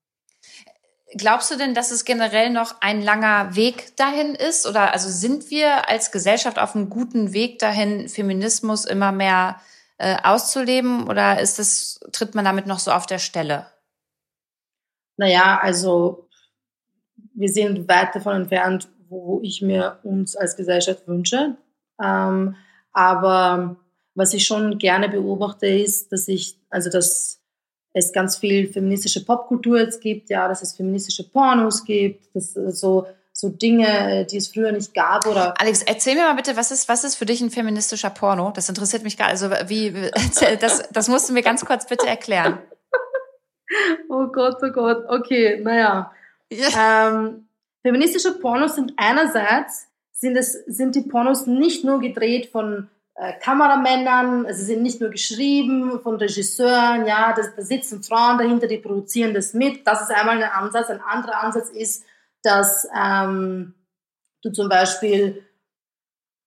Glaubst 1.17 1.49
du 1.49 1.57
denn, 1.57 1.73
dass 1.73 1.89
es 1.89 2.05
generell 2.05 2.51
noch 2.51 2.75
ein 2.81 3.01
langer 3.01 3.55
Weg 3.55 3.97
dahin 3.97 4.35
ist? 4.35 4.67
Oder 4.67 4.93
also 4.93 5.09
sind 5.09 5.49
wir 5.49 5.89
als 5.89 6.11
Gesellschaft 6.11 6.59
auf 6.59 6.75
einem 6.75 6.91
guten 6.91 7.33
Weg 7.33 7.57
dahin, 7.57 8.07
Feminismus 8.07 8.85
immer 8.85 9.11
mehr 9.11 9.59
äh, 9.99 10.17
auszuleben? 10.23 11.07
Oder 11.07 11.39
ist 11.39 11.59
das, 11.59 11.99
tritt 12.11 12.33
man 12.33 12.45
damit 12.45 12.65
noch 12.65 12.79
so 12.79 12.91
auf 12.91 13.05
der 13.05 13.19
Stelle? 13.19 13.67
Naja, 15.17 15.59
also 15.61 16.27
wir 17.33 17.49
sind 17.49 17.87
weit 17.87 18.15
davon 18.15 18.35
entfernt, 18.35 18.89
wo 19.09 19.39
ich 19.43 19.61
mir 19.61 19.99
uns 20.03 20.35
als 20.35 20.55
Gesellschaft 20.55 21.07
wünsche. 21.07 21.57
Ähm, 22.01 22.55
aber 22.93 23.75
was 24.15 24.33
ich 24.33 24.45
schon 24.45 24.77
gerne 24.77 25.09
beobachte, 25.09 25.67
ist, 25.67 26.11
dass 26.11 26.27
ich, 26.27 26.57
also 26.69 26.89
dass 26.89 27.41
es 27.93 28.13
ganz 28.13 28.37
viel 28.37 28.71
feministische 28.71 29.25
Popkultur 29.25 29.79
jetzt 29.79 30.01
gibt, 30.01 30.29
ja, 30.29 30.47
dass 30.47 30.61
es 30.61 30.73
feministische 30.73 31.29
Pornos 31.29 31.83
gibt, 31.83 32.33
dass 32.35 32.53
so 32.53 33.07
so 33.39 33.47
Dinge, 33.47 34.25
die 34.29 34.35
es 34.35 34.49
früher 34.49 34.73
nicht 34.73 34.93
gab 34.93 35.25
oder. 35.25 35.53
Alex, 35.61 35.81
erzähl 35.83 36.15
mir 36.15 36.23
mal 36.23 36.35
bitte, 36.35 36.57
was 36.57 36.71
ist, 36.71 36.89
was 36.89 37.05
ist 37.05 37.15
für 37.15 37.25
dich 37.25 37.39
ein 37.39 37.49
feministischer 37.49 38.09
Porno? 38.09 38.51
Das 38.53 38.67
interessiert 38.67 39.03
mich 39.03 39.17
gar, 39.17 39.29
also 39.29 39.49
wie, 39.67 39.93
das, 40.59 40.89
das 40.91 41.07
musst 41.07 41.29
du 41.29 41.33
mir 41.33 41.41
ganz 41.41 41.63
kurz 41.63 41.87
bitte 41.87 42.05
erklären. 42.05 42.57
oh 44.09 44.27
Gott, 44.27 44.57
oh 44.61 44.71
Gott, 44.71 45.05
okay, 45.07 45.57
naja. 45.63 46.11
Ja. 46.51 47.07
Ähm, 47.07 47.47
feministische 47.81 48.33
Pornos 48.33 48.75
sind 48.75 48.91
einerseits, 48.97 49.87
sind, 50.11 50.35
es, 50.35 50.51
sind 50.65 50.95
die 50.95 51.01
Pornos 51.01 51.47
nicht 51.47 51.85
nur 51.85 52.01
gedreht 52.01 52.49
von 52.51 52.89
äh, 53.15 53.39
Kameramännern, 53.39 54.47
also 54.47 54.59
sie 54.59 54.73
sind 54.73 54.81
nicht 54.81 54.99
nur 54.99 55.11
geschrieben 55.11 56.01
von 56.03 56.17
Regisseuren, 56.17 57.05
ja, 57.07 57.33
da, 57.33 57.43
da 57.55 57.61
sitzen 57.61 58.03
Frauen 58.03 58.37
dahinter, 58.37 58.67
die 58.67 58.79
produzieren 58.79 59.33
das 59.33 59.53
mit. 59.53 59.87
Das 59.87 60.01
ist 60.01 60.11
einmal 60.11 60.43
ein 60.43 60.51
Ansatz. 60.51 60.89
Ein 60.89 60.99
anderer 60.99 61.41
Ansatz 61.41 61.69
ist, 61.69 62.03
dass 62.43 62.87
ähm, 62.97 63.73
du 64.41 64.51
zum 64.51 64.69
Beispiel, 64.69 65.45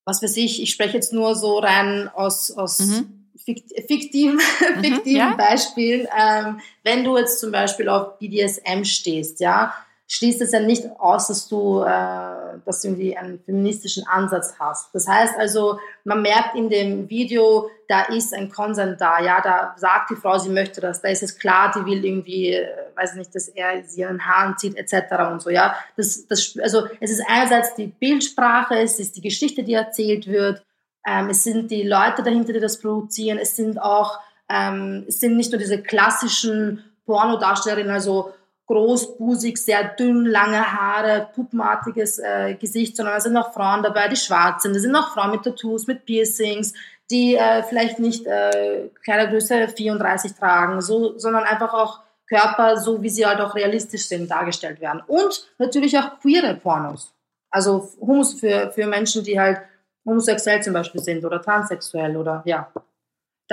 was 0.05 0.23
weiß 0.23 0.37
ich, 0.37 0.63
ich 0.63 0.71
spreche 0.71 0.95
jetzt 0.95 1.13
nur 1.13 1.35
so 1.35 1.59
rein 1.59 2.09
aus, 2.09 2.51
aus 2.51 2.81
mhm. 2.81 3.29
fiktiven, 3.37 4.37
mhm, 4.37 4.81
fiktiven 4.83 5.17
ja. 5.17 5.35
Beispielen, 5.37 6.09
ähm, 6.19 6.61
wenn 6.83 7.05
du 7.05 7.17
jetzt 7.17 7.41
zum 7.41 7.53
Beispiel 7.53 7.89
auf 7.89 8.19
BDSM 8.19 8.85
stehst, 8.85 9.41
ja, 9.41 9.75
schließt 10.13 10.43
es 10.43 10.53
ja 10.53 10.61
nicht 10.61 10.85
aus, 11.01 11.29
dass 11.29 11.49
du, 11.49 11.81
äh, 11.81 12.59
dass 12.67 12.83
du 12.83 12.89
irgendwie 12.89 13.17
einen 13.17 13.43
feministischen 13.43 14.07
Ansatz 14.07 14.55
hast. 14.59 14.95
Das 14.95 15.09
heißt 15.09 15.39
also, 15.39 15.79
man 16.05 16.21
merkt 16.21 16.55
in 16.55 16.69
dem 16.69 17.09
Video, 17.09 17.71
da 17.89 18.03
ist 18.03 18.35
ein 18.35 18.51
Konsens 18.51 18.99
da, 18.99 19.23
ja, 19.23 19.41
da 19.41 19.75
sagt 19.79 20.11
die 20.11 20.17
Frau, 20.17 20.37
sie 20.39 20.51
möchte 20.51 20.83
das, 20.83 21.01
da 21.01 21.09
ist 21.09 21.23
es 21.23 21.39
klar, 21.39 21.73
die 21.75 21.87
will 21.87 22.05
irgendwie, 22.05 22.53
äh, 22.53 22.69
weiß 22.95 23.15
nicht, 23.15 23.35
dass 23.35 23.49
er 23.49 23.83
sie 23.85 24.03
ihren 24.03 24.27
Haaren 24.27 24.59
zieht, 24.59 24.77
etc. 24.77 25.31
und 25.31 25.41
so, 25.41 25.49
ja. 25.49 25.77
Das, 25.97 26.27
das, 26.27 26.59
also, 26.63 26.89
es 27.01 27.11
ist 27.11 27.25
einerseits 27.27 27.75
die 27.75 27.87
Bildsprache, 27.87 28.75
es 28.81 28.99
ist 28.99 29.17
die 29.17 29.23
Geschichte, 29.23 29.63
die 29.63 29.73
erzählt 29.73 30.27
wird, 30.27 30.63
ähm, 31.07 31.31
es 31.31 31.43
sind 31.43 31.71
die 31.71 31.85
Leute 31.85 32.23
dahinter, 32.23 32.53
die 32.53 32.61
das 32.61 32.81
produzieren, 32.81 33.39
es 33.39 33.57
sind 33.57 33.81
auch, 33.81 34.21
ähm, 34.51 35.07
es 35.09 35.21
sind 35.21 35.39
nicht 35.39 35.53
nur 35.53 35.59
diese 35.59 35.83
klassischen 35.83 36.85
Pornodarstellerinnen, 37.07 37.91
also 37.91 38.35
großbusig, 38.73 39.59
sehr 39.59 39.85
dünn, 39.85 40.25
lange 40.25 40.61
Haare, 40.61 41.29
puppenartiges 41.35 42.19
äh, 42.19 42.55
Gesicht, 42.55 42.97
sondern 42.97 43.19
es 43.19 43.25
sind 43.25 43.37
auch 43.37 43.53
Frauen 43.53 43.83
dabei, 43.83 44.09
die 44.09 44.17
schwarz 44.17 44.63
sind. 44.63 44.75
Es 44.75 44.81
sind 44.81 44.97
auch 44.97 45.13
Frauen 45.13 45.33
mit 45.33 45.43
Tattoos, 45.43 45.87
mit 45.87 46.07
Piercings, 46.07 46.73
die 47.11 47.37
äh, 47.37 47.63
vielleicht 47.65 47.99
nicht 47.99 48.27
äh, 48.27 48.89
Kleidergröße 49.05 49.69
34 49.69 50.33
tragen, 50.33 50.81
so, 50.81 51.19
sondern 51.19 51.45
einfach 51.45 51.75
auch 51.75 52.01
Körper, 52.27 52.79
so 52.79 53.03
wie 53.03 53.11
sie 53.11 53.27
halt 53.27 53.43
auch 53.43 53.55
realistisch 53.55 54.07
sind, 54.07 54.31
dargestellt 54.31 54.81
werden. 54.81 55.03
Und 55.07 55.47
natürlich 55.59 55.99
auch 55.99 56.19
queere 56.21 56.55
Pornos. 56.55 57.13
Also 57.51 57.91
Homos 58.01 58.41
für, 58.41 58.73
für 58.73 58.87
Menschen, 58.87 59.23
die 59.23 59.39
halt 59.39 59.59
homosexuell 60.07 60.63
zum 60.63 60.73
Beispiel 60.73 61.03
sind 61.03 61.23
oder 61.27 61.43
transsexuell 61.43 62.17
oder 62.17 62.43
ja. 62.47 62.73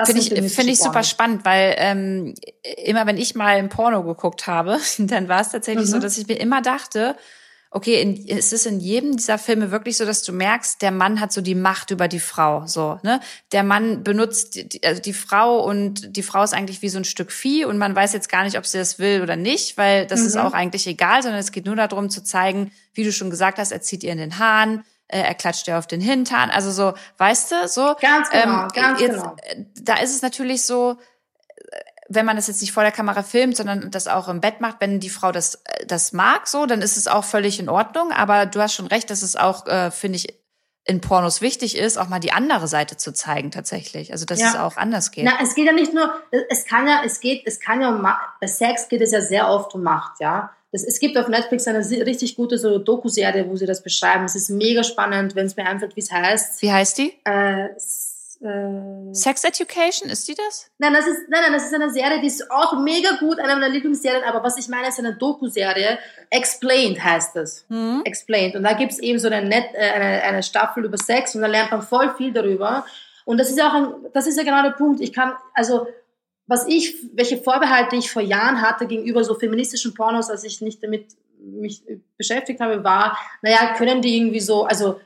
Finde 0.05 0.21
ich, 0.21 0.53
find 0.53 0.69
ich 0.69 0.79
super 0.79 1.03
spannend, 1.03 1.45
weil 1.45 1.75
ähm, 1.77 2.35
immer 2.83 3.05
wenn 3.05 3.17
ich 3.17 3.35
mal 3.35 3.57
ein 3.57 3.69
Porno 3.69 4.03
geguckt 4.03 4.47
habe, 4.47 4.79
dann 4.97 5.27
war 5.27 5.41
es 5.41 5.49
tatsächlich 5.49 5.87
mhm. 5.87 5.91
so, 5.91 5.99
dass 5.99 6.17
ich 6.17 6.27
mir 6.27 6.39
immer 6.39 6.61
dachte, 6.61 7.15
okay, 7.71 8.01
in, 8.01 8.27
es 8.27 8.51
ist 8.51 8.65
in 8.65 8.79
jedem 8.79 9.15
dieser 9.15 9.37
Filme 9.37 9.69
wirklich 9.71 9.97
so, 9.97 10.05
dass 10.05 10.23
du 10.23 10.33
merkst, 10.33 10.81
der 10.81 10.91
Mann 10.91 11.19
hat 11.19 11.31
so 11.31 11.41
die 11.41 11.55
Macht 11.55 11.91
über 11.91 12.07
die 12.07 12.19
Frau, 12.19 12.65
so, 12.65 12.99
ne? 13.03 13.19
Der 13.51 13.63
Mann 13.63 14.03
benutzt 14.03 14.55
die, 14.55 14.83
also 14.83 15.01
die 15.01 15.13
Frau 15.13 15.63
und 15.63 16.15
die 16.15 16.23
Frau 16.23 16.43
ist 16.43 16.53
eigentlich 16.53 16.81
wie 16.81 16.89
so 16.89 16.97
ein 16.97 17.05
Stück 17.05 17.31
Vieh 17.31 17.65
und 17.65 17.77
man 17.77 17.95
weiß 17.95 18.13
jetzt 18.13 18.29
gar 18.29 18.43
nicht, 18.43 18.57
ob 18.57 18.65
sie 18.65 18.79
das 18.79 18.97
will 18.97 19.21
oder 19.21 19.35
nicht, 19.35 19.77
weil 19.77 20.07
das 20.07 20.21
mhm. 20.21 20.27
ist 20.27 20.37
auch 20.37 20.53
eigentlich 20.53 20.87
egal, 20.87 21.21
sondern 21.21 21.39
es 21.39 21.51
geht 21.51 21.65
nur 21.65 21.75
darum 21.75 22.09
zu 22.09 22.23
zeigen, 22.23 22.71
wie 22.93 23.03
du 23.03 23.11
schon 23.11 23.29
gesagt 23.29 23.59
hast, 23.59 23.71
er 23.71 23.81
zieht 23.81 24.03
ihr 24.03 24.11
in 24.11 24.17
den 24.17 24.39
Haaren, 24.39 24.83
äh, 25.09 25.21
er 25.21 25.35
klatscht 25.35 25.67
dir 25.67 25.77
auf 25.77 25.87
den 25.87 26.01
Hintern, 26.01 26.49
also 26.49 26.71
so, 26.71 26.93
weißt 27.17 27.51
du, 27.51 27.67
so. 27.67 27.95
Ganz 27.99 28.29
genau, 28.29 28.61
ähm, 28.63 28.67
ganz 28.73 29.01
jetzt, 29.01 29.15
genau. 29.15 29.35
Äh, 29.43 29.65
da 29.81 29.95
ist 29.97 30.15
es 30.15 30.21
natürlich 30.21 30.65
so, 30.65 30.97
äh, 31.71 31.79
wenn 32.07 32.25
man 32.25 32.35
das 32.35 32.47
jetzt 32.47 32.61
nicht 32.61 32.71
vor 32.71 32.83
der 32.83 32.91
Kamera 32.91 33.23
filmt, 33.23 33.57
sondern 33.57 33.91
das 33.91 34.07
auch 34.07 34.27
im 34.27 34.39
Bett 34.39 34.61
macht, 34.61 34.77
wenn 34.79 34.99
die 34.99 35.09
Frau 35.09 35.31
das, 35.31 35.63
das 35.85 36.13
mag, 36.13 36.47
so, 36.47 36.65
dann 36.65 36.81
ist 36.81 36.95
es 36.95 37.07
auch 37.07 37.23
völlig 37.23 37.59
in 37.59 37.69
Ordnung. 37.69 38.11
Aber 38.11 38.45
du 38.45 38.61
hast 38.61 38.73
schon 38.73 38.87
recht, 38.87 39.09
dass 39.09 39.21
es 39.21 39.35
auch, 39.35 39.67
äh, 39.67 39.91
finde 39.91 40.17
ich, 40.17 40.39
in 40.85 41.01
Pornos 41.01 41.41
wichtig 41.41 41.77
ist, 41.77 41.97
auch 41.97 42.07
mal 42.07 42.19
die 42.19 42.31
andere 42.31 42.67
Seite 42.67 42.97
zu 42.97 43.13
zeigen 43.13 43.51
tatsächlich. 43.51 44.11
Also 44.11 44.25
dass 44.25 44.39
ja. 44.39 44.49
es 44.49 44.55
auch 44.55 44.77
anders 44.77 45.11
geht. 45.11 45.25
Na, 45.25 45.33
es 45.41 45.53
geht 45.53 45.67
ja 45.67 45.73
nicht 45.73 45.93
nur, 45.93 46.11
es 46.49 46.65
kann 46.65 46.87
ja, 46.87 47.01
es 47.05 47.19
geht, 47.19 47.45
es 47.45 47.59
kann 47.59 47.81
ja 47.81 47.89
um, 47.89 48.07
bei 48.41 48.47
Sex 48.47 48.87
geht 48.89 49.01
es 49.01 49.11
ja 49.11 49.21
sehr 49.21 49.49
oft 49.49 49.75
um 49.75 49.83
Macht, 49.83 50.19
ja. 50.19 50.51
Das, 50.71 50.83
es 50.83 50.99
gibt 50.99 51.17
auf 51.17 51.27
Netflix 51.27 51.67
eine 51.67 51.79
richtig 51.79 52.35
gute 52.35 52.57
so 52.57 52.77
Doku-Serie, 52.77 53.49
wo 53.49 53.55
sie 53.55 53.65
das 53.65 53.81
beschreiben. 53.81 54.25
Es 54.25 54.35
ist 54.35 54.49
mega 54.49 54.83
spannend, 54.83 55.35
wenn 55.35 55.47
es 55.47 55.55
mir 55.55 55.65
einfällt, 55.65 55.95
wie 55.95 56.01
es 56.01 56.11
heißt. 56.11 56.61
Wie 56.61 56.71
heißt 56.71 56.97
die? 56.99 57.13
Äh, 57.25 57.69
äh, 58.41 59.13
Sex 59.13 59.43
Education, 59.43 60.09
ist 60.09 60.27
die 60.27 60.35
das? 60.35 60.69
Nein, 60.77 60.93
das 60.93 61.07
ist, 61.07 61.27
nein, 61.27 61.41
nein, 61.43 61.53
das 61.53 61.65
ist 61.65 61.73
eine 61.73 61.89
Serie, 61.89 62.21
die 62.21 62.27
ist 62.27 62.49
auch 62.49 62.79
mega 62.79 63.17
gut, 63.19 63.37
eine 63.39 63.53
meiner 63.53 63.69
Lieblingsserien, 63.69 64.23
aber 64.23 64.43
was 64.43 64.57
ich 64.57 64.69
meine, 64.69 64.87
ist 64.87 64.99
eine 64.99 65.15
Doku-Serie. 65.15 65.99
Explained 66.29 67.03
heißt 67.03 67.35
das. 67.35 67.65
Mhm. 67.67 68.01
Explained. 68.05 68.55
Und 68.55 68.63
da 68.63 68.73
gibt's 68.73 68.99
eben 68.99 69.19
so 69.19 69.27
eine, 69.27 69.45
Net, 69.45 69.65
äh, 69.73 69.91
eine, 69.91 70.23
eine 70.23 70.43
Staffel 70.43 70.85
über 70.85 70.97
Sex 70.97 71.35
und 71.35 71.41
da 71.41 71.47
lernt 71.47 71.71
man 71.71 71.81
voll 71.81 72.13
viel 72.15 72.31
darüber. 72.31 72.85
Und 73.25 73.37
das 73.39 73.49
ist 73.49 73.57
ja 73.57 73.69
auch 73.69 73.73
ein, 73.73 73.93
das 74.13 74.25
ist 74.25 74.37
ja 74.37 74.43
genau 74.43 74.63
der 74.63 74.71
Punkt. 74.71 75.01
Ich 75.01 75.11
kann, 75.11 75.33
also, 75.53 75.87
was 76.49 76.65
ich, 76.67 76.95
welche 77.13 77.37
Vorbehalte 77.37 77.95
ich 77.95 78.11
vor 78.11 78.23
Jahren 78.23 78.59
hatte 78.61 78.87
gegenüber 78.87 79.23
so 79.23 79.35
feministischen 79.35 79.93
Pornos, 79.93 80.31
als 80.31 80.43
ich 80.43 80.61
nicht 80.61 80.83
damit 80.83 81.05
mich 81.39 81.83
beschäftigt 82.17 82.59
habe, 82.59 82.83
war, 82.83 83.17
naja, 83.43 83.75
können 83.77 84.01
die 84.01 84.17
irgendwie 84.17 84.39
so, 84.39 84.63
also 84.63 84.99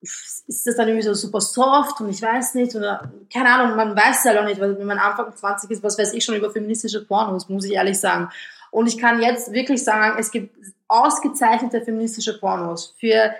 ist 0.00 0.66
das 0.66 0.76
dann 0.76 0.88
irgendwie 0.88 1.06
so 1.06 1.14
super 1.14 1.40
soft 1.40 2.00
und 2.00 2.10
ich 2.10 2.20
weiß 2.20 2.54
nicht, 2.54 2.74
oder 2.74 3.12
keine 3.32 3.48
Ahnung, 3.48 3.76
man 3.76 3.96
weiß 3.96 4.24
ja 4.24 4.40
auch 4.40 4.44
nicht, 4.44 4.60
weil 4.60 4.76
wenn 4.76 4.86
man 4.88 4.98
Anfang 4.98 5.34
20 5.34 5.70
ist, 5.70 5.84
was 5.84 5.96
weiß 5.96 6.14
ich 6.14 6.24
schon 6.24 6.34
über 6.34 6.50
feministische 6.50 7.04
Pornos, 7.04 7.48
muss 7.48 7.64
ich 7.64 7.74
ehrlich 7.74 7.98
sagen. 7.98 8.28
Und 8.72 8.88
ich 8.88 8.98
kann 8.98 9.22
jetzt 9.22 9.52
wirklich 9.52 9.84
sagen, 9.84 10.18
es 10.18 10.32
gibt 10.32 10.52
ausgezeichnete 10.88 11.80
feministische 11.80 12.38
Pornos 12.40 12.96
für, 12.98 13.32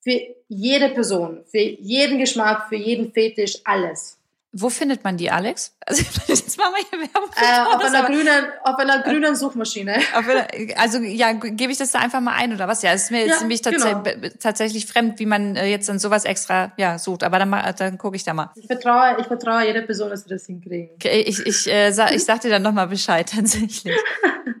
für 0.00 0.20
jede 0.48 0.90
Person, 0.90 1.44
für 1.50 1.58
jeden 1.58 2.18
Geschmack, 2.18 2.68
für 2.68 2.76
jeden 2.76 3.12
Fetisch, 3.12 3.58
alles. 3.64 4.15
Wo 4.58 4.70
findet 4.70 5.04
man 5.04 5.16
die, 5.16 5.30
Alex? 5.30 5.74
Also 5.88 6.02
jetzt 6.26 6.58
machen 6.58 6.74
wir 6.74 6.84
hier 6.90 6.98
Werbung. 6.98 7.30
Äh, 7.36 7.76
auf, 7.76 7.84
einer 7.84 8.06
grünen, 8.06 8.44
auf 8.64 8.76
einer 8.76 9.02
grünen 9.02 9.36
Suchmaschine. 9.36 9.98
Einer, 10.12 10.48
also 10.80 10.98
ja, 10.98 11.32
gebe 11.32 11.70
ich 11.70 11.78
das 11.78 11.92
da 11.92 12.00
einfach 12.00 12.20
mal 12.20 12.34
ein 12.34 12.52
oder 12.52 12.66
was? 12.66 12.82
Ja, 12.82 12.92
es 12.92 13.04
ist 13.04 13.10
mir 13.12 13.24
jetzt 13.24 13.40
nämlich 13.40 13.62
tats 13.62 13.84
genau. 13.84 14.02
tatsächlich 14.40 14.86
fremd, 14.86 15.20
wie 15.20 15.26
man 15.26 15.54
äh, 15.54 15.66
jetzt 15.66 15.88
dann 15.88 16.00
sowas 16.00 16.24
extra 16.24 16.72
ja 16.76 16.98
sucht. 16.98 17.22
Aber 17.22 17.38
dann, 17.38 17.52
dann 17.78 17.98
gucke 17.98 18.16
ich 18.16 18.24
da 18.24 18.34
mal. 18.34 18.50
Ich 18.56 18.66
vertraue, 18.66 19.16
ich 19.20 19.26
vertraue 19.28 19.64
jeder 19.64 19.82
Person, 19.82 20.10
dass 20.10 20.28
wir 20.28 20.36
das 20.36 20.46
hinkriegen. 20.46 20.90
Okay, 20.94 21.20
ich, 21.20 21.46
ich, 21.46 21.68
äh, 21.68 21.92
sag, 21.92 22.10
ich 22.12 22.24
sag 22.24 22.40
dir 22.40 22.50
dann 22.50 22.62
nochmal 22.62 22.88
Bescheid 22.88 23.30
tatsächlich. 23.34 23.94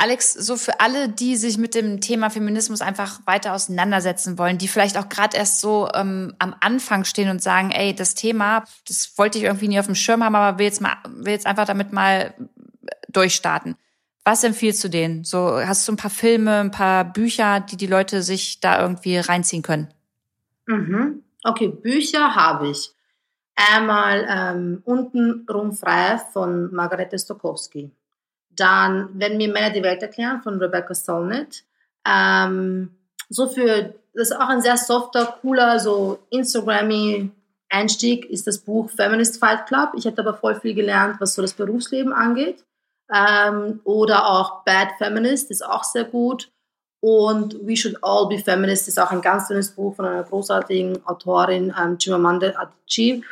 Alex, 0.00 0.32
so 0.32 0.56
für 0.56 0.80
alle, 0.80 1.10
die 1.10 1.36
sich 1.36 1.58
mit 1.58 1.74
dem 1.74 2.00
Thema 2.00 2.30
Feminismus 2.30 2.80
einfach 2.80 3.20
weiter 3.26 3.52
auseinandersetzen 3.52 4.38
wollen, 4.38 4.56
die 4.56 4.66
vielleicht 4.66 4.96
auch 4.96 5.10
gerade 5.10 5.36
erst 5.36 5.60
so 5.60 5.90
ähm, 5.92 6.34
am 6.38 6.56
Anfang 6.60 7.04
stehen 7.04 7.28
und 7.28 7.42
sagen, 7.42 7.70
ey, 7.70 7.94
das 7.94 8.14
Thema, 8.14 8.64
das 8.88 9.18
wollte 9.18 9.36
ich 9.36 9.44
irgendwie 9.44 9.68
nie 9.68 9.78
auf 9.78 9.84
dem 9.84 9.94
Schirm 9.94 10.24
haben, 10.24 10.34
aber 10.34 10.58
will 10.58 10.64
jetzt 10.64 10.80
mal, 10.80 10.96
will 11.06 11.34
jetzt 11.34 11.46
einfach 11.46 11.66
damit 11.66 11.92
mal 11.92 12.32
durchstarten. 13.08 13.76
Was 14.24 14.42
empfiehlst 14.42 14.82
du 14.82 14.88
denen? 14.88 15.24
So, 15.24 15.60
hast 15.60 15.86
du 15.86 15.92
ein 15.92 15.98
paar 15.98 16.10
Filme, 16.10 16.60
ein 16.60 16.70
paar 16.70 17.04
Bücher, 17.04 17.60
die 17.60 17.76
die 17.76 17.86
Leute 17.86 18.22
sich 18.22 18.58
da 18.60 18.80
irgendwie 18.80 19.18
reinziehen 19.18 19.62
können? 19.62 19.92
Mhm. 20.64 21.24
Okay, 21.44 21.68
Bücher 21.68 22.34
habe 22.34 22.70
ich. 22.70 22.94
Einmal 23.54 24.26
ähm, 24.30 24.80
unten 24.86 25.46
rum 25.46 25.72
frei 25.72 26.18
von 26.32 26.72
Margarete 26.74 27.18
Stokowski. 27.18 27.90
Dann 28.60 29.08
Wenn 29.14 29.38
mir 29.38 29.48
Männer 29.48 29.70
die 29.70 29.82
Welt 29.82 30.02
erklären 30.02 30.42
von 30.42 30.60
Rebecca 30.60 30.94
Solnit. 30.94 31.64
Ähm, 32.06 32.90
so 33.28 33.48
für, 33.48 33.94
das 34.14 34.30
ist 34.30 34.36
auch 34.36 34.48
ein 34.48 34.60
sehr 34.60 34.76
softer, 34.76 35.38
cooler, 35.40 35.78
so 35.78 36.18
Instagrammy 36.30 37.30
Einstieg 37.70 38.28
ist 38.28 38.46
das 38.46 38.58
Buch 38.58 38.90
Feminist 38.90 39.38
Fight 39.38 39.66
Club. 39.66 39.92
Ich 39.96 40.06
habe 40.06 40.20
aber 40.20 40.34
voll 40.34 40.60
viel 40.60 40.74
gelernt, 40.74 41.20
was 41.20 41.34
so 41.34 41.42
das 41.42 41.54
Berufsleben 41.54 42.12
angeht. 42.12 42.64
Ähm, 43.12 43.80
oder 43.84 44.28
auch 44.28 44.64
Bad 44.64 44.88
Feminist 44.98 45.50
ist 45.50 45.64
auch 45.64 45.84
sehr 45.84 46.04
gut. 46.04 46.50
Und 47.00 47.66
We 47.66 47.76
Should 47.76 47.96
All 48.02 48.28
Be 48.28 48.38
Feminist 48.38 48.88
ist 48.88 49.00
auch 49.00 49.10
ein 49.10 49.22
ganz 49.22 49.48
dünnes 49.48 49.70
Buch 49.70 49.96
von 49.96 50.04
einer 50.04 50.22
großartigen 50.22 51.06
Autorin, 51.06 51.72
ähm, 51.80 51.96
Chimamanda 51.98 52.52
Adichie. 52.56 53.24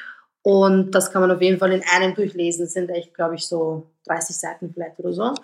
Und 0.43 0.93
das 0.93 1.13
kann 1.13 1.21
man 1.21 1.31
auf 1.31 1.43
jeden 1.43 1.59
Fall 1.59 1.73
in 1.73 1.83
einem 1.95 2.15
durchlesen. 2.15 2.65
Das 2.65 2.73
sind 2.73 2.89
echt, 2.89 3.13
glaube 3.15 3.35
ich, 3.35 3.47
so 3.47 3.91
30 4.09 4.37
Seiten 4.37 4.73
vielleicht 4.73 4.99
oder 4.99 5.13
so. 5.13 5.35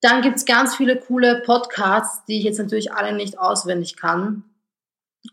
Dann 0.00 0.22
gibt 0.22 0.36
es 0.36 0.44
ganz 0.44 0.76
viele 0.76 0.96
coole 0.96 1.42
Podcasts, 1.44 2.24
die 2.26 2.38
ich 2.38 2.44
jetzt 2.44 2.58
natürlich 2.58 2.92
alle 2.92 3.14
nicht 3.14 3.38
auswendig 3.38 3.96
kann. 3.96 4.44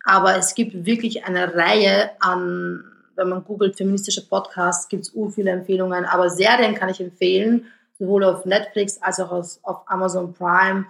Aber 0.06 0.36
es 0.38 0.56
gibt 0.56 0.86
wirklich 0.86 1.26
eine 1.26 1.54
Reihe 1.54 2.12
an, 2.20 2.84
wenn 3.16 3.30
man 3.30 3.44
googelt, 3.44 3.76
feministische 3.76 4.28
Podcasts, 4.28 4.88
gibt 4.88 5.04
es 5.04 5.14
ur 5.14 5.32
viele 5.32 5.52
Empfehlungen. 5.52 6.06
Aber 6.06 6.30
Serien 6.30 6.76
kann 6.76 6.90
ich 6.90 7.00
empfehlen, 7.00 7.68
sowohl 8.00 8.24
auf 8.24 8.46
Netflix 8.46 9.02
als 9.02 9.20
auch 9.20 9.32
auf 9.32 9.82
Amazon 9.86 10.34
Prime. 10.34 10.86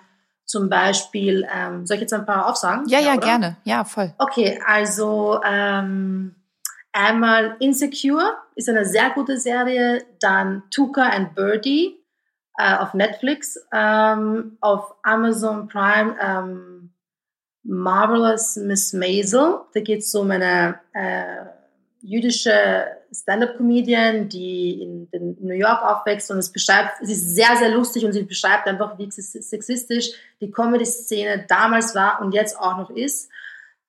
Zum 0.45 0.69
Beispiel, 0.69 1.47
ähm, 1.53 1.85
soll 1.85 1.95
ich 1.95 2.01
jetzt 2.01 2.13
ein 2.13 2.25
paar 2.25 2.47
aufsagen? 2.47 2.87
Ja, 2.87 2.99
ja, 2.99 3.13
ja 3.13 3.15
gerne. 3.15 3.57
Ja, 3.63 3.83
voll. 3.83 4.13
Okay, 4.17 4.61
also 4.65 5.41
ähm, 5.43 6.35
Einmal 6.93 7.57
Insecure 7.59 8.37
ist 8.55 8.69
eine 8.69 8.85
sehr 8.85 9.09
gute 9.09 9.37
Serie, 9.37 10.05
dann 10.19 10.63
Tuka 10.69 11.09
and 11.09 11.33
Birdie, 11.33 11.99
äh, 12.57 12.75
auf 12.75 12.93
Netflix, 12.93 13.59
ähm, 13.73 14.57
auf 14.61 14.93
Amazon 15.01 15.67
Prime 15.67 16.15
ähm, 16.21 16.91
Marvelous 17.63 18.57
Miss 18.57 18.93
Maisel. 18.93 19.61
Da 19.73 19.79
geht 19.79 20.01
es 20.01 20.13
um 20.13 20.29
eine 20.29 20.79
äh, 20.93 21.45
jüdische 22.01 22.85
Stand-up-Comedian, 23.11 24.29
die 24.29 24.81
in, 24.81 25.07
in, 25.11 25.37
New 25.39 25.55
York 25.55 25.81
aufwächst 25.81 26.29
und 26.29 26.37
es 26.37 26.51
beschreibt, 26.51 27.01
es 27.01 27.09
ist 27.09 27.35
sehr, 27.35 27.55
sehr 27.57 27.69
lustig 27.69 28.05
und 28.05 28.13
sie 28.13 28.23
beschreibt 28.23 28.67
einfach, 28.67 28.97
wie 28.99 29.09
sexistisch 29.09 30.11
die 30.41 30.51
Comedy-Szene 30.51 31.45
damals 31.47 31.95
war 31.95 32.21
und 32.21 32.33
jetzt 32.33 32.59
auch 32.59 32.77
noch 32.77 32.89
ist. 32.91 33.31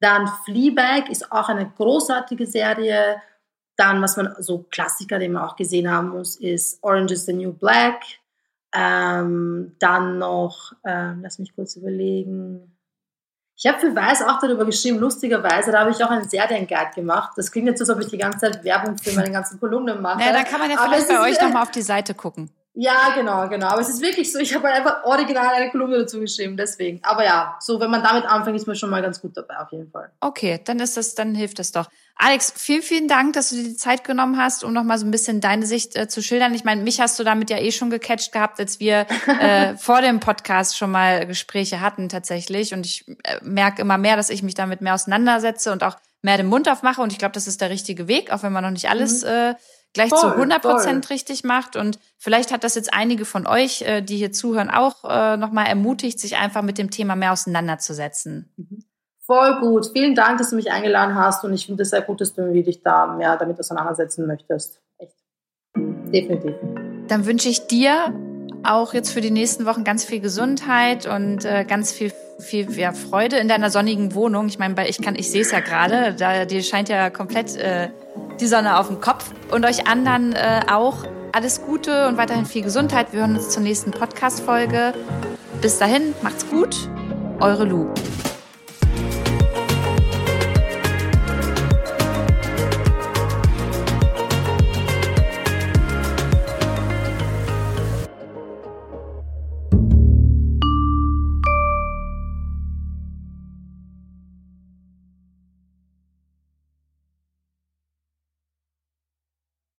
Dann 0.04 0.30
Fleabag 0.44 1.08
ist 1.08 1.32
auch 1.32 1.48
eine 1.48 1.66
großartige 1.66 2.46
Serie. 2.46 3.22
Dann, 3.74 4.02
was 4.02 4.18
man 4.18 4.34
so 4.38 4.66
Klassiker, 4.70 5.18
den 5.18 5.32
man 5.32 5.44
auch 5.44 5.56
gesehen 5.56 5.90
haben 5.90 6.10
muss, 6.10 6.36
ist 6.36 6.78
Orange 6.82 7.14
is 7.14 7.24
the 7.24 7.32
New 7.32 7.54
Black. 7.54 8.02
Ähm, 8.74 9.76
dann 9.78 10.18
noch, 10.18 10.74
ähm, 10.84 11.20
lass 11.22 11.38
mich 11.38 11.54
kurz 11.54 11.76
überlegen. 11.76 12.76
Ich 13.56 13.64
habe 13.66 13.78
für 13.78 13.96
Weiß 13.96 14.20
auch 14.20 14.40
darüber 14.40 14.66
geschrieben, 14.66 14.98
lustigerweise, 14.98 15.72
da 15.72 15.80
habe 15.80 15.92
ich 15.92 16.04
auch 16.04 16.10
einen 16.10 16.28
Serienguide 16.28 16.90
gemacht. 16.94 17.32
Das 17.36 17.50
klingt 17.50 17.68
jetzt 17.68 17.78
so, 17.78 17.90
als 17.90 17.96
ob 17.96 18.04
ich 18.04 18.10
die 18.10 18.18
ganze 18.18 18.40
Zeit 18.40 18.62
Werbung 18.62 18.98
für 18.98 19.14
meine 19.14 19.30
ganzen 19.30 19.58
Kolumnen 19.58 20.02
mache. 20.02 20.20
Ja, 20.20 20.34
da 20.34 20.42
kann 20.42 20.60
man 20.60 20.70
ja 20.70 20.76
vielleicht 20.76 21.08
bei 21.08 21.22
euch 21.22 21.40
nochmal 21.40 21.62
auf 21.62 21.70
die 21.70 21.80
Seite 21.80 22.12
gucken. 22.12 22.50
Ja, 22.76 23.14
genau, 23.14 23.48
genau. 23.48 23.68
Aber 23.68 23.80
es 23.80 23.88
ist 23.88 24.02
wirklich 24.02 24.32
so, 24.32 24.40
ich 24.40 24.52
habe 24.52 24.66
halt 24.66 24.78
einfach 24.78 25.04
original 25.04 25.54
eine 25.54 25.70
Kolumne 25.70 25.98
dazu 25.98 26.18
geschrieben, 26.18 26.56
deswegen. 26.56 26.98
Aber 27.04 27.24
ja, 27.24 27.56
so, 27.60 27.78
wenn 27.78 27.90
man 27.90 28.02
damit 28.02 28.24
anfängt, 28.24 28.56
ist 28.56 28.66
man 28.66 28.74
schon 28.74 28.90
mal 28.90 29.00
ganz 29.00 29.20
gut 29.20 29.36
dabei, 29.36 29.58
auf 29.58 29.70
jeden 29.70 29.88
Fall. 29.92 30.10
Okay, 30.20 30.60
dann 30.64 30.80
ist 30.80 30.96
das, 30.96 31.14
dann 31.14 31.36
hilft 31.36 31.60
das 31.60 31.70
doch. 31.70 31.88
Alex, 32.16 32.52
vielen, 32.56 32.82
vielen 32.82 33.06
Dank, 33.06 33.34
dass 33.34 33.50
du 33.50 33.56
dir 33.56 33.62
die 33.62 33.76
Zeit 33.76 34.02
genommen 34.02 34.38
hast, 34.38 34.64
um 34.64 34.72
nochmal 34.72 34.98
so 34.98 35.06
ein 35.06 35.12
bisschen 35.12 35.40
deine 35.40 35.66
Sicht 35.66 35.94
äh, 35.94 36.08
zu 36.08 36.20
schildern. 36.20 36.52
Ich 36.52 36.64
meine, 36.64 36.82
mich 36.82 37.00
hast 37.00 37.16
du 37.18 37.22
damit 37.22 37.48
ja 37.48 37.58
eh 37.58 37.70
schon 37.70 37.90
gecatcht 37.90 38.32
gehabt, 38.32 38.58
als 38.58 38.80
wir 38.80 39.06
äh, 39.40 39.76
vor 39.78 40.00
dem 40.00 40.18
Podcast 40.18 40.76
schon 40.76 40.90
mal 40.90 41.26
Gespräche 41.26 41.80
hatten 41.80 42.08
tatsächlich. 42.08 42.74
Und 42.74 42.86
ich 42.86 43.06
äh, 43.22 43.38
merke 43.42 43.82
immer 43.82 43.98
mehr, 43.98 44.16
dass 44.16 44.30
ich 44.30 44.42
mich 44.42 44.54
damit 44.54 44.80
mehr 44.80 44.94
auseinandersetze 44.94 45.70
und 45.70 45.84
auch 45.84 45.96
mehr 46.22 46.38
den 46.38 46.46
Mund 46.46 46.68
aufmache. 46.68 47.02
Und 47.02 47.12
ich 47.12 47.18
glaube, 47.18 47.34
das 47.34 47.46
ist 47.46 47.60
der 47.60 47.70
richtige 47.70 48.08
Weg, 48.08 48.32
auch 48.32 48.42
wenn 48.42 48.52
man 48.52 48.64
noch 48.64 48.70
nicht 48.70 48.90
alles 48.90 49.22
mhm. 49.22 49.54
Gleich 49.94 50.10
voll, 50.10 50.20
zu 50.20 50.26
100 50.26 50.60
Prozent 50.60 51.10
richtig 51.10 51.44
macht. 51.44 51.76
Und 51.76 51.98
vielleicht 52.18 52.52
hat 52.52 52.64
das 52.64 52.74
jetzt 52.74 52.92
einige 52.92 53.24
von 53.24 53.46
euch, 53.46 53.82
äh, 53.82 54.02
die 54.02 54.16
hier 54.16 54.32
zuhören, 54.32 54.68
auch 54.68 55.04
äh, 55.04 55.36
nochmal 55.38 55.66
ermutigt, 55.66 56.20
sich 56.20 56.36
einfach 56.36 56.62
mit 56.62 56.76
dem 56.76 56.90
Thema 56.90 57.16
mehr 57.16 57.32
auseinanderzusetzen. 57.32 58.52
Mhm. 58.56 58.84
Voll 59.26 59.60
gut. 59.60 59.90
Vielen 59.94 60.14
Dank, 60.14 60.36
dass 60.36 60.50
du 60.50 60.56
mich 60.56 60.70
eingeladen 60.70 61.14
hast. 61.14 61.44
Und 61.44 61.54
ich 61.54 61.64
finde 61.64 61.84
es 61.84 61.90
sehr 61.90 62.02
gut, 62.02 62.20
dass 62.20 62.34
du 62.34 62.52
dich 62.52 62.82
da 62.82 63.06
mehr 63.06 63.38
damit 63.38 63.58
auseinandersetzen 63.58 64.26
möchtest. 64.26 64.82
Echt. 64.98 65.16
Definitiv. 65.74 66.54
Dann 67.08 67.24
wünsche 67.24 67.48
ich 67.48 67.66
dir 67.66 68.12
auch 68.64 68.94
jetzt 68.94 69.10
für 69.10 69.20
die 69.20 69.30
nächsten 69.30 69.66
Wochen 69.66 69.84
ganz 69.84 70.04
viel 70.04 70.20
Gesundheit 70.20 71.06
und 71.06 71.44
äh, 71.44 71.64
ganz 71.64 71.92
viel 71.92 72.12
viel 72.38 72.70
ja, 72.76 72.92
Freude 72.92 73.36
in 73.36 73.48
deiner 73.48 73.70
sonnigen 73.70 74.14
Wohnung. 74.14 74.48
Ich 74.48 74.58
meine, 74.58 74.88
ich 74.88 75.00
kann, 75.00 75.14
ich 75.14 75.30
sehe 75.30 75.42
es 75.42 75.52
ja 75.52 75.60
gerade, 75.60 76.14
da 76.14 76.44
dir 76.44 76.62
scheint 76.62 76.88
ja 76.88 77.10
komplett 77.10 77.56
äh, 77.56 77.90
die 78.40 78.46
Sonne 78.46 78.78
auf 78.78 78.88
dem 78.88 79.00
Kopf. 79.00 79.30
Und 79.50 79.64
euch 79.64 79.86
anderen 79.86 80.32
äh, 80.32 80.62
auch 80.70 81.04
alles 81.32 81.62
Gute 81.62 82.08
und 82.08 82.16
weiterhin 82.16 82.46
viel 82.46 82.62
Gesundheit. 82.62 83.12
Wir 83.12 83.20
hören 83.20 83.36
uns 83.36 83.50
zur 83.50 83.62
nächsten 83.62 83.90
Podcast-Folge. 83.90 84.94
Bis 85.60 85.78
dahin, 85.78 86.14
macht's 86.22 86.48
gut. 86.48 86.76
Eure 87.40 87.64
Lu. 87.64 87.88